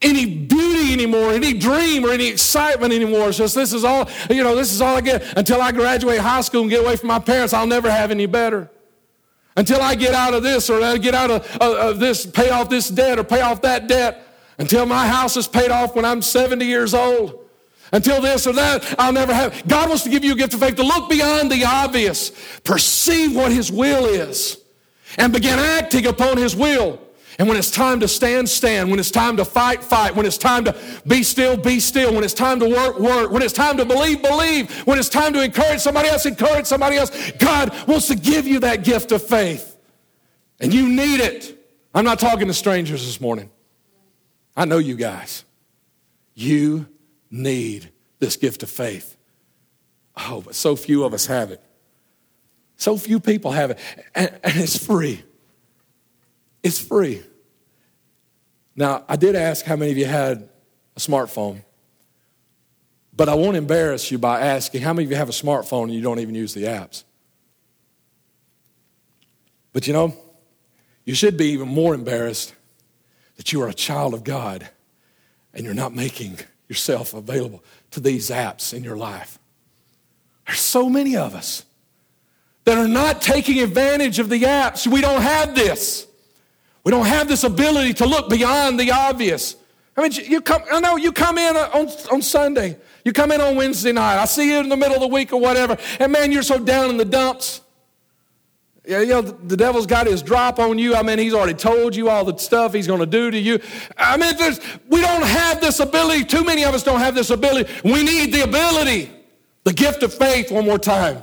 any 0.00 0.26
beauty 0.26 0.92
anymore, 0.92 1.32
any 1.32 1.52
dream 1.52 2.04
or 2.04 2.10
any 2.10 2.26
excitement 2.26 2.92
anymore. 2.92 3.28
It's 3.28 3.38
just 3.38 3.54
this 3.54 3.72
is 3.72 3.84
all, 3.84 4.08
you 4.28 4.42
know, 4.42 4.56
this 4.56 4.72
is 4.72 4.80
all 4.80 4.96
I 4.96 5.00
get. 5.00 5.36
Until 5.36 5.62
I 5.62 5.72
graduate 5.72 6.20
high 6.20 6.40
school 6.40 6.62
and 6.62 6.70
get 6.70 6.82
away 6.82 6.96
from 6.96 7.08
my 7.08 7.18
parents, 7.18 7.52
I'll 7.54 7.66
never 7.66 7.90
have 7.90 8.10
any 8.10 8.26
better. 8.26 8.68
Until 9.56 9.80
I 9.80 9.94
get 9.94 10.14
out 10.14 10.34
of 10.34 10.42
this 10.42 10.70
or 10.70 10.82
I 10.82 10.96
get 10.96 11.14
out 11.14 11.30
of, 11.30 11.56
of, 11.56 11.76
of 11.76 12.00
this, 12.00 12.26
pay 12.26 12.50
off 12.50 12.68
this 12.68 12.88
debt 12.88 13.18
or 13.18 13.24
pay 13.24 13.42
off 13.42 13.62
that 13.62 13.86
debt. 13.86 14.26
Until 14.58 14.86
my 14.86 15.06
house 15.06 15.36
is 15.36 15.46
paid 15.46 15.70
off 15.70 15.94
when 15.94 16.04
I'm 16.04 16.22
70 16.22 16.64
years 16.64 16.94
old. 16.94 17.41
Until 17.92 18.22
this 18.22 18.46
or 18.46 18.54
that, 18.54 18.94
I'll 18.98 19.12
never 19.12 19.34
have. 19.34 19.66
God 19.68 19.88
wants 19.88 20.04
to 20.04 20.10
give 20.10 20.24
you 20.24 20.32
a 20.32 20.36
gift 20.36 20.54
of 20.54 20.60
faith 20.60 20.76
to 20.76 20.82
look 20.82 21.10
beyond 21.10 21.52
the 21.52 21.64
obvious, 21.64 22.32
perceive 22.64 23.36
what 23.36 23.52
His 23.52 23.70
will 23.70 24.06
is, 24.06 24.56
and 25.18 25.32
begin 25.32 25.58
acting 25.58 26.06
upon 26.06 26.38
His 26.38 26.56
will. 26.56 26.98
And 27.38 27.48
when 27.48 27.56
it's 27.56 27.70
time 27.70 28.00
to 28.00 28.08
stand, 28.08 28.48
stand. 28.48 28.90
When 28.90 29.00
it's 29.00 29.10
time 29.10 29.36
to 29.38 29.44
fight, 29.44 29.82
fight. 29.82 30.14
When 30.14 30.26
it's 30.26 30.38
time 30.38 30.64
to 30.64 30.76
be 31.06 31.22
still, 31.22 31.56
be 31.56 31.80
still. 31.80 32.14
When 32.14 32.24
it's 32.24 32.34
time 32.34 32.60
to 32.60 32.68
work, 32.68 32.98
work. 32.98 33.30
When 33.30 33.42
it's 33.42 33.54
time 33.54 33.78
to 33.78 33.86
believe, 33.86 34.22
believe. 34.22 34.70
When 34.86 34.98
it's 34.98 35.08
time 35.08 35.32
to 35.32 35.42
encourage 35.42 35.80
somebody 35.80 36.08
else, 36.08 36.26
encourage 36.26 36.66
somebody 36.66 36.96
else. 36.96 37.32
God 37.38 37.72
wants 37.88 38.08
to 38.08 38.16
give 38.16 38.46
you 38.46 38.60
that 38.60 38.84
gift 38.84 39.12
of 39.12 39.22
faith. 39.22 39.78
And 40.60 40.74
you 40.74 40.88
need 40.88 41.20
it. 41.20 41.58
I'm 41.94 42.04
not 42.04 42.18
talking 42.18 42.48
to 42.48 42.54
strangers 42.54 43.04
this 43.04 43.20
morning. 43.20 43.50
I 44.54 44.66
know 44.66 44.78
you 44.78 44.94
guys. 44.94 45.44
You 46.34 46.86
need 47.32 47.90
this 48.20 48.36
gift 48.36 48.62
of 48.62 48.70
faith. 48.70 49.16
Oh, 50.16 50.42
but 50.42 50.54
so 50.54 50.76
few 50.76 51.04
of 51.04 51.14
us 51.14 51.26
have 51.26 51.50
it. 51.50 51.60
So 52.76 52.96
few 52.96 53.18
people 53.18 53.50
have 53.52 53.70
it. 53.70 53.78
And, 54.14 54.28
and 54.44 54.56
it's 54.56 54.76
free. 54.76 55.24
It's 56.62 56.78
free. 56.78 57.22
Now, 58.76 59.04
I 59.08 59.16
did 59.16 59.34
ask 59.34 59.64
how 59.64 59.76
many 59.76 59.90
of 59.90 59.98
you 59.98 60.04
had 60.04 60.48
a 60.96 61.00
smartphone, 61.00 61.62
but 63.14 63.28
I 63.28 63.34
won't 63.34 63.56
embarrass 63.56 64.10
you 64.10 64.18
by 64.18 64.40
asking 64.40 64.82
how 64.82 64.92
many 64.92 65.04
of 65.06 65.10
you 65.10 65.16
have 65.16 65.28
a 65.28 65.32
smartphone 65.32 65.84
and 65.84 65.94
you 65.94 66.02
don't 66.02 66.18
even 66.18 66.34
use 66.34 66.54
the 66.54 66.64
apps. 66.64 67.04
But 69.72 69.86
you 69.86 69.92
know, 69.92 70.14
you 71.04 71.14
should 71.14 71.36
be 71.36 71.46
even 71.46 71.68
more 71.68 71.94
embarrassed 71.94 72.54
that 73.36 73.52
you 73.52 73.62
are 73.62 73.68
a 73.68 73.74
child 73.74 74.14
of 74.14 74.22
God 74.22 74.68
and 75.54 75.64
you're 75.64 75.74
not 75.74 75.94
making 75.94 76.38
yourself 76.72 77.12
available 77.12 77.62
to 77.90 78.00
these 78.00 78.30
apps 78.30 78.72
in 78.72 78.82
your 78.82 78.96
life. 78.96 79.38
There's 80.46 80.58
so 80.58 80.88
many 80.88 81.16
of 81.16 81.34
us 81.34 81.66
that 82.64 82.78
are 82.78 82.88
not 82.88 83.20
taking 83.20 83.60
advantage 83.60 84.18
of 84.18 84.30
the 84.30 84.40
apps. 84.44 84.86
We 84.86 85.02
don't 85.02 85.20
have 85.20 85.54
this. 85.54 86.06
We 86.82 86.90
don't 86.90 87.06
have 87.06 87.28
this 87.28 87.44
ability 87.44 87.92
to 87.94 88.06
look 88.06 88.30
beyond 88.30 88.80
the 88.80 88.90
obvious. 88.90 89.54
I 89.96 90.00
mean, 90.00 90.12
you 90.12 90.40
come, 90.40 90.62
I 90.72 90.80
know 90.80 90.96
you 90.96 91.12
come 91.12 91.36
in 91.36 91.56
on, 91.56 91.88
on 92.10 92.22
Sunday, 92.22 92.78
you 93.04 93.12
come 93.12 93.30
in 93.32 93.40
on 93.42 93.56
Wednesday 93.56 93.92
night, 93.92 94.16
I 94.16 94.24
see 94.24 94.50
you 94.50 94.60
in 94.60 94.70
the 94.70 94.76
middle 94.76 94.94
of 94.94 95.02
the 95.02 95.08
week 95.08 95.34
or 95.34 95.40
whatever, 95.40 95.76
and 96.00 96.10
man, 96.10 96.32
you're 96.32 96.42
so 96.42 96.58
down 96.58 96.88
in 96.88 96.96
the 96.96 97.04
dumps. 97.04 97.60
Yeah, 98.84 99.00
you 99.00 99.08
know, 99.08 99.22
the 99.22 99.56
devil's 99.56 99.86
got 99.86 100.08
his 100.08 100.22
drop 100.22 100.58
on 100.58 100.76
you. 100.76 100.96
I 100.96 101.02
mean, 101.02 101.18
he's 101.18 101.34
already 101.34 101.54
told 101.54 101.94
you 101.94 102.08
all 102.08 102.24
the 102.24 102.36
stuff 102.36 102.72
he's 102.72 102.88
going 102.88 102.98
to 102.98 103.06
do 103.06 103.30
to 103.30 103.38
you. 103.38 103.60
I 103.96 104.16
mean, 104.16 104.34
we 104.88 105.00
don't 105.00 105.22
have 105.22 105.60
this 105.60 105.78
ability. 105.78 106.24
Too 106.24 106.42
many 106.42 106.64
of 106.64 106.74
us 106.74 106.82
don't 106.82 106.98
have 106.98 107.14
this 107.14 107.30
ability. 107.30 107.72
We 107.84 108.02
need 108.02 108.32
the 108.32 108.42
ability, 108.42 109.08
the 109.62 109.72
gift 109.72 110.02
of 110.02 110.12
faith, 110.12 110.50
one 110.50 110.64
more 110.64 110.78
time. 110.78 111.22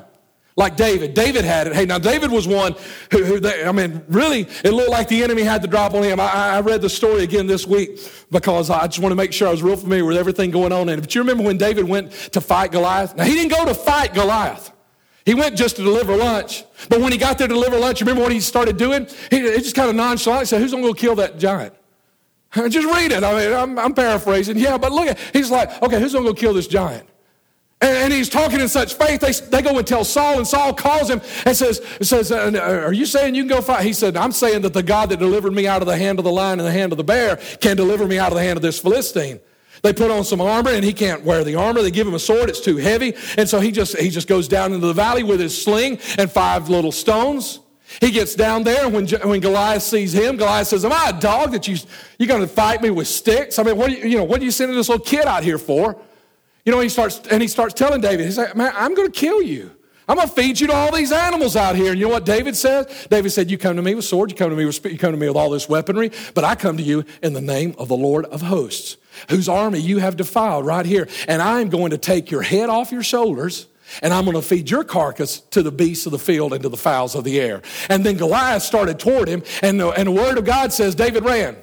Like 0.55 0.77
David. 0.77 1.13
David 1.13 1.43
had 1.45 1.67
it. 1.67 1.75
Hey, 1.75 1.85
now 1.85 1.97
David 1.97 2.31
was 2.31 2.47
one 2.47 2.75
who, 3.11 3.23
who 3.23 3.39
they, 3.39 3.63
I 3.63 3.71
mean, 3.73 4.03
really, 4.07 4.41
it 4.63 4.71
looked 4.71 4.89
like 4.89 5.07
the 5.09 5.23
enemy 5.23 5.41
had 5.41 5.61
the 5.61 5.67
drop 5.67 5.93
on 5.93 6.03
him. 6.03 6.19
I, 6.19 6.55
I 6.55 6.61
read 6.61 6.81
the 6.81 6.89
story 6.89 7.23
again 7.23 7.47
this 7.47 7.65
week 7.67 7.99
because 8.31 8.69
I 8.69 8.85
just 8.87 8.99
want 8.99 9.11
to 9.11 9.15
make 9.15 9.31
sure 9.31 9.47
I 9.47 9.51
was 9.51 9.63
real 9.63 9.77
familiar 9.77 10.05
with 10.05 10.17
everything 10.17 10.51
going 10.51 10.71
on. 10.71 10.89
And 10.89 11.01
but 11.01 11.13
you 11.13 11.21
remember 11.21 11.43
when 11.43 11.57
David 11.57 11.85
went 11.85 12.11
to 12.11 12.41
fight 12.41 12.71
Goliath? 12.71 13.15
Now, 13.15 13.23
he 13.23 13.35
didn't 13.35 13.51
go 13.51 13.65
to 13.65 13.73
fight 13.73 14.13
Goliath. 14.13 14.71
He 15.25 15.33
went 15.33 15.55
just 15.57 15.75
to 15.75 15.83
deliver 15.83 16.15
lunch. 16.15 16.63
But 16.87 17.01
when 17.01 17.11
he 17.11 17.17
got 17.17 17.37
there 17.37 17.47
to 17.47 17.53
deliver 17.53 17.77
lunch, 17.77 18.01
remember 18.01 18.21
what 18.21 18.31
he 18.31 18.39
started 18.39 18.77
doing? 18.77 19.07
He, 19.29 19.41
he 19.41 19.57
just 19.57 19.75
kind 19.75 19.89
of 19.89 19.95
nonchalant 19.95 20.47
said, 20.47 20.61
Who's 20.61 20.71
going 20.71 20.83
to 20.83 20.89
go 20.89 20.93
kill 20.93 21.15
that 21.15 21.37
giant? 21.37 21.73
Just 22.55 22.87
read 22.87 23.11
it. 23.11 23.23
I 23.23 23.39
mean, 23.39 23.53
I'm, 23.53 23.77
I'm 23.77 23.93
paraphrasing. 23.93 24.57
Yeah, 24.57 24.75
but 24.79 24.91
look 24.91 25.07
at 25.07 25.19
He's 25.33 25.51
like, 25.51 25.83
Okay, 25.83 25.99
who's 25.99 26.13
going 26.13 26.25
to 26.25 26.31
go 26.31 26.33
kill 26.33 26.53
this 26.53 26.65
giant? 26.65 27.07
And, 27.81 27.95
and, 27.97 28.13
he's 28.13 28.27
talking 28.27 28.59
in 28.59 28.67
such 28.67 28.95
faith. 28.95 29.21
They, 29.21 29.31
they 29.31 29.61
go 29.61 29.77
and 29.77 29.87
tell 29.87 30.03
Saul, 30.03 30.37
and 30.37 30.45
Saul 30.45 30.73
calls 30.73 31.09
him 31.09 31.21
and 31.45 31.55
says, 31.55 31.81
says 32.01 32.29
uh, 32.29 32.83
Are 32.85 32.91
you 32.91 33.05
saying 33.05 33.35
you 33.35 33.43
can 33.43 33.49
go 33.49 33.61
fight? 33.61 33.85
He 33.85 33.93
said, 33.93 34.17
I'm 34.17 34.33
saying 34.33 34.63
that 34.63 34.73
the 34.73 34.83
God 34.83 35.09
that 35.09 35.19
delivered 35.19 35.53
me 35.53 35.65
out 35.65 35.81
of 35.81 35.87
the 35.87 35.95
hand 35.95 36.19
of 36.19 36.25
the 36.25 36.31
lion 36.31 36.59
and 36.59 36.67
the 36.67 36.73
hand 36.73 36.91
of 36.91 36.97
the 36.97 37.05
bear 37.05 37.37
can 37.61 37.77
deliver 37.77 38.05
me 38.05 38.19
out 38.19 38.31
of 38.31 38.37
the 38.37 38.43
hand 38.43 38.57
of 38.57 38.61
this 38.63 38.79
Philistine. 38.79 39.39
They 39.81 39.93
put 39.93 40.11
on 40.11 40.23
some 40.23 40.41
armor 40.41 40.71
and 40.71 40.83
he 40.83 40.93
can't 40.93 41.23
wear 41.23 41.43
the 41.43 41.55
armor. 41.55 41.81
They 41.81 41.91
give 41.91 42.07
him 42.07 42.13
a 42.13 42.19
sword, 42.19 42.49
it's 42.49 42.59
too 42.59 42.77
heavy. 42.77 43.13
And 43.37 43.47
so 43.47 43.59
he 43.59 43.71
just, 43.71 43.97
he 43.97 44.09
just 44.09 44.27
goes 44.27 44.47
down 44.47 44.73
into 44.73 44.87
the 44.87 44.93
valley 44.93 45.23
with 45.23 45.39
his 45.39 45.59
sling 45.61 45.99
and 46.17 46.31
five 46.31 46.69
little 46.69 46.91
stones. 46.91 47.59
He 48.01 48.11
gets 48.11 48.35
down 48.35 48.63
there, 48.63 48.85
and 48.85 48.93
when, 48.93 49.07
when 49.27 49.39
Goliath 49.39 49.81
sees 49.81 50.13
him, 50.13 50.37
Goliath 50.37 50.67
says, 50.67 50.85
Am 50.85 50.93
I 50.93 51.09
a 51.09 51.19
dog 51.19 51.51
that 51.53 51.67
you, 51.67 51.75
you're 52.19 52.27
going 52.27 52.41
to 52.41 52.47
fight 52.47 52.83
me 52.83 52.91
with 52.91 53.07
sticks? 53.07 53.57
I 53.57 53.63
mean, 53.63 53.77
what 53.77 53.89
are 53.89 53.95
you, 53.95 54.07
you 54.09 54.17
know, 54.17 54.23
what 54.23 54.39
are 54.41 54.43
you 54.43 54.51
sending 54.51 54.77
this 54.77 54.89
little 54.89 55.03
kid 55.03 55.25
out 55.25 55.43
here 55.43 55.57
for? 55.57 55.99
You 56.65 56.71
know, 56.71 56.81
he 56.81 56.89
starts, 56.89 57.19
and 57.31 57.41
he 57.41 57.47
starts 57.47 57.73
telling 57.73 57.99
David, 57.99 58.25
He's 58.25 58.37
like, 58.37 58.55
Man, 58.55 58.71
I'm 58.75 58.93
going 58.93 59.11
to 59.11 59.19
kill 59.19 59.41
you. 59.41 59.71
I'm 60.09 60.15
going 60.15 60.27
to 60.27 60.33
feed 60.33 60.59
you 60.59 60.65
to 60.67 60.73
all 60.73 60.91
these 60.91 61.11
animals 61.11 61.55
out 61.55 61.75
here. 61.75 61.91
And 61.91 61.99
you 61.99 62.07
know 62.07 62.13
what 62.13 62.25
David 62.25 62.55
says? 62.55 63.07
David 63.11 63.29
said, 63.29 63.51
You 63.51 63.59
come 63.59 63.75
to 63.75 63.83
me 63.83 63.93
with 63.93 64.05
sword, 64.05 64.31
you 64.31 64.35
come 64.35 64.49
to 64.49 64.55
me 64.55 64.65
with, 64.65 64.83
you 64.83 64.97
come 64.97 65.11
to 65.11 65.17
me 65.17 65.27
with 65.27 65.37
all 65.37 65.51
this 65.51 65.69
weaponry, 65.69 66.11
but 66.33 66.43
I 66.43 66.55
come 66.55 66.77
to 66.77 66.83
you 66.83 67.05
in 67.21 67.33
the 67.33 67.41
name 67.41 67.75
of 67.77 67.87
the 67.87 67.95
Lord 67.95 68.25
of 68.25 68.41
hosts 68.41 68.97
whose 69.29 69.47
army 69.47 69.79
you 69.79 69.99
have 69.99 70.17
defiled 70.17 70.65
right 70.65 70.85
here. 70.85 71.07
And 71.27 71.41
I'm 71.41 71.69
going 71.69 71.91
to 71.91 71.97
take 71.97 72.31
your 72.31 72.41
head 72.41 72.69
off 72.69 72.91
your 72.91 73.03
shoulders 73.03 73.67
and 74.01 74.13
I'm 74.13 74.25
going 74.25 74.35
to 74.35 74.41
feed 74.41 74.69
your 74.69 74.83
carcass 74.83 75.39
to 75.51 75.61
the 75.61 75.71
beasts 75.71 76.05
of 76.05 76.11
the 76.11 76.19
field 76.19 76.53
and 76.53 76.63
to 76.63 76.69
the 76.69 76.77
fowls 76.77 77.15
of 77.15 77.23
the 77.23 77.39
air. 77.39 77.61
And 77.89 78.03
then 78.05 78.17
Goliath 78.17 78.63
started 78.63 78.99
toward 78.99 79.27
him, 79.27 79.43
and 79.61 79.79
the, 79.79 79.89
and 79.89 80.07
the 80.07 80.11
word 80.11 80.37
of 80.37 80.45
God 80.45 80.71
says 80.71 80.95
David 80.95 81.23
ran, 81.23 81.55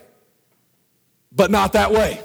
but 1.31 1.51
not 1.51 1.73
that 1.75 1.93
way. 1.93 2.21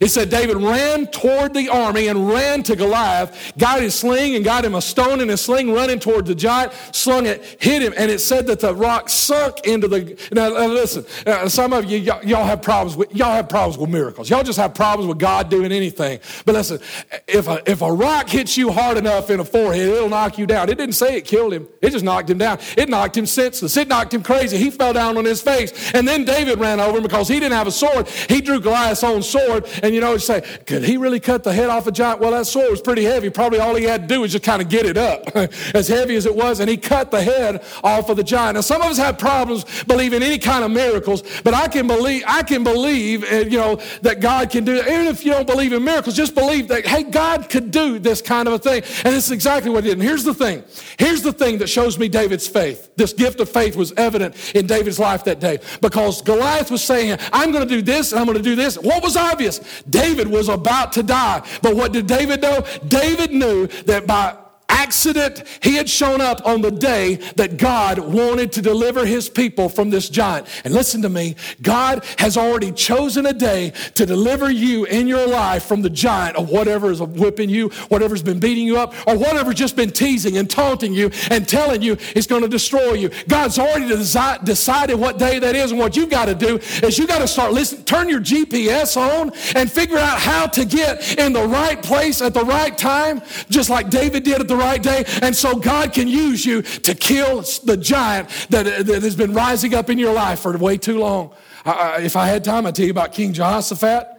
It 0.00 0.08
said 0.08 0.30
David 0.30 0.56
ran 0.56 1.06
toward 1.06 1.54
the 1.54 1.68
army 1.68 2.08
and 2.08 2.28
ran 2.28 2.62
to 2.64 2.76
Goliath, 2.76 3.52
got 3.58 3.80
his 3.80 3.94
sling 3.94 4.34
and 4.34 4.44
got 4.44 4.64
him 4.64 4.74
a 4.74 4.82
stone 4.82 5.20
in 5.20 5.28
his 5.28 5.40
sling, 5.40 5.72
running 5.72 5.98
toward 5.98 6.26
the 6.26 6.34
giant, 6.34 6.72
slung 6.92 7.26
it, 7.26 7.56
hit 7.60 7.82
him, 7.82 7.94
and 7.96 8.10
it 8.10 8.20
said 8.20 8.46
that 8.46 8.60
the 8.60 8.74
rock 8.74 9.08
sunk 9.08 9.60
into 9.66 9.88
the. 9.88 10.18
Now, 10.32 10.48
listen, 10.66 11.04
uh, 11.26 11.48
some 11.48 11.72
of 11.72 11.84
you, 11.84 11.98
y'all, 11.98 12.44
have 12.44 12.62
problems 12.62 12.96
with 12.96 13.14
y'all 13.14 13.32
have 13.32 13.48
problems 13.48 13.78
with 13.78 13.90
miracles. 13.90 14.28
Y'all 14.30 14.42
just 14.42 14.58
have 14.58 14.74
problems 14.74 15.08
with 15.08 15.18
God 15.18 15.48
doing 15.48 15.72
anything. 15.72 16.20
But 16.44 16.54
listen, 16.54 16.80
if 17.26 17.48
a 17.48 17.62
if 17.70 17.82
a 17.82 17.92
rock 17.92 18.28
hits 18.28 18.56
you 18.56 18.72
hard 18.72 18.98
enough 18.98 19.30
in 19.30 19.38
the 19.38 19.44
forehead, 19.44 19.88
it'll 19.88 20.08
knock 20.08 20.38
you 20.38 20.46
down. 20.46 20.68
It 20.68 20.76
didn't 20.76 20.94
say 20.94 21.16
it 21.16 21.24
killed 21.24 21.52
him. 21.52 21.68
It 21.80 21.90
just 21.90 22.04
knocked 22.04 22.30
him 22.30 22.38
down. 22.38 22.58
It 22.76 22.88
knocked 22.88 23.16
him 23.16 23.26
senseless. 23.26 23.76
It 23.76 23.88
knocked 23.88 24.12
him 24.12 24.22
crazy. 24.22 24.56
He 24.56 24.70
fell 24.70 24.92
down 24.92 25.16
on 25.16 25.24
his 25.24 25.40
face, 25.40 25.92
and 25.94 26.06
then 26.06 26.24
David 26.24 26.58
ran 26.58 26.80
over 26.80 26.98
him 26.98 27.02
because 27.02 27.28
he 27.28 27.38
didn't 27.38 27.54
have 27.54 27.66
a 27.66 27.72
sword. 27.72 28.08
He 28.08 28.40
drew 28.40 28.60
Goliath's 28.60 29.04
own 29.04 29.22
sword 29.22 29.66
and 29.84 29.94
you 29.94 30.00
know, 30.00 30.16
say, 30.16 30.40
could 30.64 30.82
he 30.82 30.96
really 30.96 31.20
cut 31.20 31.44
the 31.44 31.52
head 31.52 31.68
off 31.68 31.86
a 31.86 31.92
giant? 31.92 32.18
Well, 32.18 32.30
that 32.30 32.46
sword 32.46 32.70
was 32.70 32.80
pretty 32.80 33.04
heavy. 33.04 33.28
Probably 33.28 33.58
all 33.58 33.74
he 33.74 33.84
had 33.84 34.08
to 34.08 34.14
do 34.14 34.22
was 34.22 34.32
just 34.32 34.42
kind 34.42 34.62
of 34.62 34.70
get 34.70 34.86
it 34.86 34.96
up, 34.96 35.36
as 35.74 35.88
heavy 35.88 36.16
as 36.16 36.24
it 36.24 36.34
was, 36.34 36.60
and 36.60 36.70
he 36.70 36.78
cut 36.78 37.10
the 37.10 37.22
head 37.22 37.62
off 37.82 38.08
of 38.08 38.16
the 38.16 38.24
giant. 38.24 38.54
Now, 38.54 38.62
some 38.62 38.80
of 38.80 38.88
us 38.88 38.96
have 38.96 39.18
problems 39.18 39.84
believing 39.84 40.22
any 40.22 40.38
kind 40.38 40.64
of 40.64 40.70
miracles, 40.70 41.22
but 41.42 41.52
I 41.52 41.68
can 41.68 41.86
believe, 41.86 42.24
I 42.26 42.42
can 42.42 42.64
believe, 42.64 43.30
uh, 43.30 43.36
you 43.40 43.58
know, 43.58 43.76
that 44.00 44.20
God 44.20 44.48
can 44.48 44.64
do 44.64 44.76
it. 44.76 44.86
Even 44.86 45.06
if 45.06 45.22
you 45.22 45.32
don't 45.32 45.46
believe 45.46 45.74
in 45.74 45.84
miracles, 45.84 46.16
just 46.16 46.34
believe 46.34 46.68
that, 46.68 46.86
hey, 46.86 47.02
God 47.02 47.50
could 47.50 47.70
do 47.70 47.98
this 47.98 48.22
kind 48.22 48.48
of 48.48 48.54
a 48.54 48.58
thing. 48.58 48.82
And 49.04 49.14
it's 49.14 49.30
exactly 49.30 49.70
what 49.70 49.84
he 49.84 49.90
did. 49.90 49.98
And 49.98 50.02
here's 50.02 50.24
the 50.24 50.32
thing. 50.32 50.64
Here's 50.98 51.20
the 51.20 51.32
thing 51.32 51.58
that 51.58 51.68
shows 51.68 51.98
me 51.98 52.08
David's 52.08 52.48
faith. 52.48 52.90
This 52.96 53.12
gift 53.12 53.38
of 53.40 53.50
faith 53.50 53.76
was 53.76 53.92
evident 53.98 54.54
in 54.54 54.66
David's 54.66 54.98
life 54.98 55.24
that 55.24 55.40
day 55.40 55.58
because 55.82 56.22
Goliath 56.22 56.70
was 56.70 56.82
saying, 56.82 57.18
I'm 57.34 57.52
going 57.52 57.68
to 57.68 57.74
do 57.74 57.82
this 57.82 58.12
and 58.12 58.20
I'm 58.20 58.26
going 58.26 58.38
to 58.38 58.42
do 58.42 58.56
this. 58.56 58.78
What 58.78 59.02
was 59.02 59.18
obvious? 59.18 59.60
David 59.88 60.28
was 60.28 60.48
about 60.48 60.92
to 60.92 61.02
die. 61.02 61.46
But 61.62 61.76
what 61.76 61.92
did 61.92 62.06
David 62.06 62.42
know? 62.42 62.64
David 62.88 63.32
knew 63.32 63.66
that 63.84 64.06
by 64.06 64.36
accident, 64.84 65.44
he 65.62 65.76
had 65.76 65.88
shown 65.88 66.20
up 66.20 66.46
on 66.46 66.60
the 66.60 66.70
day 66.70 67.14
that 67.36 67.56
God 67.56 67.98
wanted 67.98 68.52
to 68.52 68.60
deliver 68.60 69.06
his 69.06 69.30
people 69.30 69.70
from 69.70 69.88
this 69.88 70.10
giant. 70.10 70.46
And 70.62 70.74
listen 70.74 71.00
to 71.02 71.08
me, 71.08 71.36
God 71.62 72.04
has 72.18 72.36
already 72.36 72.70
chosen 72.70 73.24
a 73.24 73.32
day 73.32 73.72
to 73.94 74.04
deliver 74.04 74.50
you 74.50 74.84
in 74.84 75.06
your 75.06 75.26
life 75.26 75.64
from 75.64 75.80
the 75.80 75.88
giant 75.88 76.36
of 76.36 76.50
whatever 76.50 76.90
is 76.90 77.00
whipping 77.00 77.48
you, 77.48 77.70
whatever's 77.88 78.22
been 78.22 78.38
beating 78.38 78.66
you 78.66 78.78
up, 78.78 78.92
or 79.06 79.16
whatever's 79.16 79.54
just 79.54 79.74
been 79.74 79.90
teasing 79.90 80.36
and 80.36 80.50
taunting 80.50 80.92
you 80.92 81.10
and 81.30 81.48
telling 81.48 81.80
you 81.80 81.96
it's 82.14 82.26
going 82.26 82.42
to 82.42 82.48
destroy 82.48 82.92
you. 82.92 83.10
God's 83.26 83.58
already 83.58 83.86
desi- 83.86 84.44
decided 84.44 84.96
what 84.96 85.18
day 85.18 85.38
that 85.38 85.56
is, 85.56 85.70
and 85.70 85.80
what 85.80 85.96
you 85.96 86.06
got 86.06 86.26
to 86.26 86.34
do 86.34 86.58
is 86.86 86.98
you 86.98 87.06
got 87.06 87.20
to 87.20 87.28
start 87.28 87.54
listening, 87.54 87.84
turn 87.84 88.10
your 88.10 88.20
GPS 88.20 88.98
on 88.98 89.32
and 89.56 89.70
figure 89.70 89.98
out 89.98 90.18
how 90.18 90.46
to 90.46 90.66
get 90.66 91.18
in 91.18 91.32
the 91.32 91.46
right 91.46 91.82
place 91.82 92.20
at 92.20 92.34
the 92.34 92.44
right 92.44 92.76
time, 92.76 93.22
just 93.48 93.70
like 93.70 93.88
David 93.88 94.24
did 94.24 94.40
at 94.42 94.48
the 94.48 94.56
right 94.56 94.73
right 94.74 94.82
day. 94.82 95.04
And 95.22 95.34
so 95.34 95.56
God 95.56 95.92
can 95.92 96.08
use 96.08 96.44
you 96.44 96.62
to 96.62 96.94
kill 96.94 97.42
the 97.64 97.76
giant 97.76 98.28
that, 98.50 98.86
that 98.86 99.02
has 99.02 99.16
been 99.16 99.32
rising 99.32 99.74
up 99.74 99.90
in 99.90 99.98
your 99.98 100.12
life 100.12 100.40
for 100.40 100.56
way 100.58 100.76
too 100.76 100.98
long. 100.98 101.34
I, 101.64 102.00
if 102.02 102.16
I 102.16 102.26
had 102.26 102.44
time, 102.44 102.66
I'd 102.66 102.74
tell 102.74 102.84
you 102.84 102.90
about 102.90 103.12
King 103.12 103.32
Jehoshaphat. 103.32 104.10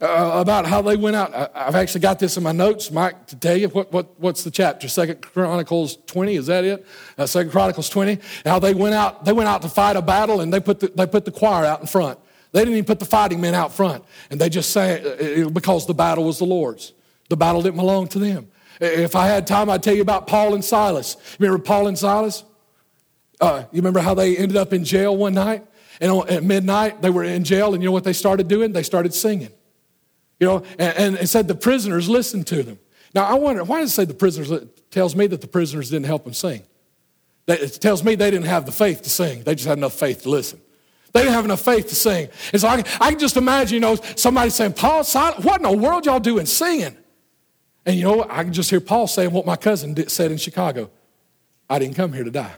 Uh, 0.00 0.32
about 0.34 0.66
how 0.66 0.82
they 0.82 0.96
went 0.96 1.14
out. 1.14 1.32
I, 1.32 1.66
have 1.66 1.76
actually 1.76 2.00
got 2.00 2.18
this 2.18 2.36
in 2.36 2.42
my 2.42 2.50
notes, 2.50 2.90
Mike, 2.90 3.26
to 3.28 3.36
tell 3.36 3.56
you 3.56 3.68
what, 3.68 3.92
what 3.92 4.18
what's 4.18 4.42
the 4.42 4.50
chapter. 4.50 4.88
Second 4.88 5.22
Chronicles 5.22 5.98
20, 6.06 6.34
is 6.34 6.46
that 6.46 6.64
it? 6.64 6.84
Uh, 7.16 7.26
Second 7.26 7.52
Chronicles 7.52 7.88
20. 7.90 8.18
How 8.44 8.58
they 8.58 8.74
went 8.74 8.94
out, 8.94 9.24
they 9.24 9.32
went 9.32 9.48
out 9.48 9.62
to 9.62 9.68
fight 9.68 9.96
a 9.96 10.02
battle 10.02 10.40
and 10.40 10.52
they 10.52 10.58
put 10.58 10.80
the, 10.80 10.88
they 10.88 11.06
put 11.06 11.24
the 11.24 11.30
choir 11.30 11.64
out 11.64 11.80
in 11.80 11.86
front. 11.86 12.18
They 12.50 12.60
didn't 12.60 12.74
even 12.74 12.86
put 12.86 12.98
the 12.98 13.04
fighting 13.04 13.40
men 13.40 13.54
out 13.54 13.72
front. 13.72 14.04
And 14.30 14.40
they 14.40 14.48
just 14.48 14.72
sang 14.72 15.06
uh, 15.06 15.48
because 15.50 15.86
the 15.86 15.94
battle 15.94 16.24
was 16.24 16.38
the 16.38 16.46
Lord's. 16.46 16.92
The 17.28 17.36
battle 17.36 17.62
didn't 17.62 17.76
belong 17.76 18.08
to 18.08 18.18
them. 18.18 18.48
If 18.80 19.14
I 19.14 19.26
had 19.26 19.46
time, 19.46 19.70
I'd 19.70 19.82
tell 19.82 19.94
you 19.94 20.02
about 20.02 20.26
Paul 20.26 20.54
and 20.54 20.64
Silas. 20.64 21.16
Remember 21.38 21.62
Paul 21.62 21.86
and 21.86 21.98
Silas? 21.98 22.44
Uh, 23.40 23.64
you 23.72 23.78
remember 23.78 24.00
how 24.00 24.14
they 24.14 24.36
ended 24.36 24.56
up 24.56 24.72
in 24.72 24.84
jail 24.84 25.16
one 25.16 25.34
night? 25.34 25.64
And 26.00 26.28
at 26.28 26.42
midnight, 26.42 27.02
they 27.02 27.10
were 27.10 27.24
in 27.24 27.44
jail, 27.44 27.74
and 27.74 27.82
you 27.82 27.88
know 27.88 27.92
what 27.92 28.04
they 28.04 28.12
started 28.12 28.48
doing? 28.48 28.72
They 28.72 28.82
started 28.82 29.14
singing. 29.14 29.52
You 30.40 30.46
know, 30.48 30.56
and, 30.78 30.96
and 30.96 31.16
it 31.16 31.28
said 31.28 31.46
the 31.46 31.54
prisoners 31.54 32.08
listened 32.08 32.46
to 32.48 32.62
them. 32.62 32.78
Now, 33.14 33.26
I 33.26 33.34
wonder, 33.34 33.62
why 33.62 33.80
does 33.80 33.92
it 33.92 33.94
say 33.94 34.04
the 34.04 34.14
prisoners? 34.14 34.50
It 34.50 34.90
tells 34.90 35.14
me 35.14 35.28
that 35.28 35.40
the 35.40 35.46
prisoners 35.46 35.90
didn't 35.90 36.06
help 36.06 36.24
them 36.24 36.34
sing. 36.34 36.62
It 37.46 37.80
tells 37.80 38.02
me 38.02 38.14
they 38.14 38.30
didn't 38.30 38.46
have 38.46 38.66
the 38.66 38.72
faith 38.72 39.02
to 39.02 39.10
sing. 39.10 39.44
They 39.44 39.54
just 39.54 39.68
had 39.68 39.78
enough 39.78 39.92
faith 39.92 40.22
to 40.22 40.30
listen. 40.30 40.60
They 41.12 41.20
didn't 41.20 41.34
have 41.34 41.44
enough 41.44 41.60
faith 41.60 41.88
to 41.88 41.94
sing. 41.94 42.28
And 42.52 42.60
so 42.60 42.66
I, 42.66 42.82
I 43.00 43.10
can 43.10 43.20
just 43.20 43.36
imagine, 43.36 43.74
you 43.74 43.80
know, 43.80 43.94
somebody 44.16 44.50
saying, 44.50 44.72
Paul, 44.72 45.04
Silas, 45.04 45.44
what 45.44 45.60
in 45.60 45.70
the 45.70 45.76
world 45.76 46.06
y'all 46.06 46.18
doing 46.18 46.46
singing? 46.46 46.96
And 47.86 47.96
you 47.96 48.04
know, 48.04 48.26
I 48.28 48.44
can 48.44 48.52
just 48.52 48.70
hear 48.70 48.80
Paul 48.80 49.06
saying 49.06 49.32
what 49.32 49.46
my 49.46 49.56
cousin 49.56 49.94
did, 49.94 50.10
said 50.10 50.30
in 50.30 50.38
Chicago 50.38 50.90
I 51.68 51.78
didn't 51.78 51.96
come 51.96 52.12
here 52.12 52.24
to 52.24 52.30
die. 52.30 52.54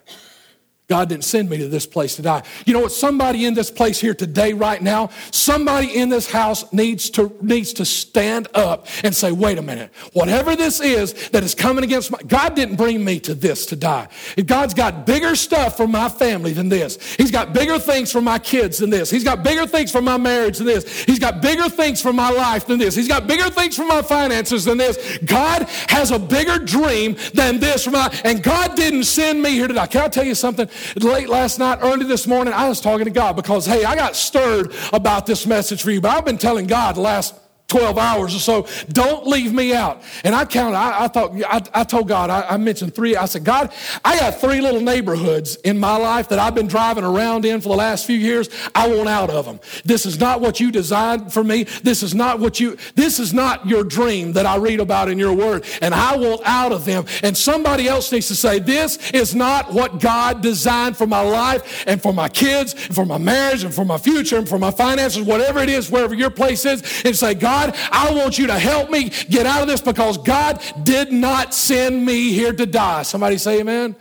God 0.88 1.08
didn't 1.08 1.24
send 1.24 1.50
me 1.50 1.56
to 1.58 1.66
this 1.66 1.84
place 1.84 2.14
to 2.14 2.22
die. 2.22 2.44
You 2.64 2.72
know 2.72 2.80
what? 2.80 2.92
Somebody 2.92 3.44
in 3.44 3.54
this 3.54 3.72
place 3.72 4.00
here 4.00 4.14
today, 4.14 4.52
right 4.52 4.80
now, 4.80 5.10
somebody 5.32 5.96
in 5.96 6.10
this 6.10 6.30
house 6.30 6.72
needs 6.72 7.10
to, 7.10 7.36
needs 7.42 7.72
to 7.74 7.84
stand 7.84 8.46
up 8.54 8.86
and 9.02 9.12
say, 9.12 9.32
wait 9.32 9.58
a 9.58 9.62
minute. 9.62 9.90
Whatever 10.12 10.54
this 10.54 10.80
is 10.80 11.28
that 11.30 11.42
is 11.42 11.56
coming 11.56 11.82
against 11.82 12.12
my, 12.12 12.18
God 12.28 12.54
didn't 12.54 12.76
bring 12.76 13.04
me 13.04 13.18
to 13.20 13.34
this 13.34 13.66
to 13.66 13.76
die. 13.76 14.06
God's 14.44 14.74
got 14.74 15.04
bigger 15.06 15.34
stuff 15.34 15.76
for 15.76 15.88
my 15.88 16.08
family 16.08 16.52
than 16.52 16.68
this. 16.68 17.16
He's 17.16 17.32
got 17.32 17.52
bigger 17.52 17.80
things 17.80 18.12
for 18.12 18.20
my 18.20 18.38
kids 18.38 18.78
than 18.78 18.90
this. 18.90 19.10
He's 19.10 19.24
got 19.24 19.42
bigger 19.42 19.66
things 19.66 19.90
for 19.90 20.00
my 20.00 20.16
marriage 20.16 20.58
than 20.58 20.68
this. 20.68 21.04
He's 21.04 21.18
got 21.18 21.42
bigger 21.42 21.68
things 21.68 22.00
for 22.00 22.12
my 22.12 22.30
life 22.30 22.64
than 22.66 22.78
this. 22.78 22.94
He's 22.94 23.08
got 23.08 23.26
bigger 23.26 23.50
things 23.50 23.74
for 23.74 23.86
my 23.86 24.02
finances 24.02 24.64
than 24.64 24.78
this. 24.78 25.18
God 25.24 25.64
has 25.88 26.12
a 26.12 26.18
bigger 26.18 26.60
dream 26.60 27.16
than 27.34 27.58
this 27.58 27.82
for 27.84 27.90
my, 27.90 28.08
and 28.24 28.40
God 28.40 28.76
didn't 28.76 29.04
send 29.04 29.42
me 29.42 29.50
here 29.50 29.66
to 29.66 29.74
die. 29.74 29.86
Can 29.88 30.02
I 30.02 30.08
tell 30.08 30.24
you 30.24 30.36
something? 30.36 30.68
Late 30.96 31.28
last 31.28 31.58
night, 31.58 31.78
early 31.82 32.06
this 32.06 32.26
morning, 32.26 32.54
I 32.54 32.68
was 32.68 32.80
talking 32.80 33.04
to 33.04 33.10
God 33.10 33.36
because, 33.36 33.66
hey, 33.66 33.84
I 33.84 33.94
got 33.94 34.16
stirred 34.16 34.72
about 34.92 35.26
this 35.26 35.46
message 35.46 35.82
for 35.82 35.90
you, 35.90 36.00
but 36.00 36.10
I've 36.16 36.24
been 36.24 36.38
telling 36.38 36.66
God 36.66 36.96
the 36.96 37.00
last 37.00 37.34
12 37.68 37.98
hours 37.98 38.34
or 38.34 38.38
so. 38.38 38.66
Don't 38.90 39.26
leave 39.26 39.52
me 39.52 39.74
out. 39.74 40.02
And 40.22 40.34
I 40.36 40.44
counted, 40.44 40.76
I, 40.76 41.04
I 41.04 41.08
thought, 41.08 41.32
I, 41.44 41.80
I, 41.80 41.84
told 41.84 42.06
God, 42.06 42.30
I, 42.30 42.42
I, 42.42 42.56
mentioned 42.58 42.94
three. 42.94 43.16
I 43.16 43.24
said, 43.24 43.42
God, 43.42 43.72
I 44.04 44.18
got 44.20 44.40
three 44.40 44.60
little 44.60 44.80
neighborhoods 44.80 45.56
in 45.56 45.76
my 45.76 45.96
life 45.96 46.28
that 46.28 46.38
I've 46.38 46.54
been 46.54 46.68
driving 46.68 47.02
around 47.02 47.44
in 47.44 47.60
for 47.60 47.68
the 47.68 47.74
last 47.74 48.06
few 48.06 48.16
years. 48.16 48.48
I 48.74 48.88
want 48.88 49.08
out 49.08 49.30
of 49.30 49.46
them. 49.46 49.58
This 49.84 50.06
is 50.06 50.20
not 50.20 50.40
what 50.40 50.60
you 50.60 50.70
designed 50.70 51.32
for 51.32 51.42
me. 51.42 51.64
This 51.82 52.04
is 52.04 52.14
not 52.14 52.38
what 52.38 52.60
you, 52.60 52.76
this 52.94 53.18
is 53.18 53.34
not 53.34 53.66
your 53.66 53.82
dream 53.82 54.32
that 54.34 54.46
I 54.46 54.56
read 54.56 54.78
about 54.78 55.08
in 55.08 55.18
your 55.18 55.32
word. 55.32 55.64
And 55.82 55.92
I 55.92 56.16
want 56.16 56.42
out 56.44 56.70
of 56.70 56.84
them. 56.84 57.04
And 57.24 57.36
somebody 57.36 57.88
else 57.88 58.12
needs 58.12 58.28
to 58.28 58.36
say, 58.36 58.60
this 58.60 59.10
is 59.10 59.34
not 59.34 59.72
what 59.72 60.00
God 60.00 60.40
designed 60.40 60.96
for 60.96 61.08
my 61.08 61.20
life 61.20 61.84
and 61.88 62.00
for 62.00 62.12
my 62.12 62.28
kids 62.28 62.74
and 62.74 62.94
for 62.94 63.04
my 63.04 63.18
marriage 63.18 63.64
and 63.64 63.74
for 63.74 63.84
my 63.84 63.98
future 63.98 64.38
and 64.38 64.48
for 64.48 64.58
my 64.58 64.70
finances, 64.70 65.22
whatever 65.22 65.58
it 65.58 65.68
is, 65.68 65.90
wherever 65.90 66.14
your 66.14 66.30
place 66.30 66.64
is, 66.64 67.02
and 67.04 67.16
say, 67.16 67.34
God, 67.34 67.55
God, 67.56 67.76
I 67.90 68.12
want 68.12 68.38
you 68.38 68.46
to 68.48 68.58
help 68.58 68.90
me 68.90 69.10
get 69.30 69.46
out 69.46 69.62
of 69.62 69.68
this 69.68 69.80
because 69.80 70.18
God 70.18 70.62
did 70.82 71.12
not 71.12 71.54
send 71.54 72.04
me 72.04 72.32
here 72.32 72.52
to 72.52 72.66
die. 72.66 73.02
Somebody 73.02 73.38
say 73.38 73.60
amen? 73.60 73.96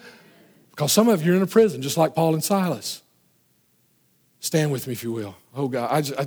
Because 0.72 0.91
some 0.91 1.08
of 1.08 1.26
you 1.26 1.34
are 1.34 1.36
in 1.38 1.41
a 1.41 1.47
prison, 1.47 1.82
just 1.82 1.95
like 1.95 2.14
Paul 2.16 2.34
and 2.34 2.43
Silas. 2.43 3.01
Stand 4.41 4.72
with 4.72 4.88
me, 4.88 4.93
if 4.93 5.03
you 5.03 5.12
will. 5.12 5.36
Oh, 5.56 5.68
God, 5.68 5.89
I 5.91 6.01
just, 6.01 6.20
I 6.20 6.24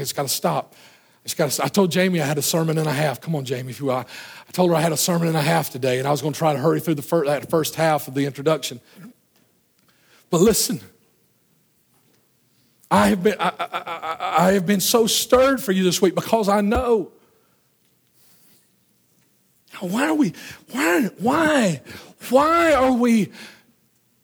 just 0.00 0.16
got 0.16 0.22
to 0.22 0.28
stop. 0.28 0.74
I, 0.74 1.28
just 1.28 1.36
gotta, 1.36 1.64
I 1.64 1.68
told 1.68 1.92
Jamie 1.92 2.20
I 2.20 2.26
had 2.26 2.36
a 2.36 2.42
sermon 2.42 2.78
and 2.78 2.88
a 2.88 2.92
half. 2.92 3.20
Come 3.20 3.36
on, 3.36 3.44
Jamie, 3.44 3.70
if 3.70 3.78
you 3.78 3.86
will. 3.86 3.94
I, 3.94 4.00
I 4.00 4.50
told 4.52 4.70
her 4.70 4.76
I 4.76 4.80
had 4.80 4.90
a 4.90 4.96
sermon 4.96 5.28
and 5.28 5.36
a 5.36 5.42
half 5.42 5.70
today, 5.70 6.00
and 6.00 6.08
I 6.08 6.10
was 6.10 6.20
going 6.20 6.32
to 6.32 6.38
try 6.38 6.52
to 6.52 6.58
hurry 6.58 6.80
through 6.80 6.96
the 6.96 7.22
that 7.26 7.48
first 7.48 7.76
half 7.76 8.08
of 8.08 8.14
the 8.14 8.26
introduction. 8.26 8.80
But 10.30 10.40
listen, 10.40 10.80
I 12.92 13.08
have 13.08 13.22
been, 13.22 13.36
I, 13.40 13.52
I, 13.58 14.48
I, 14.48 14.52
have 14.52 14.66
been 14.66 14.80
so 14.80 15.06
stirred 15.06 15.62
for 15.62 15.72
you 15.72 15.82
this 15.82 16.02
week 16.02 16.14
because 16.14 16.46
I 16.50 16.60
know. 16.60 17.10
Why 19.80 20.08
are 20.08 20.14
we, 20.14 20.34
why, 20.72 21.08
why, 21.18 21.80
why 22.28 22.74
are 22.74 22.92
we 22.92 23.32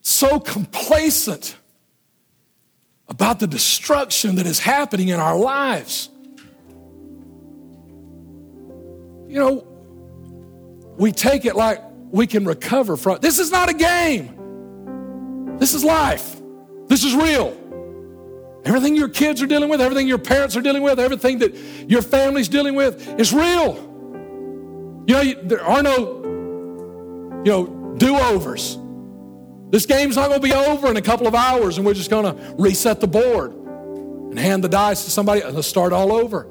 so 0.02 0.38
complacent 0.38 1.56
about 3.08 3.40
the 3.40 3.46
destruction 3.46 4.36
that 4.36 4.44
is 4.44 4.60
happening 4.60 5.08
in 5.08 5.18
our 5.18 5.38
lives? 5.38 6.10
You 9.28 9.38
know, 9.40 9.66
we 10.98 11.10
take 11.12 11.46
it 11.46 11.56
like 11.56 11.82
we 12.10 12.26
can 12.26 12.44
recover 12.44 12.98
from 12.98 13.18
this 13.22 13.38
is 13.38 13.50
not 13.50 13.70
a 13.70 13.74
game. 13.74 15.56
This 15.56 15.72
is 15.72 15.82
life. 15.82 16.38
This 16.88 17.02
is 17.02 17.14
real. 17.14 17.67
Everything 18.68 18.94
your 18.94 19.08
kids 19.08 19.40
are 19.40 19.46
dealing 19.46 19.70
with, 19.70 19.80
everything 19.80 20.06
your 20.06 20.18
parents 20.18 20.54
are 20.54 20.60
dealing 20.60 20.82
with, 20.82 21.00
everything 21.00 21.38
that 21.38 21.56
your 21.88 22.02
family's 22.02 22.48
dealing 22.48 22.74
with 22.74 23.18
is 23.18 23.32
real. 23.32 23.76
You 25.06 25.14
know, 25.14 25.34
there 25.44 25.62
are 25.62 25.82
no, 25.82 26.22
you 27.46 27.50
know, 27.50 27.94
do 27.96 28.14
overs. 28.18 28.76
This 29.70 29.86
game's 29.86 30.16
not 30.16 30.28
going 30.28 30.42
to 30.42 30.46
be 30.46 30.52
over 30.52 30.90
in 30.90 30.98
a 30.98 31.02
couple 31.02 31.26
of 31.26 31.34
hours 31.34 31.78
and 31.78 31.86
we're 31.86 31.94
just 31.94 32.10
going 32.10 32.26
to 32.26 32.54
reset 32.58 33.00
the 33.00 33.06
board 33.06 33.52
and 33.54 34.38
hand 34.38 34.62
the 34.62 34.68
dice 34.68 35.02
to 35.04 35.10
somebody 35.10 35.40
and 35.40 35.56
let's 35.56 35.66
start 35.66 35.94
all 35.94 36.12
over. 36.12 36.46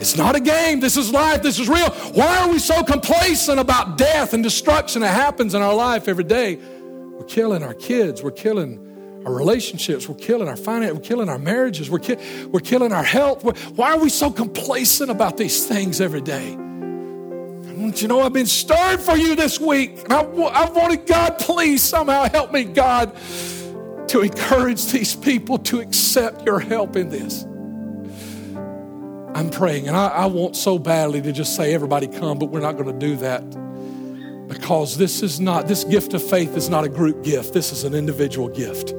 It's 0.00 0.16
not 0.16 0.34
a 0.34 0.40
game. 0.40 0.80
This 0.80 0.96
is 0.96 1.12
life. 1.12 1.42
This 1.42 1.60
is 1.60 1.68
real. 1.68 1.90
Why 1.90 2.38
are 2.38 2.50
we 2.50 2.58
so 2.58 2.82
complacent 2.82 3.60
about 3.60 3.96
death 3.96 4.34
and 4.34 4.42
destruction 4.42 5.02
that 5.02 5.14
happens 5.14 5.54
in 5.54 5.62
our 5.62 5.74
life 5.74 6.08
every 6.08 6.24
day? 6.24 6.56
We're 6.56 7.24
killing 7.24 7.62
our 7.62 7.74
kids. 7.74 8.20
We're 8.20 8.32
killing 8.32 8.85
our 9.26 9.32
relationships, 9.32 10.08
we're 10.08 10.14
killing 10.14 10.46
our 10.46 10.56
finance, 10.56 10.94
we're 10.94 11.00
killing 11.00 11.28
our 11.28 11.38
marriages, 11.38 11.90
we're, 11.90 11.98
ki- 11.98 12.16
we're 12.52 12.60
killing 12.60 12.92
our 12.92 13.02
health. 13.02 13.42
We're, 13.42 13.54
why 13.74 13.90
are 13.90 13.98
we 13.98 14.08
so 14.08 14.30
complacent 14.30 15.10
about 15.10 15.36
these 15.36 15.66
things 15.66 16.00
every 16.00 16.20
day? 16.20 16.50
You 16.50 18.08
know, 18.08 18.20
I've 18.20 18.32
been 18.32 18.46
stirred 18.46 19.00
for 19.00 19.16
you 19.16 19.34
this 19.34 19.58
week. 19.58 19.98
I, 20.10 20.20
I 20.20 20.70
wanted 20.70 21.06
God, 21.06 21.40
please 21.40 21.82
somehow 21.82 22.28
help 22.28 22.52
me, 22.52 22.64
God, 22.64 23.16
to 24.08 24.20
encourage 24.20 24.86
these 24.86 25.16
people 25.16 25.58
to 25.58 25.80
accept 25.80 26.46
your 26.46 26.60
help 26.60 26.94
in 26.94 27.08
this. 27.08 27.42
I'm 29.34 29.50
praying, 29.50 29.88
and 29.88 29.96
I, 29.96 30.06
I 30.06 30.26
want 30.26 30.54
so 30.54 30.78
badly 30.78 31.20
to 31.22 31.32
just 31.32 31.56
say, 31.56 31.74
everybody 31.74 32.06
come, 32.06 32.38
but 32.38 32.50
we're 32.50 32.60
not 32.60 32.76
going 32.76 32.96
to 32.96 33.06
do 33.06 33.16
that 33.16 33.42
because 34.48 34.96
this 34.96 35.24
is 35.24 35.40
not, 35.40 35.66
this 35.66 35.82
gift 35.82 36.14
of 36.14 36.22
faith 36.22 36.56
is 36.56 36.68
not 36.70 36.84
a 36.84 36.88
group 36.88 37.24
gift, 37.24 37.52
this 37.52 37.72
is 37.72 37.82
an 37.82 37.92
individual 37.92 38.48
gift 38.48 38.94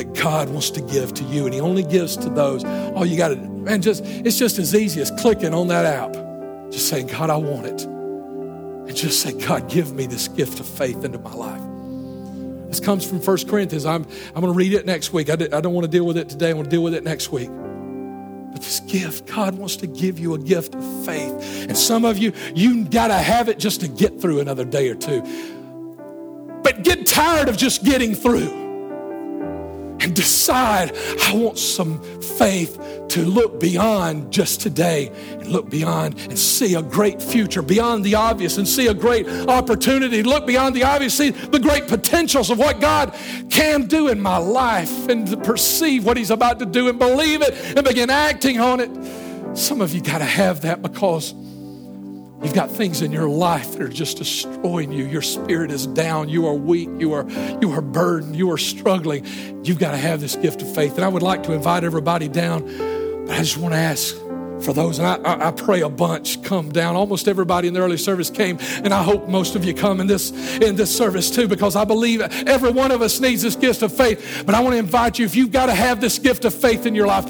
that 0.00 0.14
God 0.14 0.48
wants 0.48 0.70
to 0.70 0.80
give 0.80 1.12
to 1.12 1.24
you, 1.24 1.44
and 1.44 1.52
He 1.52 1.60
only 1.60 1.82
gives 1.82 2.16
to 2.16 2.30
those. 2.30 2.64
All 2.64 3.04
you 3.04 3.18
got 3.18 3.28
to, 3.28 3.36
man, 3.36 3.82
just 3.82 4.02
it's 4.04 4.38
just 4.38 4.58
as 4.58 4.74
easy 4.74 5.02
as 5.02 5.10
clicking 5.10 5.52
on 5.52 5.68
that 5.68 5.84
app, 5.84 6.14
just 6.72 6.88
saying, 6.88 7.08
God, 7.08 7.28
I 7.28 7.36
want 7.36 7.66
it, 7.66 7.84
and 7.84 8.96
just 8.96 9.20
say, 9.20 9.32
God, 9.32 9.68
give 9.68 9.92
me 9.92 10.06
this 10.06 10.26
gift 10.28 10.58
of 10.58 10.66
faith 10.66 11.04
into 11.04 11.18
my 11.18 11.34
life. 11.34 11.60
This 12.68 12.80
comes 12.80 13.04
from 13.04 13.18
1 13.18 13.46
Corinthians. 13.46 13.84
I'm, 13.84 14.06
I'm 14.34 14.40
going 14.40 14.52
to 14.52 14.56
read 14.56 14.72
it 14.72 14.86
next 14.86 15.12
week. 15.12 15.28
I, 15.28 15.34
I 15.34 15.60
don't 15.60 15.74
want 15.74 15.84
to 15.84 15.90
deal 15.90 16.06
with 16.06 16.16
it 16.16 16.30
today. 16.30 16.50
I 16.50 16.52
want 16.54 16.70
to 16.70 16.70
deal 16.70 16.82
with 16.82 16.94
it 16.94 17.04
next 17.04 17.30
week. 17.30 17.50
But 17.50 18.62
this 18.62 18.80
gift, 18.80 19.26
God 19.26 19.58
wants 19.58 19.76
to 19.76 19.86
give 19.86 20.18
you 20.18 20.34
a 20.34 20.38
gift 20.38 20.76
of 20.76 21.04
faith. 21.04 21.66
And 21.68 21.76
some 21.76 22.04
of 22.04 22.16
you, 22.16 22.32
you 22.54 22.84
got 22.84 23.08
to 23.08 23.14
have 23.14 23.48
it 23.48 23.58
just 23.58 23.80
to 23.82 23.88
get 23.88 24.20
through 24.20 24.40
another 24.40 24.64
day 24.64 24.88
or 24.88 24.94
two. 24.94 25.20
But 26.62 26.84
get 26.84 27.06
tired 27.06 27.48
of 27.48 27.58
just 27.58 27.84
getting 27.84 28.14
through 28.14 28.69
and 30.00 30.14
decide 30.14 30.96
I 31.22 31.34
want 31.34 31.58
some 31.58 32.00
faith 32.20 32.78
to 33.10 33.24
look 33.24 33.58
beyond 33.58 34.32
just 34.32 34.60
today 34.60 35.10
and 35.32 35.48
look 35.48 35.68
beyond 35.68 36.18
and 36.20 36.38
see 36.38 36.74
a 36.74 36.82
great 36.82 37.20
future 37.20 37.60
beyond 37.60 38.04
the 38.04 38.14
obvious 38.14 38.56
and 38.56 38.66
see 38.66 38.86
a 38.86 38.94
great 38.94 39.28
opportunity. 39.48 40.22
Look 40.22 40.46
beyond 40.46 40.76
the 40.76 40.84
obvious, 40.84 41.14
see 41.14 41.30
the 41.30 41.58
great 41.58 41.88
potentials 41.88 42.50
of 42.50 42.58
what 42.58 42.80
God 42.80 43.14
can 43.50 43.86
do 43.86 44.08
in 44.08 44.20
my 44.20 44.36
life 44.36 45.08
and 45.08 45.26
to 45.28 45.36
perceive 45.36 46.04
what 46.04 46.16
He's 46.16 46.30
about 46.30 46.58
to 46.60 46.66
do 46.66 46.88
and 46.88 46.98
believe 46.98 47.42
it 47.42 47.54
and 47.76 47.84
begin 47.84 48.10
acting 48.10 48.60
on 48.60 48.80
it. 48.80 49.56
Some 49.56 49.80
of 49.80 49.92
you 49.92 50.00
got 50.00 50.18
to 50.18 50.24
have 50.24 50.62
that 50.62 50.80
because 50.80 51.34
You've 52.42 52.54
got 52.54 52.70
things 52.70 53.02
in 53.02 53.12
your 53.12 53.28
life 53.28 53.72
that 53.72 53.82
are 53.82 53.88
just 53.88 54.16
destroying 54.16 54.92
you. 54.92 55.04
Your 55.04 55.20
spirit 55.20 55.70
is 55.70 55.86
down. 55.86 56.30
You 56.30 56.46
are 56.46 56.54
weak. 56.54 56.88
You 56.98 57.12
are, 57.12 57.28
you 57.60 57.70
are 57.72 57.82
burdened. 57.82 58.34
You 58.34 58.50
are 58.50 58.58
struggling. 58.58 59.26
You've 59.62 59.78
got 59.78 59.90
to 59.90 59.98
have 59.98 60.20
this 60.20 60.36
gift 60.36 60.62
of 60.62 60.74
faith. 60.74 60.96
And 60.96 61.04
I 61.04 61.08
would 61.08 61.22
like 61.22 61.42
to 61.44 61.52
invite 61.52 61.84
everybody 61.84 62.28
down, 62.28 62.62
but 63.26 63.36
I 63.36 63.38
just 63.38 63.58
want 63.58 63.74
to 63.74 63.78
ask 63.78 64.16
for 64.62 64.72
those, 64.72 64.98
and 64.98 65.06
I, 65.06 65.48
I, 65.48 65.50
pray 65.52 65.80
a 65.80 65.88
bunch 65.88 66.42
come 66.42 66.70
down. 66.70 66.96
Almost 66.96 67.28
everybody 67.28 67.68
in 67.68 67.74
the 67.74 67.80
early 67.80 67.96
service 67.96 68.30
came, 68.30 68.58
and 68.60 68.92
I 68.92 69.02
hope 69.02 69.28
most 69.28 69.54
of 69.54 69.64
you 69.64 69.74
come 69.74 70.00
in 70.00 70.06
this 70.06 70.30
in 70.58 70.76
this 70.76 70.94
service 70.94 71.30
too, 71.30 71.48
because 71.48 71.76
I 71.76 71.84
believe 71.84 72.20
every 72.20 72.70
one 72.70 72.90
of 72.90 73.02
us 73.02 73.20
needs 73.20 73.42
this 73.42 73.56
gift 73.56 73.82
of 73.82 73.92
faith. 73.92 74.42
But 74.44 74.54
I 74.54 74.60
want 74.60 74.74
to 74.74 74.78
invite 74.78 75.18
you, 75.18 75.24
if 75.24 75.34
you've 75.34 75.52
got 75.52 75.66
to 75.66 75.74
have 75.74 76.00
this 76.00 76.18
gift 76.18 76.44
of 76.44 76.54
faith 76.54 76.86
in 76.86 76.94
your 76.94 77.06
life, 77.06 77.24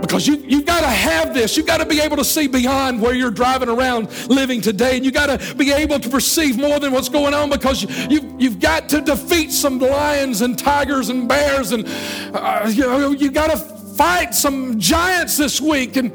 because 0.00 0.26
you, 0.26 0.36
you've 0.36 0.66
got 0.66 0.80
to 0.80 0.88
have 0.88 1.34
this. 1.34 1.56
You've 1.56 1.66
got 1.66 1.78
to 1.78 1.86
be 1.86 2.00
able 2.00 2.16
to 2.16 2.24
see 2.24 2.46
beyond 2.46 3.00
where 3.00 3.14
you're 3.14 3.30
driving 3.30 3.68
around 3.68 4.08
living 4.28 4.60
today. 4.60 4.96
And 4.96 5.04
you've 5.04 5.14
got 5.14 5.26
to 5.26 5.54
be 5.54 5.72
able 5.72 6.00
to 6.00 6.08
perceive 6.08 6.58
more 6.58 6.80
than 6.80 6.92
what's 6.92 7.08
going 7.08 7.34
on 7.34 7.50
because 7.50 7.82
you, 7.82 7.88
you've, 8.08 8.40
you've 8.40 8.60
got 8.60 8.88
to 8.90 9.00
defeat 9.00 9.52
some 9.52 9.78
lions 9.78 10.40
and 10.40 10.58
tigers 10.58 11.08
and 11.08 11.28
bears. 11.28 11.72
And 11.72 11.86
uh, 12.34 12.68
you 12.70 12.82
know, 12.82 13.10
you've 13.10 13.34
got 13.34 13.50
to 13.50 13.56
fight 13.56 14.34
some 14.34 14.78
giants 14.80 15.36
this 15.36 15.60
week. 15.60 15.96
And 15.96 16.10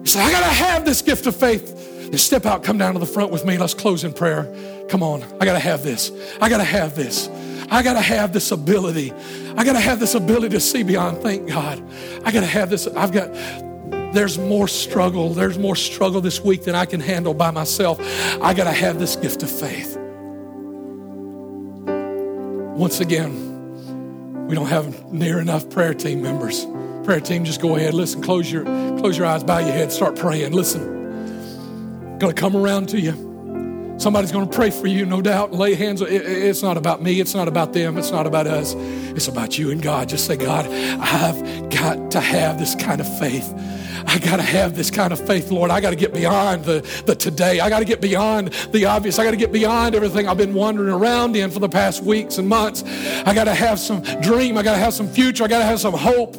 you 0.00 0.06
say, 0.06 0.20
I 0.20 0.32
got 0.32 0.40
to 0.40 0.54
have 0.54 0.84
this 0.84 1.02
gift 1.02 1.26
of 1.26 1.36
faith. 1.36 1.76
And 2.06 2.18
step 2.18 2.44
out, 2.44 2.64
come 2.64 2.78
down 2.78 2.94
to 2.94 2.98
the 2.98 3.06
front 3.06 3.30
with 3.30 3.44
me. 3.44 3.56
Let's 3.56 3.74
close 3.74 4.02
in 4.02 4.12
prayer. 4.12 4.52
Come 4.88 5.02
on. 5.02 5.22
I 5.40 5.44
got 5.44 5.52
to 5.52 5.60
have 5.60 5.84
this. 5.84 6.10
I 6.40 6.48
got 6.48 6.58
to 6.58 6.64
have 6.64 6.96
this. 6.96 7.28
I 7.70 7.84
got 7.84 7.92
to 7.92 8.00
have 8.00 8.32
this 8.32 8.50
ability. 8.50 9.12
I 9.60 9.64
got 9.64 9.74
to 9.74 9.80
have 9.80 10.00
this 10.00 10.14
ability 10.14 10.54
to 10.54 10.60
see 10.60 10.82
beyond. 10.82 11.18
Thank 11.18 11.46
God. 11.46 11.82
I 12.24 12.32
got 12.32 12.40
to 12.40 12.46
have 12.46 12.70
this. 12.70 12.86
I've 12.86 13.12
got, 13.12 13.30
there's 14.14 14.38
more 14.38 14.66
struggle. 14.66 15.34
There's 15.34 15.58
more 15.58 15.76
struggle 15.76 16.22
this 16.22 16.40
week 16.40 16.64
than 16.64 16.74
I 16.74 16.86
can 16.86 16.98
handle 16.98 17.34
by 17.34 17.50
myself. 17.50 18.00
I 18.40 18.54
got 18.54 18.64
to 18.64 18.72
have 18.72 18.98
this 18.98 19.16
gift 19.16 19.42
of 19.42 19.50
faith. 19.50 19.98
Once 22.74 23.00
again, 23.00 24.46
we 24.46 24.54
don't 24.54 24.68
have 24.68 25.12
near 25.12 25.38
enough 25.38 25.68
prayer 25.68 25.92
team 25.92 26.22
members. 26.22 26.64
Prayer 27.04 27.20
team, 27.20 27.44
just 27.44 27.60
go 27.60 27.76
ahead. 27.76 27.92
Listen, 27.92 28.22
close 28.22 28.50
your 28.50 28.64
close 28.64 29.18
your 29.18 29.26
eyes, 29.26 29.44
bow 29.44 29.58
your 29.58 29.72
head, 29.72 29.92
start 29.92 30.16
praying. 30.16 30.52
Listen, 30.52 32.16
gonna 32.18 32.32
come 32.32 32.56
around 32.56 32.88
to 32.88 32.98
you. 32.98 33.29
Somebody's 34.00 34.32
going 34.32 34.48
to 34.48 34.56
pray 34.56 34.70
for 34.70 34.86
you, 34.86 35.04
no 35.04 35.20
doubt, 35.20 35.52
lay 35.52 35.74
hands. 35.74 36.00
It's 36.00 36.62
not 36.62 36.78
about 36.78 37.02
me. 37.02 37.20
It's 37.20 37.34
not 37.34 37.48
about 37.48 37.74
them. 37.74 37.98
It's 37.98 38.10
not 38.10 38.26
about 38.26 38.46
us. 38.46 38.74
It's 38.74 39.28
about 39.28 39.58
you 39.58 39.70
and 39.70 39.82
God. 39.82 40.08
Just 40.08 40.24
say, 40.24 40.38
God, 40.38 40.66
I've 40.66 41.68
got 41.68 42.10
to 42.12 42.20
have 42.20 42.58
this 42.58 42.74
kind 42.74 43.02
of 43.02 43.18
faith. 43.18 43.52
I 44.10 44.18
got 44.18 44.38
to 44.38 44.42
have 44.42 44.74
this 44.74 44.90
kind 44.90 45.12
of 45.12 45.24
faith, 45.24 45.52
Lord. 45.52 45.70
I 45.70 45.80
got 45.80 45.90
to 45.90 45.96
get 45.96 46.12
beyond 46.12 46.64
the, 46.64 46.80
the 47.06 47.14
today. 47.14 47.60
I 47.60 47.68
got 47.68 47.78
to 47.78 47.84
get 47.84 48.00
beyond 48.00 48.48
the 48.72 48.86
obvious. 48.86 49.20
I 49.20 49.24
got 49.24 49.30
to 49.30 49.36
get 49.36 49.52
beyond 49.52 49.94
everything 49.94 50.26
I've 50.26 50.36
been 50.36 50.52
wandering 50.52 50.92
around 50.92 51.36
in 51.36 51.48
for 51.48 51.60
the 51.60 51.68
past 51.68 52.02
weeks 52.02 52.36
and 52.36 52.48
months. 52.48 52.82
I 53.24 53.32
got 53.32 53.44
to 53.44 53.54
have 53.54 53.78
some 53.78 54.02
dream. 54.20 54.58
I 54.58 54.64
got 54.64 54.72
to 54.72 54.78
have 54.78 54.94
some 54.94 55.06
future. 55.06 55.44
I 55.44 55.46
got 55.46 55.60
to 55.60 55.64
have 55.64 55.78
some 55.78 55.94
hope. 55.94 56.34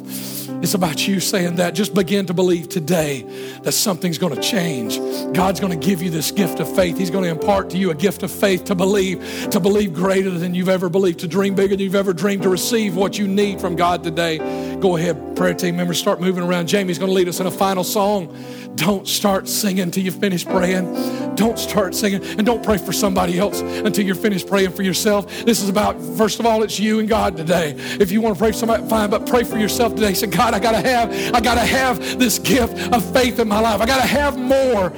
It's 0.62 0.74
about 0.74 1.08
you 1.08 1.18
saying 1.18 1.56
that. 1.56 1.74
Just 1.74 1.94
begin 1.94 2.26
to 2.26 2.34
believe 2.34 2.68
today 2.68 3.22
that 3.62 3.72
something's 3.72 4.18
going 4.18 4.34
to 4.34 4.40
change. 4.40 4.98
God's 5.34 5.58
going 5.58 5.72
to 5.72 5.86
give 5.86 6.02
you 6.02 6.10
this 6.10 6.30
gift 6.30 6.60
of 6.60 6.72
faith. 6.76 6.98
He's 6.98 7.10
going 7.10 7.24
to 7.24 7.30
impart 7.30 7.70
to 7.70 7.78
you 7.78 7.90
a 7.90 7.94
gift 7.94 8.22
of 8.22 8.30
faith 8.30 8.64
to 8.64 8.74
believe, 8.74 9.48
to 9.50 9.58
believe 9.58 9.92
greater 9.94 10.30
than 10.30 10.54
you've 10.54 10.68
ever 10.68 10.88
believed, 10.88 11.20
to 11.20 11.26
dream 11.26 11.54
bigger 11.54 11.74
than 11.74 11.80
you've 11.80 11.94
ever 11.94 12.12
dreamed, 12.12 12.42
to 12.42 12.48
receive 12.48 12.94
what 12.94 13.18
you 13.18 13.26
need 13.26 13.60
from 13.60 13.76
God 13.76 14.04
today. 14.04 14.38
Go 14.82 14.96
ahead, 14.96 15.36
prayer 15.36 15.54
team 15.54 15.76
members, 15.76 15.96
start 15.96 16.20
moving 16.20 16.42
around. 16.42 16.66
Jamie's 16.66 16.98
going 16.98 17.08
to 17.08 17.14
lead 17.14 17.28
us 17.28 17.38
in 17.38 17.46
a 17.46 17.52
final 17.52 17.84
song. 17.84 18.36
Don't 18.74 19.06
start 19.06 19.46
singing 19.46 19.84
until 19.84 20.02
you 20.02 20.10
finish 20.10 20.44
praying. 20.44 21.36
Don't 21.36 21.56
start 21.56 21.94
singing 21.94 22.20
and 22.36 22.44
don't 22.44 22.64
pray 22.64 22.78
for 22.78 22.92
somebody 22.92 23.38
else 23.38 23.60
until 23.60 24.04
you're 24.04 24.16
finished 24.16 24.48
praying 24.48 24.72
for 24.72 24.82
yourself. 24.82 25.44
This 25.44 25.62
is 25.62 25.68
about, 25.68 26.02
first 26.16 26.40
of 26.40 26.46
all, 26.46 26.64
it's 26.64 26.80
you 26.80 26.98
and 26.98 27.08
God 27.08 27.36
today. 27.36 27.76
If 27.76 28.10
you 28.10 28.20
want 28.20 28.34
to 28.34 28.40
pray 28.40 28.50
for 28.50 28.58
somebody, 28.58 28.88
fine, 28.88 29.08
but 29.08 29.24
pray 29.24 29.44
for 29.44 29.56
yourself 29.56 29.94
today. 29.94 30.14
Say, 30.14 30.26
God, 30.26 30.52
I 30.52 30.58
gotta 30.58 30.80
have, 30.80 31.12
I 31.32 31.40
gotta 31.40 31.60
have 31.60 32.18
this 32.18 32.40
gift 32.40 32.76
of 32.92 33.04
faith 33.12 33.38
in 33.38 33.46
my 33.46 33.60
life. 33.60 33.80
I 33.80 33.86
gotta 33.86 34.08
have 34.08 34.36
more. 34.36 34.90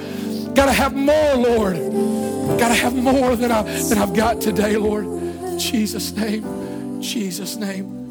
Gotta 0.55 0.73
have 0.73 0.95
more, 0.95 1.35
Lord. 1.35 1.77
Gotta 2.59 2.75
have 2.75 2.95
more 2.95 3.37
than 3.37 3.53
I 3.53 3.63
than 3.63 3.99
I've 3.99 4.15
got 4.15 4.41
today, 4.41 4.79
Lord. 4.79 5.05
Jesus' 5.59 6.11
name. 6.13 7.03
Jesus' 7.03 7.57
name. 7.57 8.04